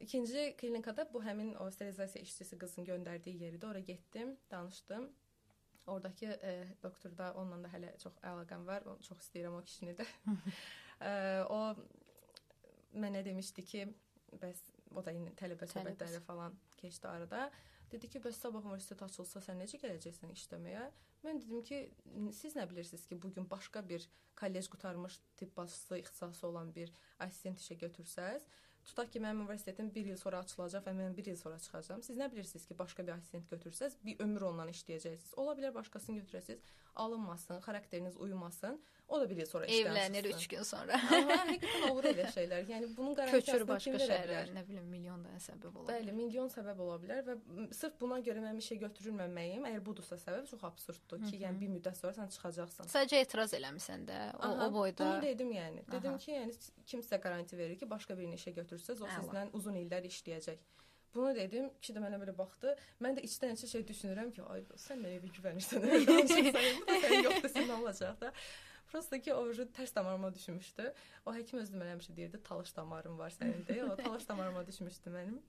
İkinci 0.06 0.52
klinikada 0.60 1.08
bu 1.14 1.24
həmin 1.26 1.56
o 1.62 1.72
sterilizasiya 1.74 2.24
işçisi 2.24 2.58
qızın 2.62 2.86
göndərdiyi 2.86 3.42
yeridir. 3.44 3.68
Ora 3.68 3.80
getdim, 3.80 4.36
danışdım. 4.52 5.08
Oradakı 5.88 6.26
e, 6.26 6.68
doktor 6.84 7.18
da 7.18 7.32
onunla 7.34 7.64
da 7.64 7.72
hələ 7.72 7.94
çox 8.04 8.20
əlaqəm 8.22 8.66
var. 8.68 8.86
Onu 8.86 9.02
çox 9.08 9.24
istəyirəm 9.26 9.56
o 9.58 9.64
kişini 9.64 9.96
də. 9.98 10.06
e, 11.10 11.12
o 11.50 11.62
mənə 12.94 13.24
demişdi 13.26 13.66
ki, 13.66 13.88
bəs 14.42 14.62
o 14.94 15.04
da 15.06 15.14
yine 15.16 15.34
tələbə 15.40 15.70
söhbətləri 15.72 16.22
falan 16.28 16.60
keçdi 16.78 17.08
arada. 17.10 17.48
Dedi 17.92 18.10
ki, 18.12 18.20
bəs 18.24 18.40
sabah 18.44 18.66
universitet 18.68 19.02
açılsa 19.06 19.42
sən 19.46 19.62
necə 19.64 19.80
gələcəksən 19.80 20.34
işləməyə? 20.36 20.86
Mən 21.24 21.40
dedim 21.44 21.64
ki, 21.70 21.78
siz 22.36 22.58
nə 22.58 22.66
bilirsiniz 22.70 23.06
ki, 23.08 23.18
bu 23.22 23.32
gün 23.34 23.48
başqa 23.50 23.84
bir 23.90 24.08
kollec 24.38 24.68
qutarmış 24.74 25.20
tibb 25.40 25.56
başçısı 25.58 25.98
ixtisası 26.04 26.48
olan 26.48 26.74
bir 26.76 26.92
assistent 27.20 27.64
işə 27.64 27.80
götürsəz, 27.86 28.44
Tutaq 28.88 29.12
ki, 29.12 29.20
mənim 29.20 29.42
universitetim 29.44 29.90
1 29.96 30.12
il 30.14 30.18
sonra 30.20 30.40
açılacaq 30.46 30.86
və 30.88 30.94
mən 30.96 31.16
1 31.18 31.32
il 31.34 31.38
sonra 31.40 31.60
çıxacağam. 31.60 32.04
Siz 32.08 32.18
nə 32.18 32.32
bilirsiniz 32.32 32.68
ki, 32.68 32.78
başqa 32.80 33.08
bir 33.08 33.18
assistent 33.18 33.50
götürsəz, 33.52 33.98
bir 34.06 34.20
ömür 34.24 34.48
ondan 34.52 34.72
işləyəcəksiniz. 34.72 35.34
Ola 35.44 35.56
bilər 35.60 35.74
başqasını 35.76 36.22
götürəsiz, 36.22 36.62
alınmasın, 36.96 37.60
xarakteriniz 37.60 38.18
uymasın. 38.18 38.80
O 39.08 39.20
da 39.20 39.30
bir 39.30 39.38
il 39.38 39.46
sonra 39.48 39.66
işdən 39.66 39.94
Evlənir 39.94 40.26
3 40.34 40.48
gün 40.52 40.64
sonra. 40.68 40.98
Aha, 41.00 41.36
həqiqətən 41.48 41.86
olur 41.90 42.08
elə 42.10 42.26
şeylər. 42.34 42.66
Yəni 42.74 42.90
bunun 42.98 43.14
qarantiyasını 43.16 43.54
Köçür 43.54 43.68
başqa 43.70 44.02
şəhərə, 44.02 44.42
nə 44.56 44.64
bilim, 44.68 44.90
milyon 44.92 45.24
da 45.24 45.38
səbəb 45.46 45.78
ola 45.78 45.86
bilər. 45.86 46.02
Bəli, 46.02 46.16
milyon 46.18 46.52
səbəb 46.52 46.82
ola 46.84 46.98
bilər 47.04 47.22
və 47.28 47.36
sırf 47.78 47.96
buna 48.02 48.18
görə 48.26 48.44
mənim 48.44 48.60
işə 48.64 48.76
götürülməməyim, 48.82 49.64
əgər 49.70 49.86
budursa 49.86 50.20
səbəb 50.20 50.50
çox 50.52 50.66
absurddur 50.72 51.22
ki, 51.22 51.32
Hı 51.32 51.36
-hı. 51.38 51.44
yəni 51.46 51.62
bir 51.62 51.72
müddət 51.78 52.02
sonra 52.02 52.14
sən 52.20 52.34
çıxacaqsan. 52.36 52.92
Sadəcə 52.96 53.22
etiraz 53.24 53.54
eləmisən 53.54 54.04
də. 54.10 54.20
O, 54.36 54.44
Aha, 54.50 54.68
o 54.68 54.74
boyda. 54.74 55.06
Bunu 55.06 55.22
dedim 55.22 55.52
yəni. 55.52 55.88
Dedim 55.92 56.12
Aha. 56.12 56.18
ki, 56.18 56.32
yəni 56.32 56.54
kim 56.86 57.00
sizə 57.00 57.22
qaranti 57.22 57.58
verir 57.58 57.80
ki, 57.80 57.90
başqa 57.90 58.18
birini 58.18 58.36
işə 58.36 58.52
götürsəz, 58.78 59.04
o 59.04 59.10
sizlə 59.12 59.48
uzun 59.58 59.78
illər 59.82 60.08
işləyəcək. 60.08 60.64
Bunu 61.16 61.34
dedim, 61.36 61.70
kişi 61.82 61.96
də 61.96 62.02
mənə 62.04 62.20
belə 62.22 62.34
baxdı. 62.38 62.74
Mən 63.02 63.18
də 63.18 63.24
içdən 63.26 63.56
içə 63.58 63.68
şey 63.72 63.86
düşünürəm 63.90 64.32
ki, 64.36 64.44
ay 64.54 64.64
sən 64.78 65.00
mənə 65.02 65.22
bir 65.24 65.32
güvənirsən. 65.38 65.86
Sən 67.04 67.24
yoxdur, 67.26 67.52
sən 67.54 67.72
olacaq 67.80 68.20
da. 68.22 68.34
Prosta 68.92 69.20
ki, 69.20 69.34
o 69.34 69.46
vücud 69.48 69.72
tərs 69.76 69.96
damarıma 69.96 70.30
düşmüşdü. 70.36 70.92
O 71.26 71.34
həkim 71.36 71.60
özü 71.64 71.80
mənə 71.80 71.96
həmişə 71.96 72.16
deyirdi, 72.16 72.42
talış 72.44 72.76
damarım 72.76 73.18
var 73.20 73.34
sənin 73.36 73.66
deyə. 73.68 73.88
O 73.90 73.96
talış 74.00 74.28
damarıma 74.30 74.62
düşmüşdü 74.68 75.16
mənim. 75.16 75.40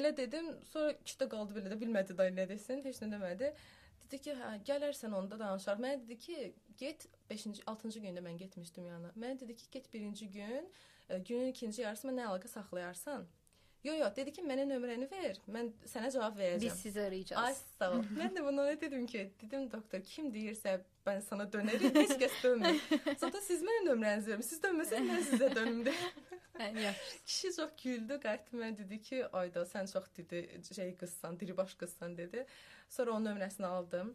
Elə 0.00 0.10
dedim, 0.16 0.50
sonra 0.72 0.96
kişi 1.04 1.22
də 1.22 1.28
qaldı 1.30 1.56
belə 1.56 1.72
də 1.72 1.78
bilmədi 1.80 2.16
da 2.18 2.28
nə 2.34 2.48
desin, 2.50 2.82
heç 2.84 3.00
nə 3.04 3.12
demədi. 3.14 3.54
Dedi 4.04 4.20
ki, 4.26 4.34
hə, 4.42 4.50
gələrsən 4.66 5.14
onda 5.14 5.38
danışar. 5.38 5.80
Mənə 5.82 6.02
dedi 6.02 6.18
ki, 6.18 6.52
get 6.78 7.06
5-ci, 7.30 7.62
6-cı 7.70 8.02
gündə 8.04 8.22
mən 8.26 8.38
getmişdim 8.42 8.90
yana. 8.90 9.12
Mənə 9.14 9.40
dedi 9.40 9.56
ki, 9.56 9.70
get 9.70 9.92
birinci 9.92 10.28
gün, 10.34 10.66
günün 11.18 11.52
ikinci 11.54 11.82
yarısında 11.82 12.12
nə 12.16 12.26
əlaqə 12.28 12.48
saxlayarsan. 12.48 13.26
Yo 13.84 13.94
yo 13.96 14.08
dedi 14.16 14.32
ki 14.36 14.42
mənə 14.44 14.66
nömrəni 14.68 15.06
ver. 15.08 15.38
Mən 15.48 15.70
sənə 15.88 16.10
cavab 16.12 16.36
verəcəm. 16.36 16.66
Biz 16.66 16.80
sizi 16.82 17.00
arayacağız. 17.00 17.40
Ay 17.40 17.54
sağ 17.78 17.94
ol. 17.96 18.02
mən 18.20 18.34
də 18.36 18.42
buna 18.44 18.66
nə 18.68 18.74
dedim 18.80 19.06
ki, 19.08 19.22
dedim 19.40 19.70
doktor 19.72 20.02
kim 20.04 20.28
deyirsə 20.34 20.74
mən 21.06 21.22
sana 21.24 21.46
dönərim, 21.54 21.96
heç 21.96 22.12
kəs 22.20 22.36
dönmür. 22.44 22.82
Zaten 23.22 23.40
siz 23.46 23.64
mənə 23.64 23.86
nömrənizi 23.86 24.34
verin. 24.34 24.44
Siz 24.44 24.60
dönməsəz 24.66 25.06
mən 25.08 25.24
sizə 25.30 25.48
dönüm 25.56 25.80
də. 25.88 25.96
Yəni 26.60 26.84
yaxşı. 26.84 27.16
Kişi 27.30 27.52
çox 27.56 27.72
güldü, 27.82 28.20
qayıtdı 28.20 28.60
mənə 28.60 28.78
dedi 28.82 29.00
ki, 29.08 29.22
ayda 29.32 29.64
sən 29.72 29.88
çox 29.92 30.12
dedi 30.16 30.44
şey 30.74 30.94
qızsan, 31.00 31.40
diribaş 31.40 31.74
qızsan 31.80 32.18
dedi. 32.18 32.44
Sonra 32.88 33.16
onun 33.16 33.30
nömrəsini 33.30 33.66
aldım. 33.66 34.14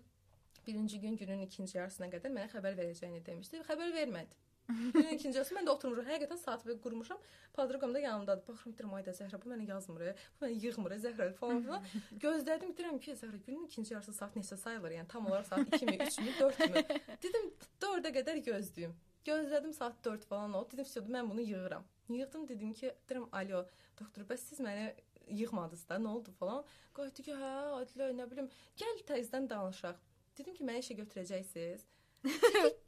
Birinci 0.67 0.99
gün 1.01 1.17
günün 1.17 1.41
ikinci 1.49 1.77
yarısına 1.77 2.11
qədər 2.13 2.37
mənə 2.37 2.51
xəbər 2.53 2.77
verəcəyini 2.77 3.25
demişdi. 3.25 3.65
Xəbər 3.65 3.97
vermədi. 3.97 4.37
Günün 4.67 5.13
ikinci 5.13 5.37
yarısı 5.37 5.55
mən 5.55 5.67
də 5.67 5.73
oturmuşam. 5.75 6.07
Həqiqətən 6.09 6.39
saat 6.41 6.63
və 6.65 6.75
qurmuşam. 6.81 7.19
Padroqam 7.53 7.93
da 7.93 7.99
yanımdadır. 7.99 8.47
Baxıram 8.47 8.73
deyirəm 8.77 8.95
ayda 8.97 9.13
Zəhra 9.13 9.39
bu 9.43 9.51
mənə 9.51 9.67
yazmır. 9.69 10.05
Bu 10.39 10.45
mənə 10.45 10.57
yığmır. 10.63 10.95
Zəhra 11.03 11.27
falan 11.39 11.61
filan. 11.65 11.89
Gözlədim 12.23 12.73
deyirəm 12.77 12.99
ki, 12.99 13.17
Zəhra 13.21 13.41
günün 13.45 13.65
ikinci 13.69 13.93
yarısı 13.93 14.13
saat 14.13 14.35
neçə 14.35 14.57
sayılır? 14.57 14.95
Yəni 14.97 15.07
tam 15.07 15.27
olaraq 15.29 15.45
saat 15.51 15.75
2-mi, 15.77 15.97
3-mü, 16.07 16.33
4-mü? 16.39 17.01
Dedim 17.27 17.51
4-ə 17.85 18.13
qədər 18.19 18.41
gözləyim. 18.49 18.95
Gözlədim 19.25 19.73
saat 19.73 20.01
4 20.05 20.25
falan 20.25 20.53
oldu. 20.53 20.71
Dedim, 20.73 20.85
"Vəsədə 20.85 21.13
mən 21.17 21.29
bunu 21.29 21.41
yığıram." 21.41 21.83
Yığdım 22.09 22.47
dedim 22.47 22.73
ki, 22.73 22.93
deyirəm, 23.09 23.29
"Alo, 23.31 23.65
doktor, 23.99 24.21
bəs 24.21 24.37
siz 24.37 24.59
məni 24.59 24.93
yığmadınız 25.27 25.89
da, 25.89 25.95
nə 25.95 26.07
oldu 26.07 26.31
falan?" 26.39 26.63
Qayıtdı 26.93 27.23
ki, 27.23 27.31
"Hə, 27.31 27.53
Adilə, 27.79 28.11
nə 28.19 28.31
bilim, 28.31 28.49
gəl 28.77 29.01
təzədən 29.09 29.49
danışaq." 29.49 29.95
Dedim 30.37 30.53
ki, 30.53 30.63
məni 30.63 30.83
işə 30.85 30.97
götürəcəksiniz. 31.01 31.85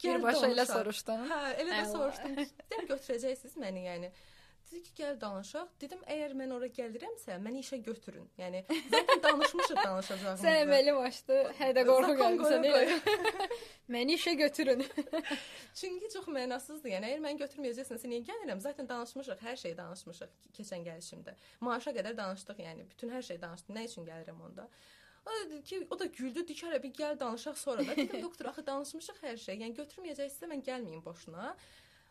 Birbaşa 0.04 0.50
elə 0.52 0.66
soruşdum. 0.68 1.28
Hə, 1.30 1.38
elə 1.62 1.78
də 1.82 1.84
soruşdum. 1.92 2.34
Dedim 2.40 2.90
götürəcəksiniz 2.90 3.56
məni, 3.62 3.86
yəni. 3.86 4.10
Dedi 4.68 4.82
ki, 4.82 4.90
gəl 4.98 5.14
danışaq. 5.20 5.68
Dedim, 5.80 6.00
əgər 6.12 6.34
mən 6.36 6.50
ora 6.52 6.66
gəlirəmsə, 6.76 7.38
məni 7.40 7.62
işə 7.64 7.78
götürün. 7.86 8.26
Yəni, 8.36 8.60
zaten 8.92 9.22
danışmışıq 9.24 9.78
danışacağımızı. 9.80 10.44
Sən 10.44 10.58
əməli 10.64 10.94
başdı, 10.96 11.38
hədə 11.60 11.84
qorxu 11.88 12.16
gəlmisən 12.18 12.66
məni 13.94 14.18
işə 14.18 14.34
götürün. 14.42 14.84
Çünki 15.80 16.12
çox 16.12 16.28
mənasızdır. 16.36 16.92
Yəni, 16.98 17.14
əgər 17.14 17.24
məni 17.24 17.42
götürməyəcəksiniz, 17.46 18.04
niyə 18.12 18.26
gəlirəm? 18.28 18.60
Zaten 18.66 18.90
danışmışıq, 18.92 19.40
hər 19.48 19.56
şeyi 19.62 19.78
danışmışıq 19.80 20.36
keçən 20.60 20.84
gəlişimdə. 20.90 21.36
Maaşa 21.64 21.96
qədər 21.96 22.20
danışdıq, 22.20 22.60
yəni 22.68 22.88
bütün 22.92 23.16
hər 23.16 23.24
şeyi 23.30 23.40
danışdıq. 23.46 23.72
Nə 23.78 23.88
üçün 23.88 24.08
gəlirəm 24.10 24.44
onda? 24.50 24.68
O 25.28 25.30
da 25.30 25.50
dedi 25.50 25.62
ki, 25.62 25.86
o 25.90 25.98
da 25.98 26.06
güldü, 26.06 26.40
hələ 26.40 26.82
bir 26.82 26.92
gəl 26.96 27.18
danışaq 27.20 27.56
sonra 27.58 27.86
da. 27.86 27.96
Dedim, 27.96 28.22
doktor, 28.26 28.46
axı 28.50 28.66
danışmışıq 28.66 29.18
hər 29.22 29.36
şey. 29.42 29.58
Yəni 29.64 29.76
götürməyəcəksə 29.76 30.48
mən 30.48 30.64
gəlməyim 30.64 31.04
boşuna. 31.04 31.50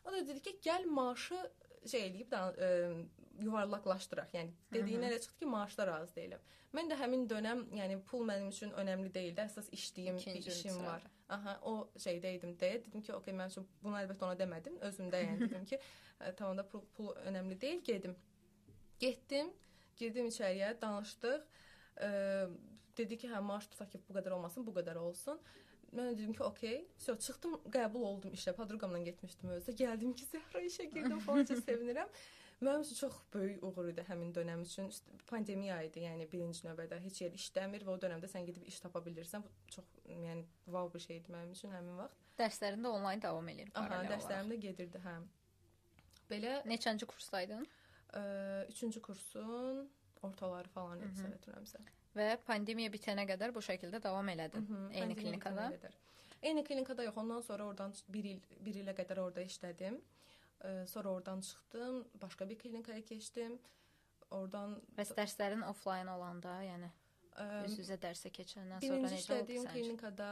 O 0.06 0.12
da 0.14 0.22
dedi 0.28 0.42
ki, 0.46 0.60
gəl 0.64 0.86
maaşı 0.86 1.40
şey 1.88 2.06
eləyib 2.10 2.30
da 2.32 2.44
ə, 2.52 2.70
yuvarlaqlaşdıraq. 3.42 4.34
Yəni 4.38 4.54
dediyinə 4.74 5.10
elə 5.10 5.20
çıxdı 5.24 5.42
ki, 5.42 5.50
maaşlar 5.56 5.94
az 5.96 6.14
deyiləm. 6.16 6.46
Mən 6.78 6.92
də 6.92 6.98
həmin 7.00 7.26
dönəm, 7.32 7.64
yəni 7.80 8.00
pul 8.06 8.26
mənim 8.28 8.52
üçün 8.54 8.74
önəmli 8.78 9.14
deyildi. 9.14 9.42
Əsas 9.48 9.70
işləyim 9.74 10.20
bir 10.22 10.50
işim 10.54 10.80
var. 10.86 11.06
Aha, 11.34 11.58
o 11.68 11.90
şeydə 12.00 12.36
idim 12.38 12.54
deyə 12.60 12.82
dedim 12.86 13.04
ki, 13.04 13.14
okey, 13.18 13.36
mən 13.36 13.52
üçün 13.52 13.68
bunu 13.84 13.98
əlbəttə 14.00 14.28
ona 14.28 14.38
demədim. 14.40 14.78
Özümdə 14.90 15.24
yəni 15.24 15.40
dedim 15.46 15.66
ki, 15.68 15.80
tamamda 16.40 16.68
pul, 16.68 16.86
pul 16.96 17.14
önəmli 17.28 17.60
deyil, 17.62 17.82
gedim. 17.88 18.16
Getdim, 19.00 19.52
girdim 20.00 20.30
içəriyə, 20.32 20.74
danışdıq. 20.82 21.48
Ə, 22.04 22.12
dedi 22.98 23.18
ki, 23.22 23.30
hə 23.32 23.42
maaş 23.44 23.70
tutaq 23.74 23.92
ki, 23.94 24.02
bu 24.10 24.18
qədər 24.18 24.36
olmasın, 24.38 24.66
bu 24.68 24.74
qədər 24.78 25.00
olsun. 25.02 25.40
Mən 25.96 26.12
dedim 26.18 26.34
ki, 26.36 26.44
okey. 26.44 26.82
So 27.00 27.16
çıxdım, 27.16 27.56
qəbul 27.74 28.04
oldum 28.10 28.34
işə. 28.36 28.54
Podruqamla 28.58 29.00
getmişdim 29.08 29.54
özdə. 29.56 29.76
Gəldim 29.84 30.14
ki, 30.18 30.28
Zəhra 30.34 30.64
işə 30.68 30.90
girdim 30.92 31.22
falan 31.24 31.48
çox 31.48 31.64
sevinirəm. 31.70 32.12
Mənim 32.58 32.82
üçün 32.82 32.96
çox 32.96 33.18
böyük 33.34 33.64
uğur 33.64 33.92
idi 33.92 34.04
həmin 34.10 34.34
dönəm 34.34 34.64
üçün. 34.66 34.90
Pandemiya 35.30 35.78
idi, 35.86 36.02
yəni 36.08 36.26
birinci 36.32 36.66
növbədə 36.66 36.98
heç 37.04 37.22
yer 37.22 37.36
işləmir 37.38 37.86
və 37.86 37.94
o 37.94 37.98
dövrdə 38.02 38.30
sən 38.32 38.48
gedib 38.50 38.66
iş 38.68 38.80
tapa 38.84 39.00
bilirsən. 39.06 39.46
Bu 39.46 39.74
çox, 39.76 39.86
yəni 40.10 40.44
wow 40.66 40.90
bir 40.94 41.04
şeydi 41.06 41.32
mənim 41.32 41.54
üçün 41.54 41.72
həmin 41.76 42.00
vaxt. 42.02 42.24
Dərslərin 42.42 42.82
də 42.86 42.94
onlayn 42.98 43.22
davam 43.22 43.50
edir. 43.54 43.70
Aha, 43.78 44.02
dərslərim 44.10 44.50
də 44.54 44.58
gedirdi, 44.66 45.02
hə. 45.06 45.20
Belə 46.32 46.58
neçənci 46.68 47.06
kursdaydın? 47.14 47.68
3-cü 48.18 49.02
kursun 49.02 49.86
ortaları 50.26 50.70
falan 50.74 51.02
idi, 51.04 51.14
səhv 51.22 51.38
etmirəmsə 51.38 51.84
və 52.18 52.28
pandemiya 52.48 52.92
bitənə 52.94 53.26
qədər 53.30 53.54
bu 53.56 53.64
şəkildə 53.64 54.02
davam 54.04 54.30
elədin 54.34 54.68
Hı 54.68 54.74
-hı, 54.74 54.92
eyni 55.02 55.16
klinikada. 55.16 55.72
Eyni 56.42 56.64
klinikada 56.64 57.04
yox, 57.04 57.18
ondan 57.18 57.42
sonra 57.42 57.66
oradan 57.66 57.94
1 58.10 58.26
il 58.26 58.42
1 58.66 58.84
ilə 58.84 58.94
qədər 59.00 59.20
orada 59.20 59.42
işlədim. 59.42 60.00
Sonra 60.86 61.10
oradan 61.10 61.42
çıxdım, 61.42 62.06
başqa 62.22 62.50
bir 62.50 62.58
klinikaya 62.60 63.02
keçdim. 63.02 63.60
Oradan 64.32 64.82
Bəs 64.98 65.14
dərslərin 65.18 65.64
offlayn 65.70 66.08
olanda, 66.08 66.62
yəni 66.64 66.90
Üz-üzə 67.38 68.00
dərsə 68.02 68.32
keçəndən 68.34 68.82
sonra 68.82 68.96
necə 68.98 69.10
oldu 69.10 69.20
işlədiyim 69.22 69.66
klinikada 69.70 70.30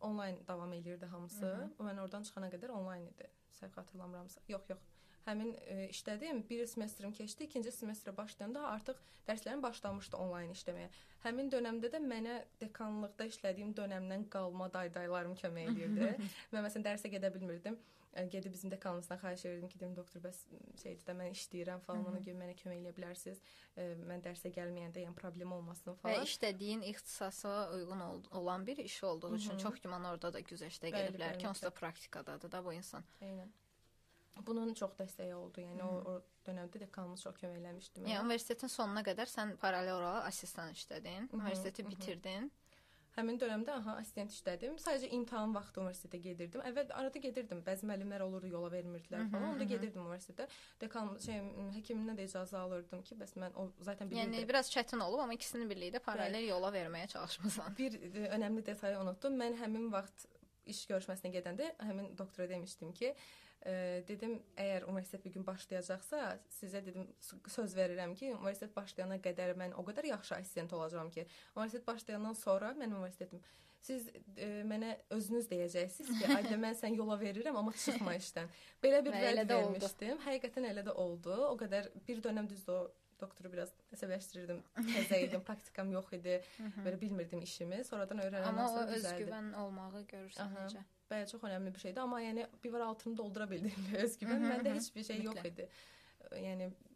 onlayn 0.00 0.36
davam 0.48 0.72
eləyirdi 0.72 1.06
hamısı. 1.06 1.46
Hı 1.46 1.70
-hı. 1.78 1.86
Mən 1.86 2.00
oradan 2.00 2.22
çıxana 2.22 2.48
qədər 2.54 2.70
onlayn 2.78 3.06
idi. 3.06 3.28
Səhv 3.60 3.72
xatırlamıramsa. 3.76 4.40
Yox, 4.48 4.70
yox. 4.70 4.78
Həmin 5.26 5.54
e, 5.66 5.88
işlədim. 5.92 6.42
Bir 6.50 6.66
semestrim 6.66 7.12
keçdi. 7.12 7.44
İkinci 7.44 7.70
semestrə 7.74 8.16
başlayanda 8.16 8.66
artıq 8.72 8.98
dərslərim 9.28 9.62
başlamışdı 9.62 10.18
onlayn 10.18 10.50
işləməyə. 10.56 10.90
Həmin 11.22 11.50
dövrdə 11.52 11.92
də 11.94 12.02
mənə 12.02 12.36
dekanlıqda 12.60 13.28
işlədiyim 13.30 13.74
dövrdən 13.78 14.28
qalma 14.32 14.72
daydaylarım 14.74 15.36
kömək 15.38 15.72
edirdi. 15.74 16.14
mən 16.52 16.66
məsələn 16.66 16.88
dərsə 16.90 17.10
gedə 17.12 17.30
bilmirdim. 17.34 17.78
E, 18.12 18.26
gedib 18.26 18.52
bizim 18.52 18.70
dekanımızdan 18.70 19.16
xahiş 19.16 19.44
edirdim 19.44 19.68
ki, 19.68 19.78
dedim 19.80 19.94
doktor 19.96 20.20
bəs 20.20 20.42
şeydir 20.82 21.06
də 21.06 21.14
mən 21.16 21.30
işləyirəm 21.32 21.80
falan, 21.86 22.04
ona 22.10 22.18
görə 22.26 22.36
mənə 22.42 22.56
kömək 22.58 22.82
edə 22.82 22.92
bilərsiniz. 22.98 23.40
E, 23.76 23.86
mən 24.10 24.26
dərsə 24.26 24.52
gəlməyəndə 24.52 25.06
yəni 25.06 25.16
problem 25.16 25.54
olmasın 25.56 25.94
Və 25.94 25.96
falan. 26.02 26.26
işlədiyin 26.28 26.84
ixtisasa 26.90 27.54
uyğun 27.78 28.04
ol 28.10 28.20
olan 28.42 28.66
bir 28.66 28.82
iş 28.84 29.04
olduğu 29.04 29.34
üçün 29.36 29.58
çox 29.64 29.80
güman 29.80 30.04
orada 30.04 30.32
da 30.34 30.40
güzəştə 30.40 30.92
bəli, 30.92 31.38
ki, 31.38 31.48
onsuz 31.48 31.70
da 31.70 31.70
praktikadadır 31.70 32.52
da 32.52 32.64
bu 32.64 32.74
insan. 32.76 33.06
Eynən. 33.22 33.48
Bunun 34.46 34.72
çox 34.74 34.96
dəstəyi 34.98 35.34
oldu. 35.36 35.60
Yəni 35.60 35.84
o, 35.84 35.92
o 36.10 36.46
dövrdə 36.46 36.80
dekanımız 36.86 37.22
çox 37.26 37.36
kömək 37.38 37.60
eləmişdi 37.60 38.00
mənə. 38.00 38.14
Yəni 38.14 38.26
universitetin 38.26 38.72
sonuna 38.72 39.04
qədər 39.06 39.30
sən 39.30 39.56
paralel 39.62 39.98
olaraq 39.98 40.26
assistan 40.30 40.72
işlədin, 40.72 41.28
hı, 41.28 41.36
universiteti 41.36 41.82
hı 41.82 41.86
hı. 41.86 41.90
bitirdin. 41.90 42.50
Həmin 43.12 43.36
dövrdə 43.36 43.74
aha 43.74 43.98
assistent 44.00 44.32
işlədim. 44.32 44.78
Sadəcə 44.80 45.10
imtahan 45.12 45.52
vaxtı 45.52 45.82
universitetə 45.82 46.16
gedirdim. 46.24 46.62
Əvvəl 46.64 46.94
arada 46.96 47.20
gedirdim. 47.20 47.60
Bəzi 47.66 47.84
müəllimlər 47.90 48.24
olurdu, 48.24 48.48
yola 48.54 48.70
vermirdilər 48.72 49.20
Hı 49.20 49.26
hı, 49.26 49.32
falan. 49.34 49.48
Onda 49.50 49.58
hı 49.58 49.66
hı. 49.66 49.72
gedirdim 49.74 50.06
universitetə. 50.06 50.46
Dekan 50.80 51.10
şey 51.20 51.42
həkimindən 51.76 52.16
də 52.16 52.24
icazə 52.30 52.56
alırdım 52.62 53.02
ki, 53.04 53.18
bəs 53.20 53.36
mən 53.42 53.52
o 53.60 53.66
zaten 53.84 54.08
bilirdim. 54.08 54.32
Yəni 54.32 54.48
biraz 54.48 54.72
çətin 54.72 55.04
olub, 55.04 55.20
amma 55.26 55.36
ikisini 55.36 55.68
birlikdə 55.68 56.00
paralel 56.00 56.48
yola 56.48 56.72
verməyə 56.72 57.12
çalışmısan. 57.12 57.76
bir 57.78 58.00
e, 58.00 58.24
önəmli 58.38 58.64
detayı 58.66 58.96
unutdum. 59.04 59.36
Mən 59.44 59.60
həmin 59.60 59.92
vaxt 59.92 60.26
iş 60.64 60.86
görüşməsinə 60.88 61.34
gedəndə 61.36 61.68
həmin 61.84 62.14
doktora 62.16 62.48
demişdim 62.48 62.96
ki, 62.96 63.12
e, 63.66 64.02
dedim 64.08 64.38
əgər 64.56 64.86
universitet 64.90 65.24
bir 65.24 65.34
gün 65.36 65.46
başlayacaqsa, 65.46 66.22
sizə 66.58 66.84
dedim 66.86 67.08
söz 67.22 67.76
verirəm 67.78 68.14
ki, 68.18 68.34
universitet 68.36 68.74
başlayana 68.76 69.18
qədər 69.24 69.56
mən 69.58 69.76
o 69.78 69.84
qədər 69.86 70.10
yaxşı 70.12 70.38
assistent 70.38 70.72
olacağam 70.78 71.10
ki, 71.10 71.26
universitet 71.56 71.86
başlayandan 71.86 72.38
sonra 72.38 72.72
mənim 72.78 72.98
universitetim 73.00 73.42
siz 73.82 74.08
e, 74.36 74.48
mənə 74.68 74.94
özünüz 75.10 75.48
deyəcəksiniz 75.50 76.18
ki, 76.20 76.26
ayda 76.36 76.58
mən 76.60 76.76
sən 76.78 76.96
yola 76.96 77.18
verirəm, 77.20 77.56
amma 77.58 77.74
çıxma 77.74 78.14
işdən. 78.20 78.50
Belə 78.82 79.02
bir 79.04 79.16
vəd 79.16 79.42
də 79.42 79.58
oldu. 79.58 79.78
vermişdim. 79.80 80.20
Həqiqətən 80.26 80.68
elə 80.70 80.84
də 80.86 80.94
oldu. 81.04 81.34
O 81.48 81.56
qədər 81.58 81.90
bir 82.06 82.22
dönəm 82.22 82.50
düzdür 82.50 82.78
o 82.78 82.82
doktoru 83.22 83.52
biraz 83.52 83.72
əsəbləşdirirdim. 83.94 84.62
Təzə 84.78 85.20
idim, 85.26 85.42
praktikam 85.46 85.90
yox 85.94 86.10
idi. 86.18 86.38
Belə 86.82 86.98
bilmirdim 87.00 87.42
işimi. 87.46 87.82
Sonradan 87.86 88.22
öyrənəndən 88.24 88.50
Amma 88.50 88.66
o 88.68 88.74
sonra 88.76 88.98
özgüvən 88.98 89.52
olmağı 89.62 90.04
görürsən 90.10 90.56
necə? 90.58 90.82
Bəli, 91.12 91.26
çox 91.28 91.42
önəmli 91.44 91.74
bir 91.74 91.80
şeydir, 91.84 92.00
amma 92.00 92.20
yəni 92.24 92.46
bir 92.64 92.72
var 92.72 92.86
altını 92.86 93.16
doldura 93.18 93.50
bildim 93.50 93.88
özgüvən. 94.04 94.40
Hı 94.40 94.46
hı, 94.46 94.52
Məndə 94.54 94.70
hı. 94.70 94.78
heç 94.78 94.88
bir 94.96 95.04
şey 95.10 95.22
yox 95.26 95.36
Mütləq. 95.36 95.52
idi. 95.52 95.68
Yəni 96.46 96.70
m, 96.70 96.91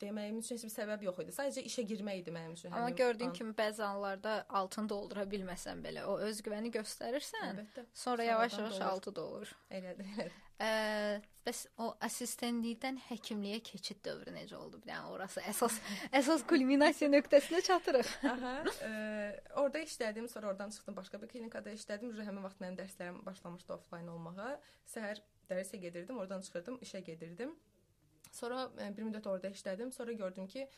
deməyim 0.00 0.38
üçün 0.40 0.56
heç 0.56 0.66
bir 0.66 0.72
səbəb 0.72 1.02
yox 1.06 1.22
idi. 1.24 1.34
Sadəcə 1.36 1.64
işə 1.68 1.84
girmək 1.88 2.22
idi 2.22 2.34
mənim 2.34 2.54
üçün. 2.56 2.72
Amma 2.72 2.90
gördüyün 2.90 3.30
an. 3.30 3.36
kimi 3.36 3.54
bəzi 3.56 3.82
anlarda 3.84 4.36
altını 4.48 4.88
doldura 4.88 5.26
bilməsən 5.34 5.82
belə 5.84 6.04
o 6.10 6.18
özgüvəni 6.28 6.72
göstərirsən, 6.76 7.50
əlbəttə 7.50 7.84
sonra 8.04 8.28
yavaş-yavaş 8.28 8.80
altı 8.90 9.14
dolur. 9.16 9.52
elədir, 9.70 10.08
elədir. 10.16 10.38
Ə, 10.60 11.20
bəs 11.46 11.62
o 11.80 11.86
assistentlikdən 12.04 12.98
həkimliyə 13.06 13.62
keçid 13.64 14.02
dövrü 14.04 14.34
necə 14.34 14.58
oldu? 14.58 14.80
Yəni 14.88 15.14
orası 15.14 15.40
əsas 15.48 15.78
əsas 16.20 16.44
kulminasiya 16.48 17.08
nöqtəsinə 17.12 17.62
çatırıq. 17.64 18.12
Aha, 18.28 18.54
e, 18.84 18.90
orada 19.54 19.84
işlədim, 19.86 20.28
sonra 20.28 20.52
oradan 20.52 20.70
çıxdım, 20.76 20.96
başqa 21.00 21.22
bir 21.22 21.32
klinikada 21.32 21.72
işlədim. 21.72 22.12
Uje 22.12 22.28
həmin 22.28 22.44
vaxt 22.44 22.60
mənim 22.60 22.76
dərslərim 22.80 23.22
başlamışdı 23.26 23.76
offlayn 23.78 24.08
olmağa. 24.12 24.58
Səhər 24.92 25.22
dərsə 25.50 25.80
gedirdim, 25.80 26.20
oradan 26.20 26.44
çıxırdım, 26.44 26.78
işə 26.84 27.00
gedirdim. 27.08 27.56
Sonra 28.32 28.68
e, 28.78 28.90
bir 28.96 29.08
müddət 29.08 29.28
orada 29.30 29.50
işlədim, 29.50 29.92
sonra 29.92 30.12
gördüm 30.12 30.46
ki, 30.46 30.68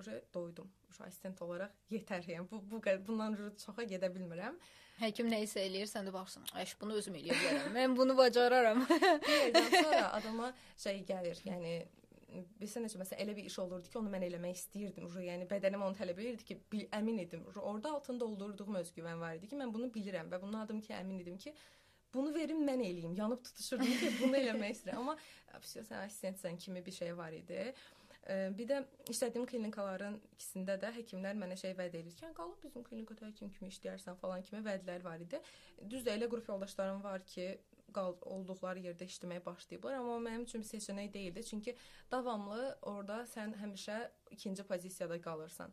uje 0.00 0.20
doydum. 0.34 0.70
Uje 0.90 1.04
assistent 1.06 1.42
olaraq 1.42 1.74
yetər, 1.90 2.26
yəni 2.34 2.46
bu 2.50 2.62
bu 2.70 2.82
bundan 3.06 3.36
çoxa 3.64 3.86
gedə 3.88 4.12
bilmirəm. 4.14 4.58
Həkim 5.00 5.30
nə 5.32 5.38
isə 5.46 5.62
eləyir, 5.64 5.88
sən 5.88 6.04
də 6.08 6.12
baxırsan, 6.12 6.44
"Əş, 6.60 6.74
bunu 6.80 6.98
özüm 7.00 7.14
eləyə 7.16 7.36
bilərəm. 7.40 7.72
Mən 7.78 7.96
bunu 7.96 8.16
bacararam." 8.16 8.84
Sonra 9.82 10.12
adama 10.12 10.52
şey 10.76 11.04
gəlir, 11.08 11.40
yəni 11.46 11.72
bilirsən 12.30 12.84
necə 12.86 13.00
məsələn 13.00 13.24
elə 13.24 13.34
bir 13.36 13.48
iş 13.50 13.58
olurdu 13.62 13.90
ki, 13.90 13.98
onu 13.98 14.12
mən 14.12 14.26
eləmək 14.28 14.58
istəyirdim. 14.58 15.06
Uje, 15.08 15.24
yəni 15.26 15.48
bədənim 15.50 15.82
onu 15.86 15.96
tələb 15.98 16.20
edirdi 16.22 16.46
ki, 16.50 16.58
bil, 16.72 16.84
əmin 17.00 17.22
idim. 17.24 17.44
Uje, 17.50 17.60
orada 17.72 17.94
altında 17.96 18.20
doldurduğum 18.24 18.78
özgüvən 18.82 19.20
var 19.24 19.38
idi 19.38 19.50
ki, 19.50 19.58
mən 19.62 19.72
bunu 19.74 19.90
bilirəm 19.94 20.30
və 20.32 20.40
bunun 20.42 20.60
adım 20.62 20.80
ki, 20.84 20.92
əmin 21.00 21.24
idim 21.24 21.38
ki, 21.44 21.54
bunu 22.14 22.34
verim 22.34 22.60
mən 22.66 22.82
eləyim. 22.84 23.14
Yanıb 23.18 23.44
tutuşurdum 23.44 23.94
ki, 24.00 24.10
bunu 24.20 24.36
eləmək 24.42 24.76
istəyirəm. 24.76 25.00
Amma 25.02 25.16
sən 25.62 25.96
assistentsən 26.04 26.58
kimi 26.58 26.84
bir 26.86 26.92
şey 26.92 27.16
var 27.16 27.32
idi. 27.32 27.72
Bir 28.28 28.68
də 28.68 28.82
işlədiyim 29.10 29.46
klinikaların 29.48 30.18
ikisində 30.34 30.76
də 30.80 30.90
həkimlər 30.98 31.38
mənə 31.40 31.56
şey 31.56 31.72
vəd 31.78 31.94
edir 32.00 32.12
ki, 32.12 32.24
"Yəni 32.26 32.36
qalıb 32.36 32.62
bizim 32.62 32.84
klinikada 32.84 33.26
həkim 33.26 33.50
kimi 33.50 33.70
işləyərsən" 33.72 34.16
falan 34.20 34.42
kimi 34.42 34.60
vədlər 34.66 35.04
var 35.04 35.20
idi. 35.20 35.40
Düzdür, 35.88 36.12
elə 36.12 36.28
qrup 36.28 36.48
yoldaşlarım 36.48 37.02
var 37.04 37.24
ki, 37.24 37.58
qal 37.94 38.14
olduqları 38.20 38.78
yerdə 38.84 39.06
işləməyə 39.10 39.44
başlayıblar, 39.44 39.94
amma 39.98 40.18
mənim 40.30 40.42
üçün 40.42 40.62
seçenek 40.62 41.14
deyildi. 41.14 41.44
Çünki 41.44 41.76
davamlı 42.10 42.78
orada 42.82 43.22
sən 43.34 43.56
həmişə 43.62 44.10
ikinci 44.30 44.62
pozisiyada 44.62 45.20
qalırsan. 45.20 45.72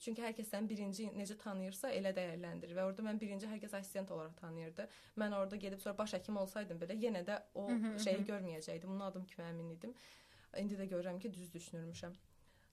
Çünki 0.00 0.22
hər 0.22 0.34
kəs 0.36 0.50
səni 0.52 0.68
birinci 0.68 1.06
necə 1.16 1.36
tanıyırsa, 1.40 1.90
elə 1.96 2.12
dəyərləndirir 2.16 2.76
və 2.76 2.84
orada 2.88 3.04
mən 3.06 3.20
birinci 3.20 3.48
hər 3.48 3.60
kəs 3.62 3.76
assistent 3.78 4.10
olaraq 4.10 4.34
tanıyırdı. 4.40 4.88
Mən 5.22 5.36
orada 5.36 5.56
gedib 5.56 5.80
sonra 5.80 5.98
baş 5.98 6.18
həkim 6.18 6.36
olsaydım 6.40 6.80
belə 6.82 6.98
yenə 7.06 7.24
də 7.26 7.40
o 7.54 7.68
Hı 7.70 7.74
hı, 7.74 7.98
şeyi 7.98 8.20
hı. 8.20 8.28
görməyəcəkdim. 8.32 8.90
Bunun 8.90 9.08
adım 9.08 9.26
kimi 9.26 9.48
əmin 9.48 9.72
idim. 9.78 9.94
İndi 10.58 10.78
də 10.78 10.88
görürəm 10.90 11.18
ki, 11.20 11.32
düz 11.34 11.54
düşünürmüşəm. 11.54 12.14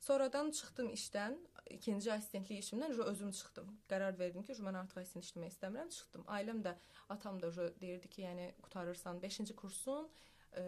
Sonradan 0.02 0.52
çıxdım 0.52 0.88
işdən, 0.96 1.36
ikinci 1.70 2.14
assistentlik 2.14 2.64
işimdən 2.64 2.96
özüm 3.06 3.32
çıxdım. 3.32 3.68
Qərar 3.90 4.18
verdim 4.20 4.44
ki, 4.44 4.54
mən 4.66 4.80
artıq 4.80 5.02
assistent 5.02 5.28
işləmək 5.28 5.54
istəmirəm, 5.54 5.90
çıxdım. 5.94 6.24
Ailəm 6.38 6.64
də, 6.66 6.74
atam 7.10 7.38
da 7.42 7.52
deyirdi 7.82 8.10
ki, 8.10 8.24
yəni 8.26 8.48
qutarırsan 8.66 9.22
5-ci 9.22 9.56
kursun, 9.56 10.10
e, 10.58 10.64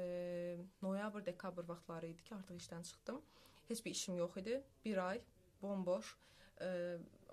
noyabr, 0.82 1.26
dekabr 1.26 1.66
vaxtları 1.68 2.12
idi 2.14 2.24
ki, 2.24 2.36
artıq 2.36 2.62
işdən 2.62 2.86
çıxdım. 2.90 3.22
Heç 3.68 3.86
bir 3.86 3.92
işim 3.92 4.16
yox 4.16 4.38
idi. 4.38 4.62
1 4.86 4.98
ay 5.08 5.22
bomboş. 5.62 6.18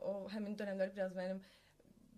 O 0.00 0.12
həmin 0.32 0.56
dövrlər 0.56 0.94
biraz 0.94 1.16
mənim 1.16 1.42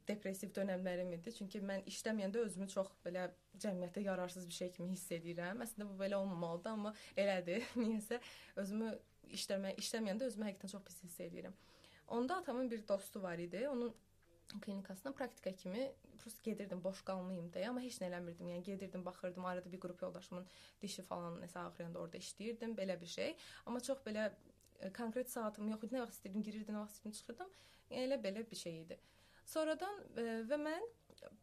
depressiv 0.08 0.52
dövrlərim 0.54 1.12
idi. 1.16 1.32
Çünki 1.38 1.62
mən 1.64 1.84
işləməyəndə 1.90 2.42
özümü 2.46 2.68
çox 2.72 2.90
belə 3.04 3.28
cəmiyyətə 3.62 4.04
yararsız 4.06 4.46
bir 4.48 4.58
şey 4.58 4.70
kimi 4.76 4.92
hiss 4.92 5.10
edirəm. 5.14 5.62
Əslində 5.64 5.88
bu 5.90 5.98
belə 6.00 6.18
olmamalıdır, 6.18 6.76
amma 6.76 6.94
elədir. 7.16 7.66
Niyəsə 7.82 8.20
özümü 8.62 8.94
işləmə 9.38 9.74
işləməyəndə 9.82 10.30
özümü 10.30 10.48
həqiqətən 10.50 10.74
çox 10.74 10.86
pis 10.88 11.02
hiss 11.06 11.20
edirəm. 11.28 11.54
Onda 12.12 12.36
atamın 12.42 12.70
bir 12.70 12.88
dostu 12.88 13.22
var 13.22 13.38
idi. 13.38 13.68
Onun 13.68 13.94
klinikasına 14.60 15.12
praktika 15.12 15.52
kimi 15.56 15.92
prosta 16.18 16.50
gedirdim, 16.50 16.82
boş 16.84 17.00
qalmayım 17.08 17.48
deyə, 17.54 17.70
amma 17.70 17.80
heç 17.82 17.98
nə 18.02 18.10
eləmirdim. 18.10 18.50
Yəni 18.52 18.64
gedirdim, 18.66 19.04
baxırdım, 19.06 19.44
arada 19.48 19.72
bir 19.72 19.80
qrup 19.80 20.02
yoldaşımın 20.02 20.46
dişi 20.82 21.02
falan 21.08 21.38
nəsə 21.42 21.58
ağrıyanda 21.62 21.98
orada 21.98 22.20
işləyirdim, 22.20 22.76
belə 22.78 23.00
bir 23.00 23.10
şey. 23.14 23.36
Amma 23.66 23.80
çox 23.80 24.02
belə 24.06 24.28
konkret 24.96 25.30
saatım 25.30 25.68
yox 25.68 25.84
idi. 25.86 25.96
Nə 25.96 26.04
vaxt 26.04 26.18
istəyirdim 26.18 26.46
girirdim, 26.48 26.74
nə 26.76 26.82
vaxt 26.84 26.98
istəyirdim 26.98 27.18
çıxırdım. 27.20 27.54
Yəni 27.90 28.08
elə 28.08 28.18
belə 28.24 28.44
bir 28.50 28.60
şey 28.64 28.80
idi. 28.82 28.98
Sonradan 29.52 30.02
e, 30.16 30.24
və 30.48 30.58
mən 30.60 30.84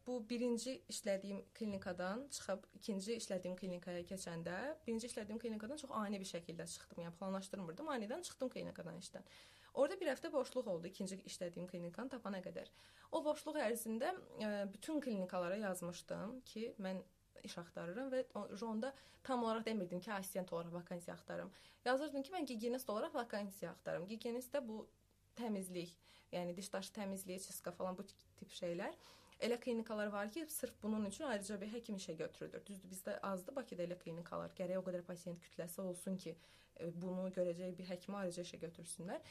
bu 0.08 0.18
birinci 0.30 0.80
işlədiyim 0.90 1.44
klinikadan 1.56 2.26
çıxıb 2.36 2.66
ikinci 2.80 3.16
işlədiyim 3.20 3.56
klinikaya 3.60 4.02
keçəndə, 4.12 4.56
birinci 4.88 5.08
işlədiyim 5.12 5.40
klinikadan 5.40 5.80
çox 5.82 5.94
ani 6.02 6.20
bir 6.20 6.30
şəkildə 6.32 6.66
çıxdım. 6.74 7.04
Yəni 7.06 7.16
planlaşdırmırdım. 7.20 7.92
Anidən 7.96 8.26
çıxdım 8.28 8.50
klinikadan 8.56 8.98
işdən. 9.04 9.28
Orada 9.74 10.00
bir 10.00 10.10
həftə 10.10 10.32
boşluq 10.34 10.68
oldu 10.68 10.90
ikinci 10.90 11.20
işlədiyim 11.30 11.68
klinikanı 11.70 12.16
tapana 12.16 12.42
qədər. 12.44 12.72
O 13.12 13.24
boşluq 13.26 13.60
ərzində 13.62 14.16
e, 14.42 14.50
bütün 14.74 15.00
klinikalara 15.02 15.60
yazmışdım 15.62 16.40
ki, 16.50 16.74
mən 16.82 17.04
iş 17.44 17.58
axtarıram 17.58 18.12
və 18.14 18.24
o- 18.36 18.66
onda 18.68 18.94
tam 19.24 19.44
olaraq 19.44 19.66
demirdim 19.66 20.00
ki, 20.00 20.14
assistent 20.14 20.54
olaraq 20.54 20.74
vakansiya 20.74 21.14
axtarıram. 21.16 21.52
Yazırdım 21.86 22.24
ki, 22.24 22.32
mən 22.32 22.46
gigiyenist 22.46 22.90
olaraq 22.90 23.14
vakansiya 23.14 23.72
axtarıram. 23.72 24.08
Gigiyenist 24.08 24.54
də 24.56 24.68
bu 24.68 24.88
təmizlik, 25.36 25.96
yəni 26.32 26.56
diş 26.58 26.74
daşı 26.74 26.94
təmizliyi, 26.94 27.40
çistka 27.40 27.72
falan 27.72 27.98
bu 27.98 28.06
tip 28.08 28.52
şeylər. 28.52 28.94
Elə 29.40 29.60
klinikalar 29.60 30.08
var 30.08 30.32
ki, 30.32 30.46
sırf 30.50 30.74
bunun 30.84 31.06
üçün 31.06 31.24
ayrıca 31.24 31.62
bir 31.62 31.68
həkim 31.74 31.96
işə 31.96 32.14
götürülür. 32.20 32.66
Düzdür, 32.66 32.90
bizdə 32.92 33.20
azdır 33.20 33.56
Bakıda 33.56 33.84
elə 33.84 33.98
klinikalar. 34.00 34.52
Gərək 34.58 34.82
o 34.82 34.84
qədər 34.84 35.06
pasiyent 35.08 35.40
kütləsi 35.46 35.82
olsun 35.82 36.18
ki, 36.18 36.36
e, 36.80 36.90
bunu 37.02 37.30
görəcək 37.38 37.78
bir 37.78 37.88
həkimi 37.94 38.18
ayrıca 38.20 38.44
işə 38.44 38.60
götürsünlər. 38.66 39.22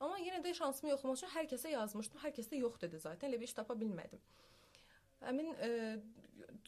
Amma 0.00 0.18
yenə 0.20 0.38
də 0.44 0.54
şansımı 0.54 0.90
yoxlamaq 0.92 1.18
üçün 1.18 1.32
hər 1.34 1.48
kəsə 1.50 1.72
yazmışdım. 1.72 2.20
Hər 2.22 2.34
kəs 2.38 2.50
də 2.52 2.60
yox 2.60 2.78
dedi 2.80 2.98
zaten. 2.98 3.30
Elə 3.30 3.40
bir 3.40 3.48
iş 3.50 3.56
tapa 3.58 3.74
bilmədim. 3.74 4.20
Həmin 5.26 5.52
e, 5.62 5.70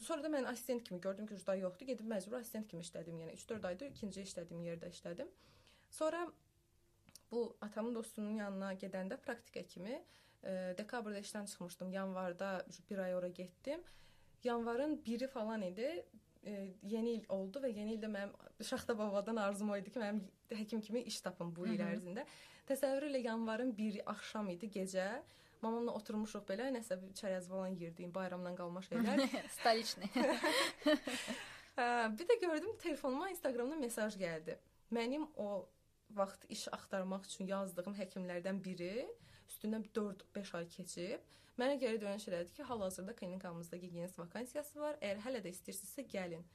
sonra 0.03 0.23
da 0.23 0.31
mən 0.33 0.47
assistent 0.51 0.83
kimi 0.87 1.01
gördüm 1.01 1.27
ki, 1.27 1.37
ucda 1.39 1.55
yoxdur. 1.59 1.87
Gedib 1.89 2.07
məcbur 2.11 2.39
assistent 2.39 2.67
kimi 2.71 2.83
işlədim. 2.85 3.19
Yəni 3.23 3.35
3-4 3.39 3.67
ayda 3.71 3.89
ikinci 3.93 4.23
işlədiyim 4.27 4.63
yerdə 4.67 4.91
işlədim. 4.93 5.29
Sonra 5.89 6.25
bu 7.31 7.43
atamın 7.61 7.95
dostunun 7.95 8.39
yanına 8.41 8.73
gedəndə 8.81 9.17
praktika 9.21 9.63
kimi 9.63 9.95
e, 10.43 10.75
dekabrda 10.77 11.19
işdən 11.19 11.49
çıxmışdım. 11.51 11.91
Yanvarda 11.91 12.65
bir 12.89 12.97
ay 12.97 13.15
ora 13.15 13.27
getdim. 13.27 13.81
Yanvarın 14.43 14.97
1-i 15.05 15.27
falan 15.27 15.61
idi. 15.61 16.05
E, 16.45 16.73
yeni 16.83 17.17
il 17.19 17.25
oldu 17.29 17.59
və 17.59 17.71
yeni 17.75 17.97
ildə 17.97 18.07
mənim 18.11 18.35
Şaxta 18.63 18.97
babadan 18.97 19.35
arzum 19.35 19.69
o 19.71 19.77
idi 19.79 19.91
ki, 19.91 19.99
mənim 19.99 20.21
həkim 20.51 20.81
kimi 20.83 21.01
iş 21.07 21.21
tapım 21.23 21.51
bu 21.55 21.67
il 21.71 21.79
ərzində. 21.83 22.25
Təsəvvür 22.67 23.05
elə 23.07 23.21
yanvarın 23.23 23.71
1 23.77 24.01
axşam 24.11 24.49
idi, 24.51 24.67
gecə. 24.73 25.05
Mamamla 25.61 25.95
oturmuşuq 25.99 26.45
belə, 26.47 26.69
nəsə 26.75 26.99
bir 27.01 27.15
çərəz 27.19 27.49
falan 27.51 27.75
yerdiyim 27.79 28.13
bayramdan 28.15 28.55
qalma 28.55 28.83
şeylər. 28.85 29.25
Stolichni. 29.57 30.09
bir 32.19 32.29
də 32.31 32.39
gördüm 32.41 32.77
telefonuma 32.83 33.29
Instagramdan 33.33 33.81
mesaj 33.83 34.15
gəldi. 34.19 34.55
Mənim 34.95 35.27
o 35.35 35.67
vaxt 36.15 36.45
iş 36.49 36.67
axtarmaq 36.73 37.27
üçün 37.27 37.49
yazdığım 37.51 37.97
həkimlərdən 37.99 38.63
biri 38.63 38.93
üstündən 39.49 39.83
4-5 39.93 40.55
ay 40.57 40.71
keçib 40.77 41.35
mənə 41.59 41.75
geri 41.79 41.99
dönüş 42.01 42.27
elədi 42.31 42.53
ki, 42.55 42.63
hal-hazırda 42.63 43.15
klinikamızda 43.15 43.77
gigiyenist 43.77 44.19
vakansiyası 44.19 44.79
var. 44.79 44.97
Əgər 45.01 45.23
hələ 45.25 45.43
də 45.43 45.51
istəyirsinizsə 45.55 46.05
gəlin. 46.13 46.45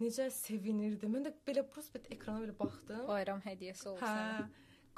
Necə 0.00 0.28
sevinirdim. 0.32 1.12
Mən 1.16 1.26
də 1.26 1.34
belə 1.46 1.64
prospekt 1.68 2.10
ekrana 2.14 2.44
belə 2.44 2.54
baxdım. 2.58 3.04
Bayram 3.10 3.42
hədiyyəsi 3.44 3.88
oldu 3.92 4.06
hə. 4.06 4.46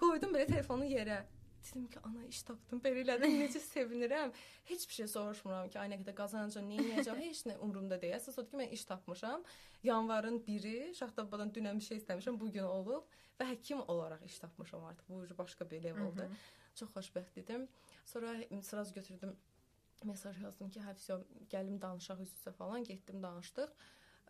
Qoydum 0.00 0.34
belə 0.36 0.46
telefonu 0.50 0.88
yerə. 0.88 1.22
Dedim 1.68 1.86
ki, 1.92 1.98
ana 2.02 2.24
iş 2.24 2.42
tapdım, 2.48 2.80
belə 2.84 3.02
elədim, 3.04 3.34
necə 3.42 3.60
sevinirəm. 3.62 4.32
Heç 4.70 4.86
bir 4.88 4.94
şey 4.94 5.08
soruşmuram 5.14 5.68
ki, 5.72 5.78
ay 5.82 5.90
nə 5.92 6.00
qədər 6.00 6.16
qazanacağam, 6.18 6.70
nə 6.70 6.78
edəcəm, 6.84 7.20
heç 7.26 7.42
nə 7.50 7.58
umurumda 7.58 8.00
deyil. 8.02 8.16
Əsas 8.16 8.38
odur 8.40 8.50
ki, 8.52 8.60
mən 8.62 8.74
iş 8.76 8.86
tapmışam. 8.88 9.44
Yanvarın 9.84 10.40
1-i 10.46 10.94
Şaxtabadan 10.98 11.52
dünən 11.56 11.80
bir 11.80 11.88
şey 11.90 12.00
istəmişəm, 12.02 12.40
bu 12.40 12.50
gün 12.56 12.66
olub 12.68 13.20
və 13.40 13.50
həkim 13.52 13.84
olaraq 13.86 14.24
iş 14.26 14.40
tapmışam 14.44 14.84
artıq. 14.88 15.06
Bu 15.08 15.38
başqa 15.38 15.70
bir 15.70 15.84
leveldir. 15.84 16.48
Çox 16.80 16.90
xoşbəxt 16.96 17.40
idim. 17.40 17.68
Sonra 18.06 18.34
sıraz 18.62 18.92
götürdüm, 18.92 19.36
mesaj 20.04 20.38
yazdım 20.42 20.70
ki, 20.72 20.82
hə, 20.84 20.94
vəsə 20.96 21.18
gəlim 21.52 21.80
danışaq 21.82 22.22
üz-üzə 22.24 22.52
falan, 22.56 22.84
getdim, 22.84 23.22
danışdıq. 23.22 23.72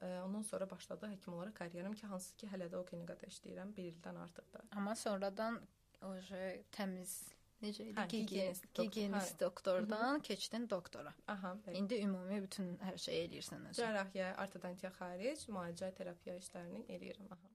Ondan 0.01 0.43
sonra 0.49 0.71
başladı 0.71 1.11
həkim 1.13 1.35
olaraq 1.37 1.55
karyeram 1.59 1.93
ki, 1.93 2.07
hansı 2.07 2.37
ki 2.41 2.49
hələ 2.49 2.71
də 2.73 2.79
o 2.79 2.85
klinikada 2.89 3.29
işləyirəm 3.29 3.75
1 3.77 3.91
ildən 3.93 4.17
artıqdır. 4.23 4.63
Amma 4.77 4.95
sonradan 4.97 5.61
oje 6.09 6.43
təmiz 6.75 7.15
necə 7.63 7.87
idi? 7.91 7.95
Gigiyenist, 8.09 8.11
gigiyenist 8.13 8.67
doktor, 8.67 8.85
gigiyenist 8.85 9.35
hə. 9.35 9.41
doktordan 9.45 10.27
keçdin 10.27 10.67
doktora. 10.71 11.15
Aha, 11.27 11.55
bəli. 11.67 11.77
İndi 11.83 12.01
ümumi 12.07 12.43
bütün 12.43 12.75
hər 12.85 12.99
şeyi 13.07 13.29
eləyirsən 13.29 13.71
özün. 13.71 13.83
Cərrahiyyə, 13.83 14.33
ortodontiya 14.45 14.93
xaric, 14.99 15.47
müalicə, 15.53 15.93
terapiya 16.01 16.37
işlərini 16.41 16.85
eləyirəm. 16.97 17.31
Aha. 17.37 17.55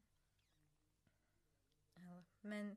Əla. 2.02 2.20
Mən 2.54 2.74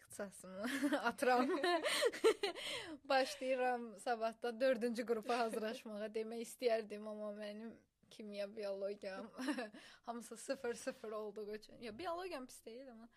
ixtisasımı 0.00 0.64
atıram. 1.10 1.50
Başlayıram 3.04 4.00
sabahda 4.00 4.48
4-cü 4.48 5.06
qrupa 5.06 5.38
hazırlaşmağa 5.38 6.10
demək 6.14 6.46
istəyərdim, 6.46 7.06
amma 7.08 7.32
mənim 7.38 7.74
kimya, 8.10 8.56
biologiyam 8.56 9.30
hamısı 10.06 10.34
0-0 10.34 11.12
olduğu 11.12 11.54
üçün. 11.54 11.78
Ya 11.80 11.98
biologiyam 11.98 12.46
pis 12.46 12.64
deyil, 12.64 12.90
amma 12.90 13.08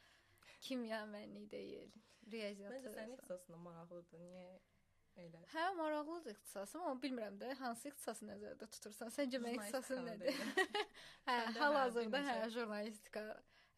kimya 0.63 1.03
mənlik 1.09 1.49
deyil. 1.51 1.91
Riyaziyyat. 2.31 2.73
Məncə 2.73 2.93
sənin 2.95 3.17
ixtisasına 3.17 3.59
maraqlıdır. 3.65 4.21
Niyə 4.23 4.45
elə? 5.23 5.41
Hə, 5.53 5.65
maraqlıdır 5.77 6.35
ixtisasım, 6.37 6.83
amma 6.83 7.01
bilmirəm 7.03 7.39
də 7.41 7.53
hansı 7.59 7.89
ixtisası 7.91 8.27
nəzərdə 8.29 8.69
tutursan. 8.75 9.11
Səncə 9.13 9.41
mənim 9.43 9.59
ixtisasım 9.61 10.05
nədir? 10.07 10.37
hə, 11.27 11.33
hə, 11.33 11.39
hal-hazırda 11.59 12.21
hə, 12.27 12.37
jurnalistika 12.55 13.25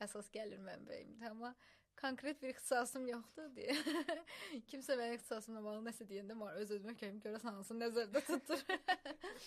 əsas 0.05 0.29
gəlir 0.33 0.61
mənbəyimdir, 0.63 1.31
amma 1.31 1.53
konkret 1.99 2.41
bir 2.41 2.53
ixtisasım 2.53 3.07
yoxdur 3.09 3.49
deyə. 3.55 3.75
Kimsə 4.71 4.97
mənim 4.99 5.17
ixtisasımla 5.19 5.63
bağlı 5.65 5.85
nəsə 5.87 6.07
deyəndə 6.09 6.37
var, 6.39 6.59
öz-özümə 6.63 6.97
köyüm 6.99 7.21
görəsən 7.23 7.57
hansı 7.59 7.79
nəzərdə 7.79 8.25
tutur. 8.27 8.65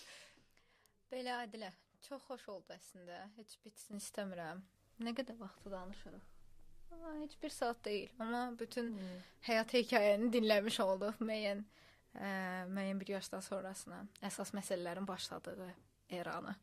Belə 1.13 1.39
Adilə, 1.45 1.71
çox 2.05 2.25
xoş 2.27 2.49
oldu 2.53 2.75
əslində. 2.75 3.23
Heç 3.37 3.55
bitsin 3.63 4.01
istəmirəm. 4.01 4.65
Nə 5.05 5.15
qədər 5.17 5.39
vaxtı 5.39 5.71
danışırıq? 5.71 6.38
Heç 7.21 7.43
bir 7.43 7.49
saat 7.49 7.85
deyil, 7.85 8.09
amma 8.19 8.53
bütün 8.59 8.87
Hmm. 8.97 9.19
həyat 9.47 9.73
hekayəni 9.73 10.29
dinləmiş 10.33 10.79
olduq 10.83 11.19
müəyyən 11.21 11.61
ə, 12.15 12.29
müəyyən 12.73 12.99
bir 13.01 13.11
yaşdan 13.15 13.43
sonrasına 13.45 13.99
əsas 14.29 14.51
məsələlərin 14.57 15.07
başladığı 15.07 15.67
eranı. 16.09 16.55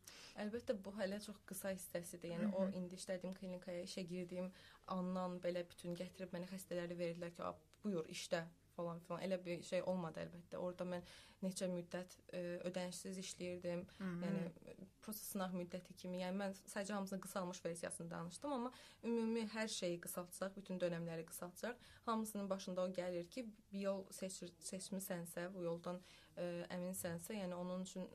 Əlbəttə 0.42 0.74
bu 0.84 0.90
hələ 0.98 1.20
çox 1.24 1.36
qısa 1.46 1.72
hissəsidir. 1.76 2.32
Yəni 2.34 2.50
o 2.54 2.66
indi 2.78 2.98
işlədiyim 2.98 3.34
klinikaya 3.38 3.84
işə 3.86 4.02
girdiyim 4.08 4.50
andan 4.86 5.38
belə 5.44 5.62
bütün 5.70 5.94
gətirib 5.96 6.32
mənə 6.34 6.48
xəstələri 6.50 6.98
verdilər 6.98 7.30
ki, 7.36 7.42
"A, 7.42 7.54
buyur 7.84 8.04
işlə" 8.08 8.44
falan 8.76 9.00
filan. 9.00 9.22
Elə 9.26 9.38
bir 9.44 9.62
şey 9.66 9.82
olmadı 9.90 10.22
əlbəttə. 10.24 10.60
Orda 10.60 10.86
mən 10.88 11.04
neçə 11.42 11.68
müddət 11.72 12.16
ə, 12.32 12.42
ödənişsiz 12.70 13.18
işləyirdim. 13.22 13.84
Yəni 14.24 14.86
prosta 15.04 15.24
sınaq 15.26 15.54
müddəti 15.54 15.94
kimi. 16.00 16.20
Yəni 16.22 16.40
mən 16.40 16.54
sadəcə 16.66 16.96
hamısının 16.96 17.20
qısalmış 17.26 17.64
versiyasını 17.64 18.10
danışdım, 18.10 18.52
amma 18.52 18.72
ümumi 19.04 19.44
hər 19.54 19.68
şeyi 19.68 20.00
qısaltsaq, 20.06 20.56
bütün 20.56 20.80
dönəmləri 20.82 21.26
qısaltsaq, 21.28 21.76
hamısının 22.06 22.50
başında 22.50 22.82
o 22.82 22.88
gəlir 22.88 23.28
ki, 23.30 23.46
bir 23.72 23.80
yol 23.80 24.04
seçir, 24.10 24.52
seçmisənsə, 24.70 25.48
bu 25.54 25.62
yoldan 25.68 26.00
ə, 26.36 26.66
əminsənsə, 26.78 27.38
yəni 27.38 27.54
onun 27.54 27.86
üçün 27.86 28.08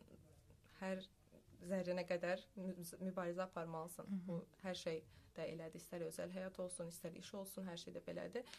hər 0.82 1.04
zərrənə 1.70 2.06
qədər 2.10 2.44
mü- 2.56 2.76
mübarizə 3.00 3.44
aparmalısan. 3.48 4.06
Hı 4.06 4.16
-hı. 4.16 4.28
Bu 4.28 4.46
hər 4.64 4.76
şey 4.76 5.04
də 5.38 5.48
elədir. 5.54 5.82
İstər 5.82 6.06
özəl 6.08 6.34
həyat 6.36 6.60
olsun, 6.64 6.90
istər 6.94 7.16
iş 7.20 7.34
olsun, 7.42 7.68
hər 7.70 7.80
şey 7.82 7.96
də 7.98 8.04
belədir. 8.08 8.56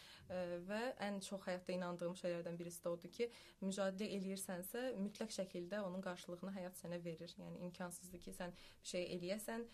Və 0.68 0.82
ən 1.06 1.20
çox 1.24 1.46
həyatda 1.48 1.76
inandığım 1.76 2.16
şeylərdən 2.20 2.58
birisi 2.60 2.82
də 2.84 2.92
odur 2.92 3.12
ki, 3.16 3.28
mücadilə 3.64 4.18
eləyirsənsə, 4.18 4.86
mütləq 5.00 5.34
şəkildə 5.38 5.82
onun 5.86 6.04
qarşılığını 6.04 6.54
həyat 6.58 6.78
sənə 6.80 7.02
verir. 7.04 7.34
Yəni 7.40 7.64
imkansızdır 7.68 8.24
ki, 8.26 8.36
sən 8.38 8.56
bir 8.56 8.94
şey 8.94 9.08
eləyəsən, 9.16 9.68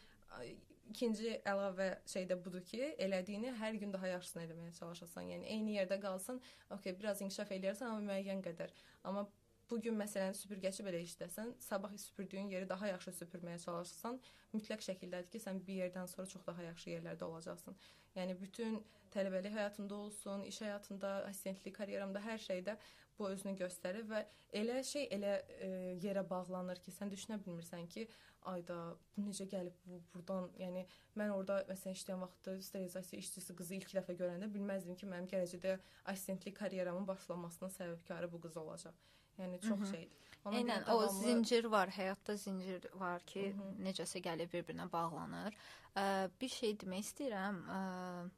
ikinci 0.89 1.35
əlavə 1.49 1.89
şey 2.09 2.27
də 2.31 2.37
budur 2.45 2.63
ki, 2.65 2.81
elədiyini 3.05 3.53
hər 3.61 3.77
gün 3.81 3.93
daha 3.93 4.09
yaxşısını 4.15 4.45
eləməyə 4.47 4.73
çalışasan. 4.79 5.29
Yəni 5.33 5.51
eyni 5.55 5.77
yerdə 5.77 5.99
qalsan, 6.01 6.41
okey, 6.77 6.97
biraz 7.01 7.23
inkişaf 7.25 7.53
eləyirsən 7.57 7.91
amma 7.91 8.13
müəyyən 8.13 8.41
qədər. 8.45 8.73
Amma 9.09 9.27
bu 9.71 9.81
gün 9.85 9.99
məsələn 10.01 10.37
süpürgəçi 10.37 10.85
belə 10.87 11.01
işləsən, 11.05 11.55
sabah 11.61 11.97
süpürdüyün 12.05 12.53
yeri 12.55 12.69
daha 12.69 12.89
yaxşı 12.93 13.13
süpürməyə 13.21 13.59
çalışsan, 13.65 14.21
mütləq 14.55 14.85
şəkildədir 14.87 15.33
ki, 15.33 15.41
sən 15.45 15.61
bir 15.67 15.83
yerdən 15.85 16.09
sonra 16.11 16.29
çox 16.31 16.47
daha 16.47 16.69
yaxşı 16.71 16.95
yerlərdə 16.95 17.25
olacaqsan. 17.29 17.77
Yəni 18.17 18.39
bütün 18.41 18.81
tələbəlik 19.15 19.55
həyatında 19.57 19.95
olsun, 19.95 20.45
iş 20.49 20.63
həyatında, 20.65 21.13
assistentlik 21.29 21.77
karyeramda 21.77 22.23
hər 22.25 22.41
şeydə 22.45 22.79
bu 23.19 23.29
özünü 23.33 23.55
göstərir 23.59 24.07
və 24.09 24.23
elə 24.61 24.79
şey 24.87 25.09
elə 25.17 25.35
e, 25.59 25.69
yerə 26.05 26.23
bağlanır 26.31 26.81
ki, 26.85 26.95
sən 26.95 27.11
düşünə 27.13 27.39
bilmirsən 27.45 27.89
ki, 27.93 28.07
ayda 28.53 28.77
bu 29.17 29.25
necə 29.27 29.49
gəlib 29.51 29.75
bu 29.87 30.01
burdan, 30.13 30.49
yəni 30.61 30.85
mən 31.19 31.35
orada 31.35 31.61
məsələn 31.71 31.99
işləyən 31.99 32.23
vaxtda 32.25 32.57
sterilizasiya 32.69 33.21
işçisi 33.25 33.57
qızı 33.59 33.79
ilk 33.81 33.95
dəfə 33.99 34.17
görəndə 34.23 34.51
bilməzdim 34.55 34.97
ki, 35.01 35.11
mənim 35.11 35.29
gələcəkdə 35.35 35.79
assistentlik 36.05 36.57
karyeramın 36.57 37.09
başlamasının 37.09 37.75
səbəbkarı 37.75 38.33
bu 38.33 38.41
qız 38.47 38.57
olacaq. 38.63 38.95
Yəni 39.39 39.61
çox 39.61 39.79
Hı 39.79 39.83
-hı. 39.85 39.91
şeydir. 39.91 40.17
Ona 40.45 40.57
Eynən 40.57 40.83
görə 40.85 40.93
o 40.95 41.01
davamlı- 41.03 41.23
zincir 41.23 41.65
var, 41.65 41.89
həyatda 41.89 42.37
zincir 42.37 42.87
var 42.95 43.21
ki, 43.27 43.55
Hı 43.55 43.61
-hı. 43.63 43.83
necəsə 43.87 44.19
gəlib 44.23 44.53
bir-birinə 44.53 44.93
bağlanır. 44.93 45.55
Ə, 45.97 46.31
bir 46.41 46.49
şey 46.49 46.73
demək 46.79 46.99
istəyirəm. 47.07 47.57
Ə, 47.77 48.31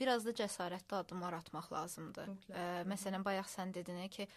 biraz 0.00 0.24
da 0.26 0.30
cəsarətli 0.30 0.94
addımlar 0.96 1.32
atmaq 1.32 1.72
lazımdır. 1.72 2.28
Ə, 2.28 2.84
məsələn, 2.92 3.24
bayaq 3.24 3.46
sən 3.48 3.74
dedin 3.74 4.08
ki, 4.08 4.28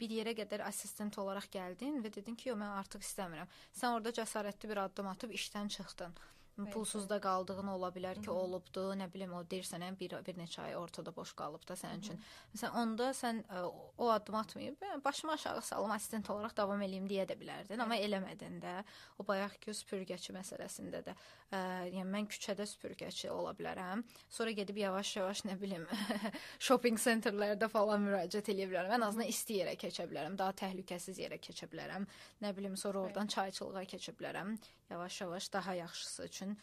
bir 0.00 0.10
yerə 0.10 0.34
qədər 0.36 0.60
assistent 0.66 1.18
olaraq 1.18 1.48
gəldin 1.52 2.02
və 2.04 2.12
dedin 2.14 2.34
ki, 2.36 2.48
"Yox, 2.48 2.58
mən 2.58 2.72
artıq 2.80 3.00
istəmirəm." 3.00 3.48
Sən 3.74 3.94
orada 3.96 4.10
cəsarətli 4.10 4.68
bir 4.68 4.76
addım 4.76 5.06
atıb 5.06 5.30
işdən 5.30 5.68
çıxdın. 5.68 6.12
Bəli. 6.56 6.70
Pulsuz 6.72 7.04
da 7.08 7.18
qaldığın 7.20 7.68
ola 7.68 7.90
bilər 7.92 8.16
ki, 8.24 8.30
olubdu, 8.32 8.86
nə 8.96 9.10
bilim 9.12 9.34
o 9.36 9.42
deyirsən, 9.44 9.82
bir 10.00 10.14
bir 10.24 10.38
neçə 10.40 10.62
ay 10.62 10.76
ortada 10.80 11.12
boş 11.16 11.34
qalıb 11.36 11.66
da 11.68 11.74
sənin 11.76 12.00
üçün. 12.00 12.20
Məsələn, 12.54 12.76
onda 12.80 13.08
sən 13.18 13.42
ə, 13.52 13.64
o 13.98 14.08
addım 14.08 14.38
atmayıb, 14.40 14.78
"Bə, 14.80 15.04
başımı 15.04 15.32
aşağı 15.32 15.62
salım, 15.62 15.90
assistent 15.90 16.30
olaraq 16.30 16.56
davam 16.56 16.80
eləyim 16.86 17.08
deyə 17.10 17.26
də 17.28 17.36
bilərdin, 17.36 17.82
amma 17.84 17.96
eləmədin 17.96 18.56
də. 18.62 18.72
O 19.18 19.26
bayaqki 19.28 19.74
süpürgəçi 19.80 20.32
məsələsində 20.38 21.02
də, 21.10 21.14
ə, 21.52 21.60
yəni 21.92 22.08
mən 22.14 22.30
küçədə 22.32 22.64
süpürgəçi 22.72 23.30
ola 23.30 23.52
bilərəm. 23.60 24.06
Sonra 24.30 24.56
gedib 24.56 24.80
yavaş-yavaş 24.80 25.44
nə 25.50 25.58
bilim, 25.60 25.84
shopping 26.70 26.96
centerlərdə 26.96 27.68
falan 27.68 28.00
müraciət 28.08 28.48
edə 28.54 28.70
bilərəm. 28.72 28.96
Ən 28.96 29.06
azından 29.10 29.28
isti 29.28 29.60
yerə 29.60 29.76
keçə 29.76 30.08
bilərəm, 30.08 30.40
daha 30.40 30.56
təhlükəsiz 30.64 31.20
yerə 31.20 31.36
keçə 31.36 31.68
bilərəm. 31.68 32.08
Nə 32.40 32.56
bilim, 32.56 32.80
sonra 32.80 33.04
oradan 33.04 33.26
çayçılığa 33.26 33.84
keçə 33.92 34.16
bilərəm. 34.16 34.56
Yavaş-yavaş 34.90 35.52
daha 35.52 35.74
yaxşısı 35.74 36.24
üçün 36.24 36.58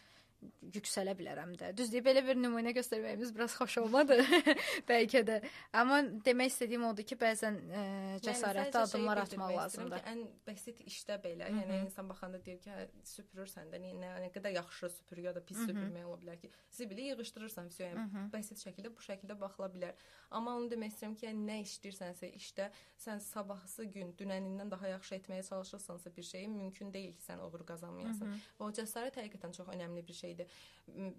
yüksələ 0.73 1.13
bilərəm 1.17 1.53
də. 1.59 1.71
Düzdür, 1.77 2.03
belə 2.05 2.23
bir 2.25 2.37
nümunə 2.39 2.73
göstərməyimiz 2.75 3.33
biraz 3.35 3.55
xoş 3.59 3.77
olmadı 3.83 4.17
bəlkə 4.89 5.23
də. 5.27 5.39
Amma 5.79 6.01
demək 6.25 6.53
istədiyim 6.53 6.85
odur 6.89 7.07
ki, 7.07 7.17
bəzən 7.19 7.59
ə, 7.63 7.83
cəsarətli 8.25 8.71
yəni, 8.71 8.81
addımlar 8.83 9.21
atmaq 9.23 9.53
lazımdır. 9.57 10.03
Ki, 10.03 10.13
ən 10.13 10.23
bəsit 10.47 10.81
işdə 10.87 11.19
belə, 11.23 11.49
Hı 11.49 11.53
-hı. 11.53 11.63
yəni 11.63 11.79
insan 11.85 12.09
baxanda 12.09 12.41
deyir 12.45 12.59
ki, 12.63 12.69
hə, 12.69 12.87
süpürürsən 13.13 13.71
də, 13.73 13.81
nə, 13.83 14.13
nə 14.25 14.31
qədər 14.35 14.55
yaxşı 14.59 14.89
süpürür 14.97 15.29
ya 15.29 15.35
da 15.35 15.45
pis 15.45 15.57
süpürmək 15.57 16.05
ola 16.05 16.19
bilər 16.23 16.39
ki, 16.41 16.51
zibili 16.71 17.09
yığışdırırsan, 17.09 17.69
vəsə 17.69 17.87
yəni 17.87 18.03
Hı 18.03 18.17
-hı. 18.17 18.25
bəsit 18.35 18.63
şəkildə 18.65 18.93
bu 18.95 19.01
şəkildə 19.09 19.39
baxıla 19.39 19.67
bilər. 19.75 19.93
Amma 20.29 20.55
onu 20.57 20.69
demək 20.71 20.93
istəyirəm 20.93 21.15
ki, 21.15 21.25
yəni 21.29 21.45
nə 21.49 21.57
işləyirsənsə 21.67 22.31
işdə 22.39 22.69
sən 22.97 23.19
sabahsı 23.19 23.85
gün 23.85 24.13
dünənindən 24.19 24.71
daha 24.71 24.87
yaxşı 24.87 25.15
etməyə 25.15 25.43
çalışırsansa 25.49 26.15
bir 26.15 26.23
şeyi 26.23 26.47
mümkün 26.47 26.93
deyil 26.93 27.13
ki, 27.13 27.21
sən 27.21 27.41
uğur 27.45 27.65
qazanmayasan. 27.65 28.33
Və 28.59 28.67
o 28.67 28.71
cəsarət 28.79 29.19
həqiqətən 29.21 29.53
çox 29.57 29.67
önəmli 29.75 30.05
bir 30.07 30.13
şeydir. 30.33 30.47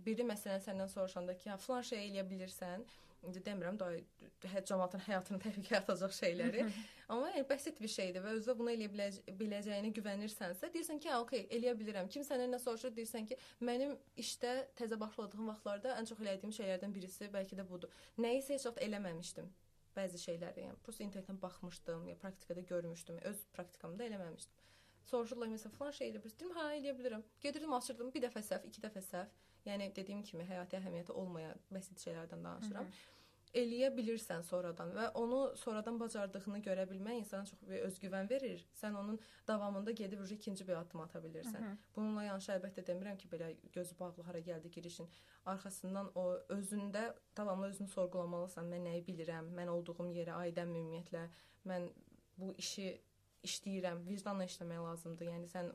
Biri 0.05 0.27
məsələn 0.27 0.61
səndən 0.61 0.89
soruşanda 0.89 1.37
ki, 1.39 1.51
filan 1.59 1.83
şey 1.83 2.09
eləyə 2.09 2.25
bilirsən, 2.29 2.85
indi 3.25 3.41
demirəm 3.41 3.79
da 3.81 3.89
hə, 4.53 4.61
cəmaatın 4.69 5.01
həyatını 5.07 5.41
təhlükəyə 5.45 5.81
atacaq 5.81 6.13
şeyləri. 6.13 6.67
Amma 7.09 7.31
yəni 7.33 7.47
bəsit 7.49 7.81
bir 7.81 7.89
şeydir 7.89 8.25
və 8.25 8.35
özünə 8.39 8.57
bunu 8.59 8.73
eləyə 8.75 8.91
biləcə 8.93 9.35
biləcəyinə 9.41 9.93
güvənirsənsə, 9.97 10.71
deyirsən 10.75 11.01
ki, 11.01 11.13
okey, 11.25 11.47
eləyə 11.57 11.75
bilirəm. 11.81 12.09
Kim 12.13 12.25
səndən 12.25 12.53
nə 12.53 12.61
soruşur, 12.61 12.93
deyirsən 12.97 13.29
ki, 13.31 13.39
mənim 13.65 13.97
işdə 14.21 14.55
təzə 14.77 15.01
başladığım 15.01 15.49
vaxtlarda 15.53 15.97
ən 16.01 16.09
çox 16.11 16.21
elədiyim 16.25 16.53
şeylərdən 16.59 16.97
birisi 16.97 17.31
bəlkə 17.33 17.61
də 17.61 17.69
budur. 17.69 17.93
Nəyisə 18.21 18.59
heç 18.59 18.69
vaxt 18.69 18.85
eləməmişdim. 18.85 19.49
Bəzi 19.95 20.19
şeyləri, 20.19 20.65
yəni 20.67 20.81
prosta 20.83 21.05
internetdən 21.05 21.39
baxmışdım, 21.41 22.09
ya 22.11 22.17
praktikada 22.19 22.65
görmüşdüm, 22.73 23.21
öz 23.31 23.45
praktikamda 23.55 24.09
eləməmişdim. 24.09 24.65
Soruşurlar 25.11 25.51
məsələn, 25.53 25.75
falan 25.79 25.97
şey 25.99 26.13
elə 26.13 26.23
bilirəm, 26.25 26.53
hə, 26.59 26.69
eləyə 26.79 26.95
bilirəm. 26.99 27.25
Gedirdim, 27.41 27.73
açırdım, 27.79 28.13
bir 28.15 28.27
dəfə 28.29 28.45
səhv, 28.51 28.69
iki 28.71 28.85
dəfə 28.85 29.03
səhv. 29.11 29.43
Yəni 29.65 29.91
dediyim 29.97 30.23
kimi 30.29 30.45
həyati 30.45 30.77
əhəmiyyəti 30.77 31.13
olmayan 31.21 31.61
bəsit 31.73 32.01
şeylərdən 32.07 32.45
danışıram. 32.45 32.85
Hı 32.85 32.91
-hı 32.91 33.15
eləyə 33.55 33.91
bilirsən 33.95 34.43
sonradan 34.47 34.91
və 34.97 35.05
onu 35.19 35.41
sonradan 35.59 35.99
bacardığını 36.01 36.61
görə 36.67 36.87
bilmək 36.91 37.21
insana 37.21 37.47
çox 37.47 37.61
bir 37.69 37.85
özgüvən 37.89 38.29
verir. 38.31 38.65
Sən 38.81 38.97
onun 38.99 39.19
davamında 39.49 39.95
gedib 40.01 40.21
ucu 40.25 40.35
ikinci 40.35 40.67
bir 40.69 40.77
addım 40.81 41.01
ata 41.01 41.19
bilirsən. 41.23 41.61
Hı 41.61 41.71
-hı. 41.71 41.77
Bununla 41.97 42.25
yanaşı 42.25 42.53
əlbəttə 42.57 42.87
demirəm 42.89 43.19
ki, 43.19 43.29
belə 43.33 43.55
gözü 43.73 43.99
bağlı 43.99 44.23
hara 44.23 44.39
gəldi 44.39 44.71
girişin. 44.71 45.09
Arxasından 45.47 46.11
o 46.15 46.25
özündə 46.59 47.15
davamlı 47.37 47.67
özünü 47.67 47.89
sorğulamalısan. 47.89 48.71
Mən 48.73 48.87
nəyi 48.89 49.05
bilirəm? 49.07 49.55
Mən 49.59 49.69
olduğum 49.69 50.11
yerə 50.21 50.35
aidəm 50.43 50.75
ümumiyyətlə. 50.75 51.29
Mən 51.67 51.91
bu 52.39 52.55
işi 52.59 53.01
işləyirəm, 53.49 54.07
vicdanla 54.09 54.49
işləmək 54.51 54.81
lazımdır. 54.89 55.31
Yəni 55.35 55.51
sən 55.53 55.71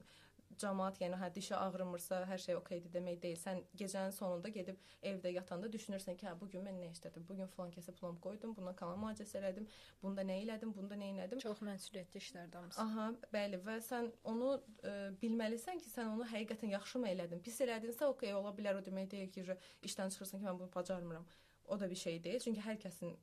cəmaət, 0.60 0.98
yəni 1.04 1.18
hə 1.20 1.30
dişi 1.34 1.54
ağrımırsa, 1.56 2.24
hər 2.30 2.42
şey 2.42 2.58
okeydir 2.58 2.92
demək 2.94 3.20
deyil. 3.24 3.38
Sən 3.40 3.62
gecənin 3.78 4.14
sonunda 4.16 4.50
gedib 4.54 4.80
evdə 5.06 5.32
yatanda 5.34 5.70
düşünürsən 5.72 6.18
ki, 6.20 6.26
hə 6.28 6.34
bu 6.40 6.50
gün 6.52 6.66
mən 6.66 6.80
nə 6.82 6.90
işlədim? 6.96 7.26
Bu 7.30 7.38
gün 7.38 7.52
filan 7.54 7.72
kəsə 7.76 7.94
plomb 8.00 8.20
qoydum, 8.24 8.56
bundan 8.58 8.76
kanal 8.80 8.98
müalicəsi 9.04 9.38
elədim, 9.40 9.68
bunda 10.02 10.26
nə 10.26 10.40
elədim, 10.44 10.74
bunda 10.76 10.98
nə 11.00 11.12
elədim? 11.14 11.42
Çox 11.46 11.62
məsuliyyətli 11.70 12.24
işlərdir 12.24 12.60
hamısı. 12.60 12.82
Aha, 12.84 13.08
bəli 13.36 13.62
və 13.68 13.78
sən 13.86 14.12
onu 14.34 14.52
ə, 14.58 14.62
e, 14.92 14.96
bilməlisən 15.22 15.82
ki, 15.84 15.94
sən 15.94 16.12
onu 16.16 16.28
həqiqətən 16.34 16.76
yaxşı 16.76 17.04
mı 17.04 17.14
elədin? 17.14 17.44
Pis 17.46 17.62
elədinsə, 17.66 18.10
okey, 18.10 18.34
ola 18.36 18.54
bilər 18.58 18.82
o 18.82 18.86
demək 18.86 19.12
deyil 19.14 19.32
ki, 19.36 19.46
işdən 19.86 20.16
çıxırsan 20.16 20.42
ki, 20.42 20.50
mən 20.50 20.60
bunu 20.60 20.74
bacarmıram. 20.76 21.28
O 21.70 21.80
da 21.80 21.90
bir 21.90 21.96
şey 21.96 22.24
deyil. 22.24 22.40
Çünki 22.42 22.66
hər 22.66 22.80
kəsin 22.82 23.14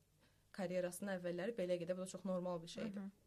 karyerasının 0.56 1.18
əvvəlləri 1.18 1.56
belə 1.58 1.76
gedir. 1.80 1.96
Bu 1.96 2.06
da 2.06 2.06
çox 2.06 2.24
normal 2.24 2.62
bir 2.62 2.68
şeydir. 2.68 3.00
Hı 3.00 3.04
-hı. 3.04 3.25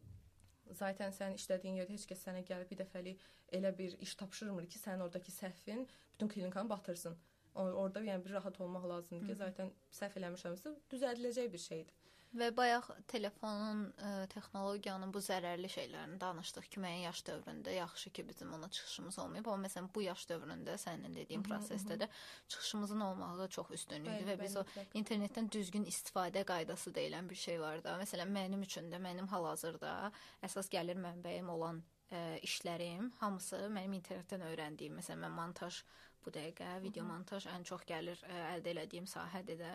Zaten 0.78 1.14
sən 1.16 1.34
işlədiyin 1.38 1.80
yerdə 1.80 1.96
heç 1.96 2.06
kəs 2.10 2.22
sənə 2.26 2.44
gəlib 2.46 2.70
bir 2.70 2.80
dəfəlik 2.82 3.24
elə 3.58 3.72
bir 3.78 3.96
iş 4.06 4.14
tapşırmır 4.20 4.68
ki, 4.70 4.78
sənin 4.78 5.04
oradakı 5.06 5.32
səhvin 5.34 5.86
bütün 6.12 6.28
klinikanı 6.28 6.70
batırsın. 6.70 7.18
Orada 7.54 8.02
yəni 8.04 8.24
bir 8.24 8.36
rahat 8.38 8.60
olmaq 8.60 8.88
lazımdır 8.88 9.26
ki, 9.26 9.34
zaten 9.40 9.72
səhv 10.00 10.20
eləmişəmsə 10.20 10.74
düzəldiləcək 10.92 11.52
bir 11.52 11.64
şeydir. 11.64 12.00
Və 12.30 12.46
bayaq 12.54 12.86
telefonun, 13.10 13.80
ə, 13.90 14.10
e, 14.22 14.26
texnologiyanın 14.30 15.10
bu 15.10 15.18
zərərli 15.24 15.66
şeylərini 15.72 16.18
danışdıq 16.22 16.68
ki, 16.70 16.78
müəyyən 16.84 17.08
yaş 17.08 17.22
dövründə 17.26 17.72
yaxşı 17.74 18.12
ki, 18.14 18.24
bizim 18.28 18.52
ona 18.54 18.68
çıxışımız 18.70 19.18
olmayıb. 19.18 19.48
Amma 19.50 19.66
məsələn 19.66 19.88
bu 19.94 20.04
yaş 20.04 20.28
dövründə 20.30 20.76
sənin 20.78 21.16
dediyin 21.18 21.42
prosesdə 21.42 21.96
də 21.98 22.06
çıxışımızın 22.54 23.00
olmağı 23.08 23.48
çox 23.56 23.72
üstünlükdür 23.74 24.30
və 24.30 24.36
biz 24.44 24.54
o 24.62 24.64
internetdən 24.94 25.50
düzgün 25.50 25.88
istifadə 25.90 26.44
qaydası 26.46 26.94
deyilən 26.94 27.30
bir 27.30 27.40
şey 27.46 27.58
var 27.60 27.82
da. 27.82 27.96
Məsələn 27.98 28.30
mənim 28.36 28.62
üçün 28.62 28.92
də 28.94 29.02
mənim 29.02 29.26
hal-hazırda 29.34 30.12
əsas 30.46 30.70
gəlir 30.70 31.02
mənbəyim 31.02 31.50
olan 31.50 31.82
ə, 31.82 32.14
e, 32.14 32.22
işlərim 32.46 33.10
hamısı 33.18 33.64
mənim 33.74 33.98
internetdən 33.98 34.46
öyrəndiyim. 34.52 35.02
Məsələn 35.02 35.26
mən 35.26 35.34
montaj 35.34 35.82
bu 36.24 36.32
dəqiqə 36.34 36.70
video 36.84 37.04
montaj 37.08 37.46
ən 37.52 37.64
çox 37.68 37.84
gəlir 37.88 38.20
ə, 38.26 38.40
əldə 38.54 38.74
etdiyim 38.84 39.06
sahədir 39.10 39.60
də 39.60 39.70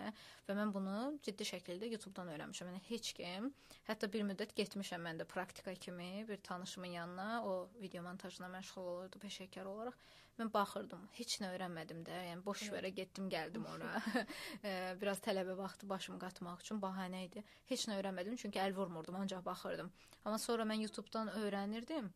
və 0.47 0.57
mən 0.57 0.73
bunu 0.75 0.97
ciddi 1.25 1.47
şəkildə 1.51 1.89
YouTube-dan 1.93 2.29
öyrənmişəm. 2.35 2.73
Yəni 2.73 2.83
heç 2.89 3.13
kim, 3.17 3.49
hətta 3.89 4.09
bir 4.11 4.25
müddət 4.29 4.53
getmişəm 4.57 5.05
mən 5.07 5.21
də 5.21 5.27
praktika 5.29 5.73
kimi 5.73 6.25
bir 6.29 6.43
tanışımın 6.49 6.93
yanına, 6.97 7.29
o 7.45 7.69
video 7.81 8.03
montajına 8.03 8.51
məşğul 8.59 8.91
olurdu 8.93 9.21
peşəkar 9.23 9.65
olaraq. 9.71 9.97
Mən 10.35 10.49
baxırdım, 10.51 11.03
heç 11.15 11.37
nə 11.39 11.49
öyrənmədim 11.53 12.01
də. 12.03 12.15
Yəni 12.29 12.43
boş 12.43 12.65
yerə 12.67 12.89
getdim, 12.91 13.29
gəldim 13.31 13.63
ora. 13.71 14.01
Biraz 15.01 15.21
tələbə 15.23 15.55
vaxtı 15.55 15.87
başımı 15.87 16.19
qatmaq 16.19 16.65
üçün 16.65 16.81
bəhanə 16.83 17.21
idi. 17.29 17.43
Heç 17.71 17.87
nə 17.87 17.95
öyrənmədim 18.01 18.35
çünki 18.41 18.59
əl 18.59 18.75
vurmurdum, 18.75 19.15
ancaq 19.21 19.45
baxırdım. 19.45 19.93
Amma 20.25 20.41
sonra 20.49 20.67
mən 20.67 20.83
YouTube-dan 20.83 21.31
öyrənirdim. 21.39 22.11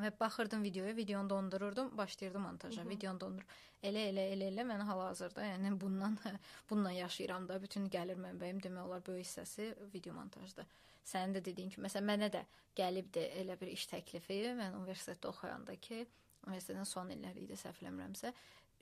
Və 0.00 0.08
baxırdım 0.20 0.62
videoya, 0.64 0.96
videonu 0.96 1.30
dondururdum, 1.30 1.90
başlayırdım 1.98 2.42
montaja, 2.42 2.84
videonu 2.88 3.20
dondur. 3.20 3.44
Elə 3.84 4.06
elə 4.08 4.24
elə 4.32 4.48
elə 4.52 4.64
mən 4.64 4.80
hal-hazırda, 4.88 5.44
yəni 5.50 5.74
bundan 5.80 6.16
bununla 6.70 6.92
yaşayıram 6.96 7.48
da, 7.48 7.58
bütün 7.62 7.90
gəlir 7.92 8.16
mənbəyim 8.16 8.62
demək 8.64 8.88
olar 8.88 9.04
böyük 9.06 9.26
hissəsi 9.26 9.68
video 9.92 10.14
montajda. 10.16 10.64
Sənin 11.04 11.36
də 11.36 11.44
dediyin 11.44 11.74
kimi, 11.74 11.84
məsələn, 11.88 12.08
mənə 12.08 12.30
də 12.32 12.44
gəlibdi 12.78 13.26
elə 13.42 13.58
bir 13.60 13.68
iş 13.74 13.86
təklifi, 13.90 14.40
mən 14.56 14.78
universitetdə 14.80 15.28
oxuyanda 15.28 15.76
ki, 15.76 16.06
universitetin 16.46 16.88
son 16.88 17.12
illəri 17.12 17.44
idi, 17.44 17.58
səhv 17.58 17.84
eləmirəmsə, 17.84 18.32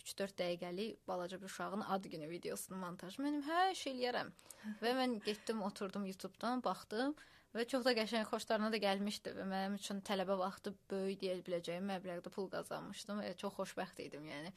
3-4 0.00 0.36
dəqiqəlik 0.38 1.08
balaca 1.08 1.40
bir 1.40 1.50
uşağın 1.50 1.80
ad 1.80 2.04
günü 2.04 2.30
videosunun 2.30 2.80
montajı. 2.80 3.22
Mənim 3.22 3.42
hər 3.44 3.74
şey 3.76 3.92
eləyərəm. 3.96 4.30
Və 4.84 4.94
mən 4.96 5.18
getdim, 5.26 5.62
oturdum 5.66 6.06
YouTube-dan, 6.08 6.64
baxdım. 6.64 7.14
Və 7.54 7.64
çox 7.66 7.82
da 7.82 7.94
qəşəng 7.98 8.28
xoşlarına 8.30 8.68
da 8.70 8.78
gəlmişdi 8.82 9.32
və 9.34 9.44
mənim 9.50 9.78
üçün 9.78 10.02
tələbə 10.06 10.36
vaxtı 10.38 10.70
böyük 10.90 11.18
deyə 11.22 11.38
biləcəyim 11.46 11.88
məbləğdə 11.90 12.30
pul 12.30 12.46
qazanmışdım 12.52 13.24
və 13.24 13.32
çox 13.40 13.56
xoşbəxt 13.56 14.04
idim, 14.04 14.28
yəni. 14.30 14.52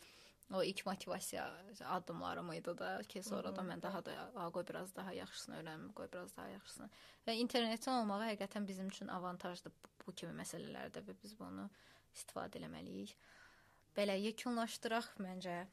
O 0.53 0.61
ilk 0.63 0.85
motivasiya 0.85 1.47
addımlarım 1.89 2.51
idi 2.53 2.77
da 2.77 3.01
ki, 3.09 3.23
sonra 3.23 3.55
da 3.55 3.63
mən 3.65 3.81
daha 3.81 4.03
da 4.05 4.13
qoy 4.53 4.65
biraz 4.69 4.95
daha 4.95 5.13
yaxşısını 5.13 5.55
öyrənim, 5.61 5.93
qoy 5.97 6.11
biraz 6.13 6.35
daha 6.37 6.47
yaxşısını. 6.47 6.89
Və 7.27 7.35
internetin 7.41 7.91
olmağı 7.91 8.27
həqiqətən 8.27 8.67
bizim 8.67 8.91
üçün 8.93 9.07
avantajdır 9.07 9.73
bu, 9.73 9.93
bu 10.05 10.13
kimi 10.13 10.35
məsələlərdə 10.41 11.01
və 11.07 11.15
biz 11.23 11.33
bunu 11.39 11.69
istifadə 12.13 12.61
etməliyik. 12.61 13.15
Belə 13.97 14.19
yekunlaşdıraq 14.19 15.15
məncə 15.25 15.63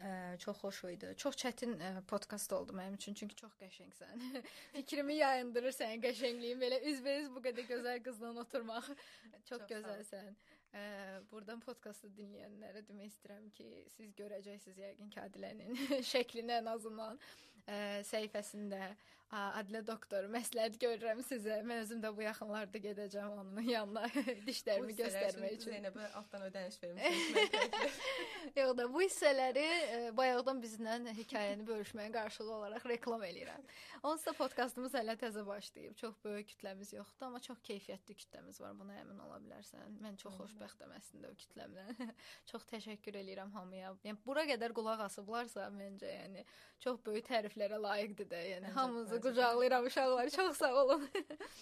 Ə, 0.00 0.10
çox 0.40 0.56
xoş 0.62 0.78
idi. 0.94 1.08
Çox 1.20 1.36
çətin 1.36 1.74
ə, 1.76 1.88
podkast 2.08 2.52
oldu 2.56 2.72
mənim 2.72 2.94
üçün, 2.96 3.16
çünki 3.20 3.36
çox 3.36 3.52
qəşəngsən. 3.60 4.22
Fikrimi 4.76 5.18
yayındırır 5.18 5.74
sənin 5.76 6.00
qəşəngliyin. 6.04 6.62
Belə 6.62 6.78
üzbəüz 6.88 7.28
bu 7.34 7.42
qədər 7.44 7.68
gözəl 7.68 8.00
qızla 8.06 8.30
oturmaq 8.40 8.88
çox, 8.94 9.44
çox 9.50 9.66
gözəlsən. 9.74 10.32
Ə, 10.70 10.82
buradan 11.28 11.60
podkastı 11.60 12.08
dinləyənlərə 12.16 12.80
demək 12.88 13.10
istəyirəm 13.12 13.50
ki, 13.58 13.68
siz 13.98 14.16
görəcəksiniz 14.16 14.80
yəqin 14.86 15.12
ki, 15.12 15.20
Adilənin 15.26 15.76
şəklini 16.14 16.56
ən 16.62 16.72
azından 16.72 17.20
ə, 17.66 17.80
səhifəsində 18.08 18.82
Adilə 19.30 19.84
doktor 19.86 20.24
məsləhət 20.26 20.74
görürəm 20.82 21.20
sizə. 21.22 21.60
Mən 21.62 21.84
özüm 21.84 22.00
də 22.02 22.10
bu 22.16 22.24
yaxınlarda 22.24 22.80
gedəcəm 22.82 23.36
onun 23.38 23.62
yanına 23.62 24.08
dişlərimi 24.48 24.96
göstərmək 24.98 25.52
üçün. 25.54 25.76
Zeynəbə 25.76 26.08
altdan 26.18 26.48
ödəniş 26.48 26.78
vermişəm. 26.82 27.84
Yox 28.58 28.72
da 28.80 28.86
bu 28.90 29.04
hissələri 29.04 29.62
ə, 29.62 30.00
bayaqdan 30.18 30.58
bizlə 30.64 30.96
hekayəni 31.20 31.66
bölüşməyin 31.68 32.16
qarşılığı 32.16 32.54
olaraq 32.56 32.88
reklam 32.90 33.22
eləyirəm. 33.28 33.70
Onsuz 34.02 34.26
da 34.26 34.34
podkastımız 34.40 34.96
hələ 34.98 35.14
təzə 35.20 35.46
başlayıb. 35.46 35.94
Çox 36.02 36.18
böyük 36.24 36.50
kütləmiz 36.50 36.90
yoxdur, 36.96 37.28
amma 37.28 37.38
çox 37.44 37.62
keyfiyyətli 37.70 38.18
kütləmiz 38.24 38.58
var. 38.64 38.74
Buna 38.80 38.98
əmin 39.04 39.22
ola 39.28 39.38
bilərsən. 39.44 39.94
Mən 40.02 40.18
çox 40.18 40.40
xoşbəxtəm 40.40 40.96
əslində 40.98 41.30
o 41.30 41.38
kütləmlə. 41.38 41.86
çox 42.50 42.66
təşəkkür 42.74 43.20
eləyirəm 43.22 43.54
hamıya. 43.54 43.94
Yəni 44.08 44.18
bura 44.26 44.42
qədər 44.50 44.74
qulaq 44.74 45.06
asıblarsa, 45.06 45.70
məncə 45.76 46.10
yəni 46.16 46.46
çox 46.82 46.98
böyük 47.06 47.30
təriflərə 47.50 47.78
layiqdir 47.82 48.28
də. 48.30 48.40
Yəni 48.54 48.72
hamınızı 48.74 49.20
qucaqlayıram 49.20 49.86
uşaqlar. 49.86 50.30
Çox 50.30 50.56
sağ 50.56 50.74
olun. 50.82 51.08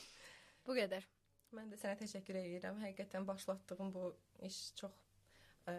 bu 0.67 0.77
qədər. 0.77 1.05
Mən 1.57 1.71
də 1.73 1.79
sənə 1.81 1.97
təşəkkür 2.03 2.37
edirəm. 2.43 2.81
Həqiqətən 2.85 3.27
başlatdığın 3.27 3.93
bu 3.95 4.11
iş 4.45 4.75
çox 4.77 4.93
ə, 5.67 5.75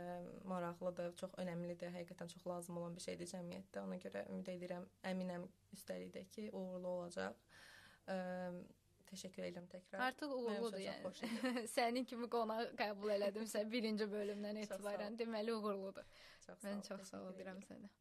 maraqlıdır, 0.49 1.13
çox 1.19 1.37
önəmlidir. 1.43 1.93
Həqiqətən 1.93 2.31
çox 2.33 2.47
lazım 2.47 2.81
olan 2.81 2.97
bir 2.97 3.05
şeydir 3.05 3.29
cəmiyyətdə. 3.29 3.85
Ona 3.85 3.99
görə 4.01 4.25
ümid 4.31 4.49
edirəm, 4.55 4.89
əminəm 5.11 5.45
üstəlik 5.77 6.13
də 6.15 6.25
ki, 6.33 6.49
uğurlu 6.53 6.95
olacaq. 6.95 7.37
Ə, 8.09 8.17
təşəkkür 9.11 9.45
edirəm 9.45 9.69
təkrar. 9.69 10.01
Artıq 10.09 10.33
uğurludur 10.33 10.81
yəni. 10.81 11.13
Sənin 11.75 12.09
kimi 12.09 12.29
qonaq 12.33 12.73
qəbul 12.81 13.13
elədimsə 13.19 13.65
birinci 13.69 14.09
bölümdən 14.09 14.63
etibarən 14.65 15.17
deməli 15.21 15.53
uğurludur. 15.53 16.05
Çox 16.45 16.61
sağ 16.63 16.69
Mən 16.69 16.81
ol, 16.81 16.85
çox 16.89 17.13
sağ 17.13 17.25
ol 17.29 17.37
deyirəm 17.37 17.61
sənə. 17.69 17.93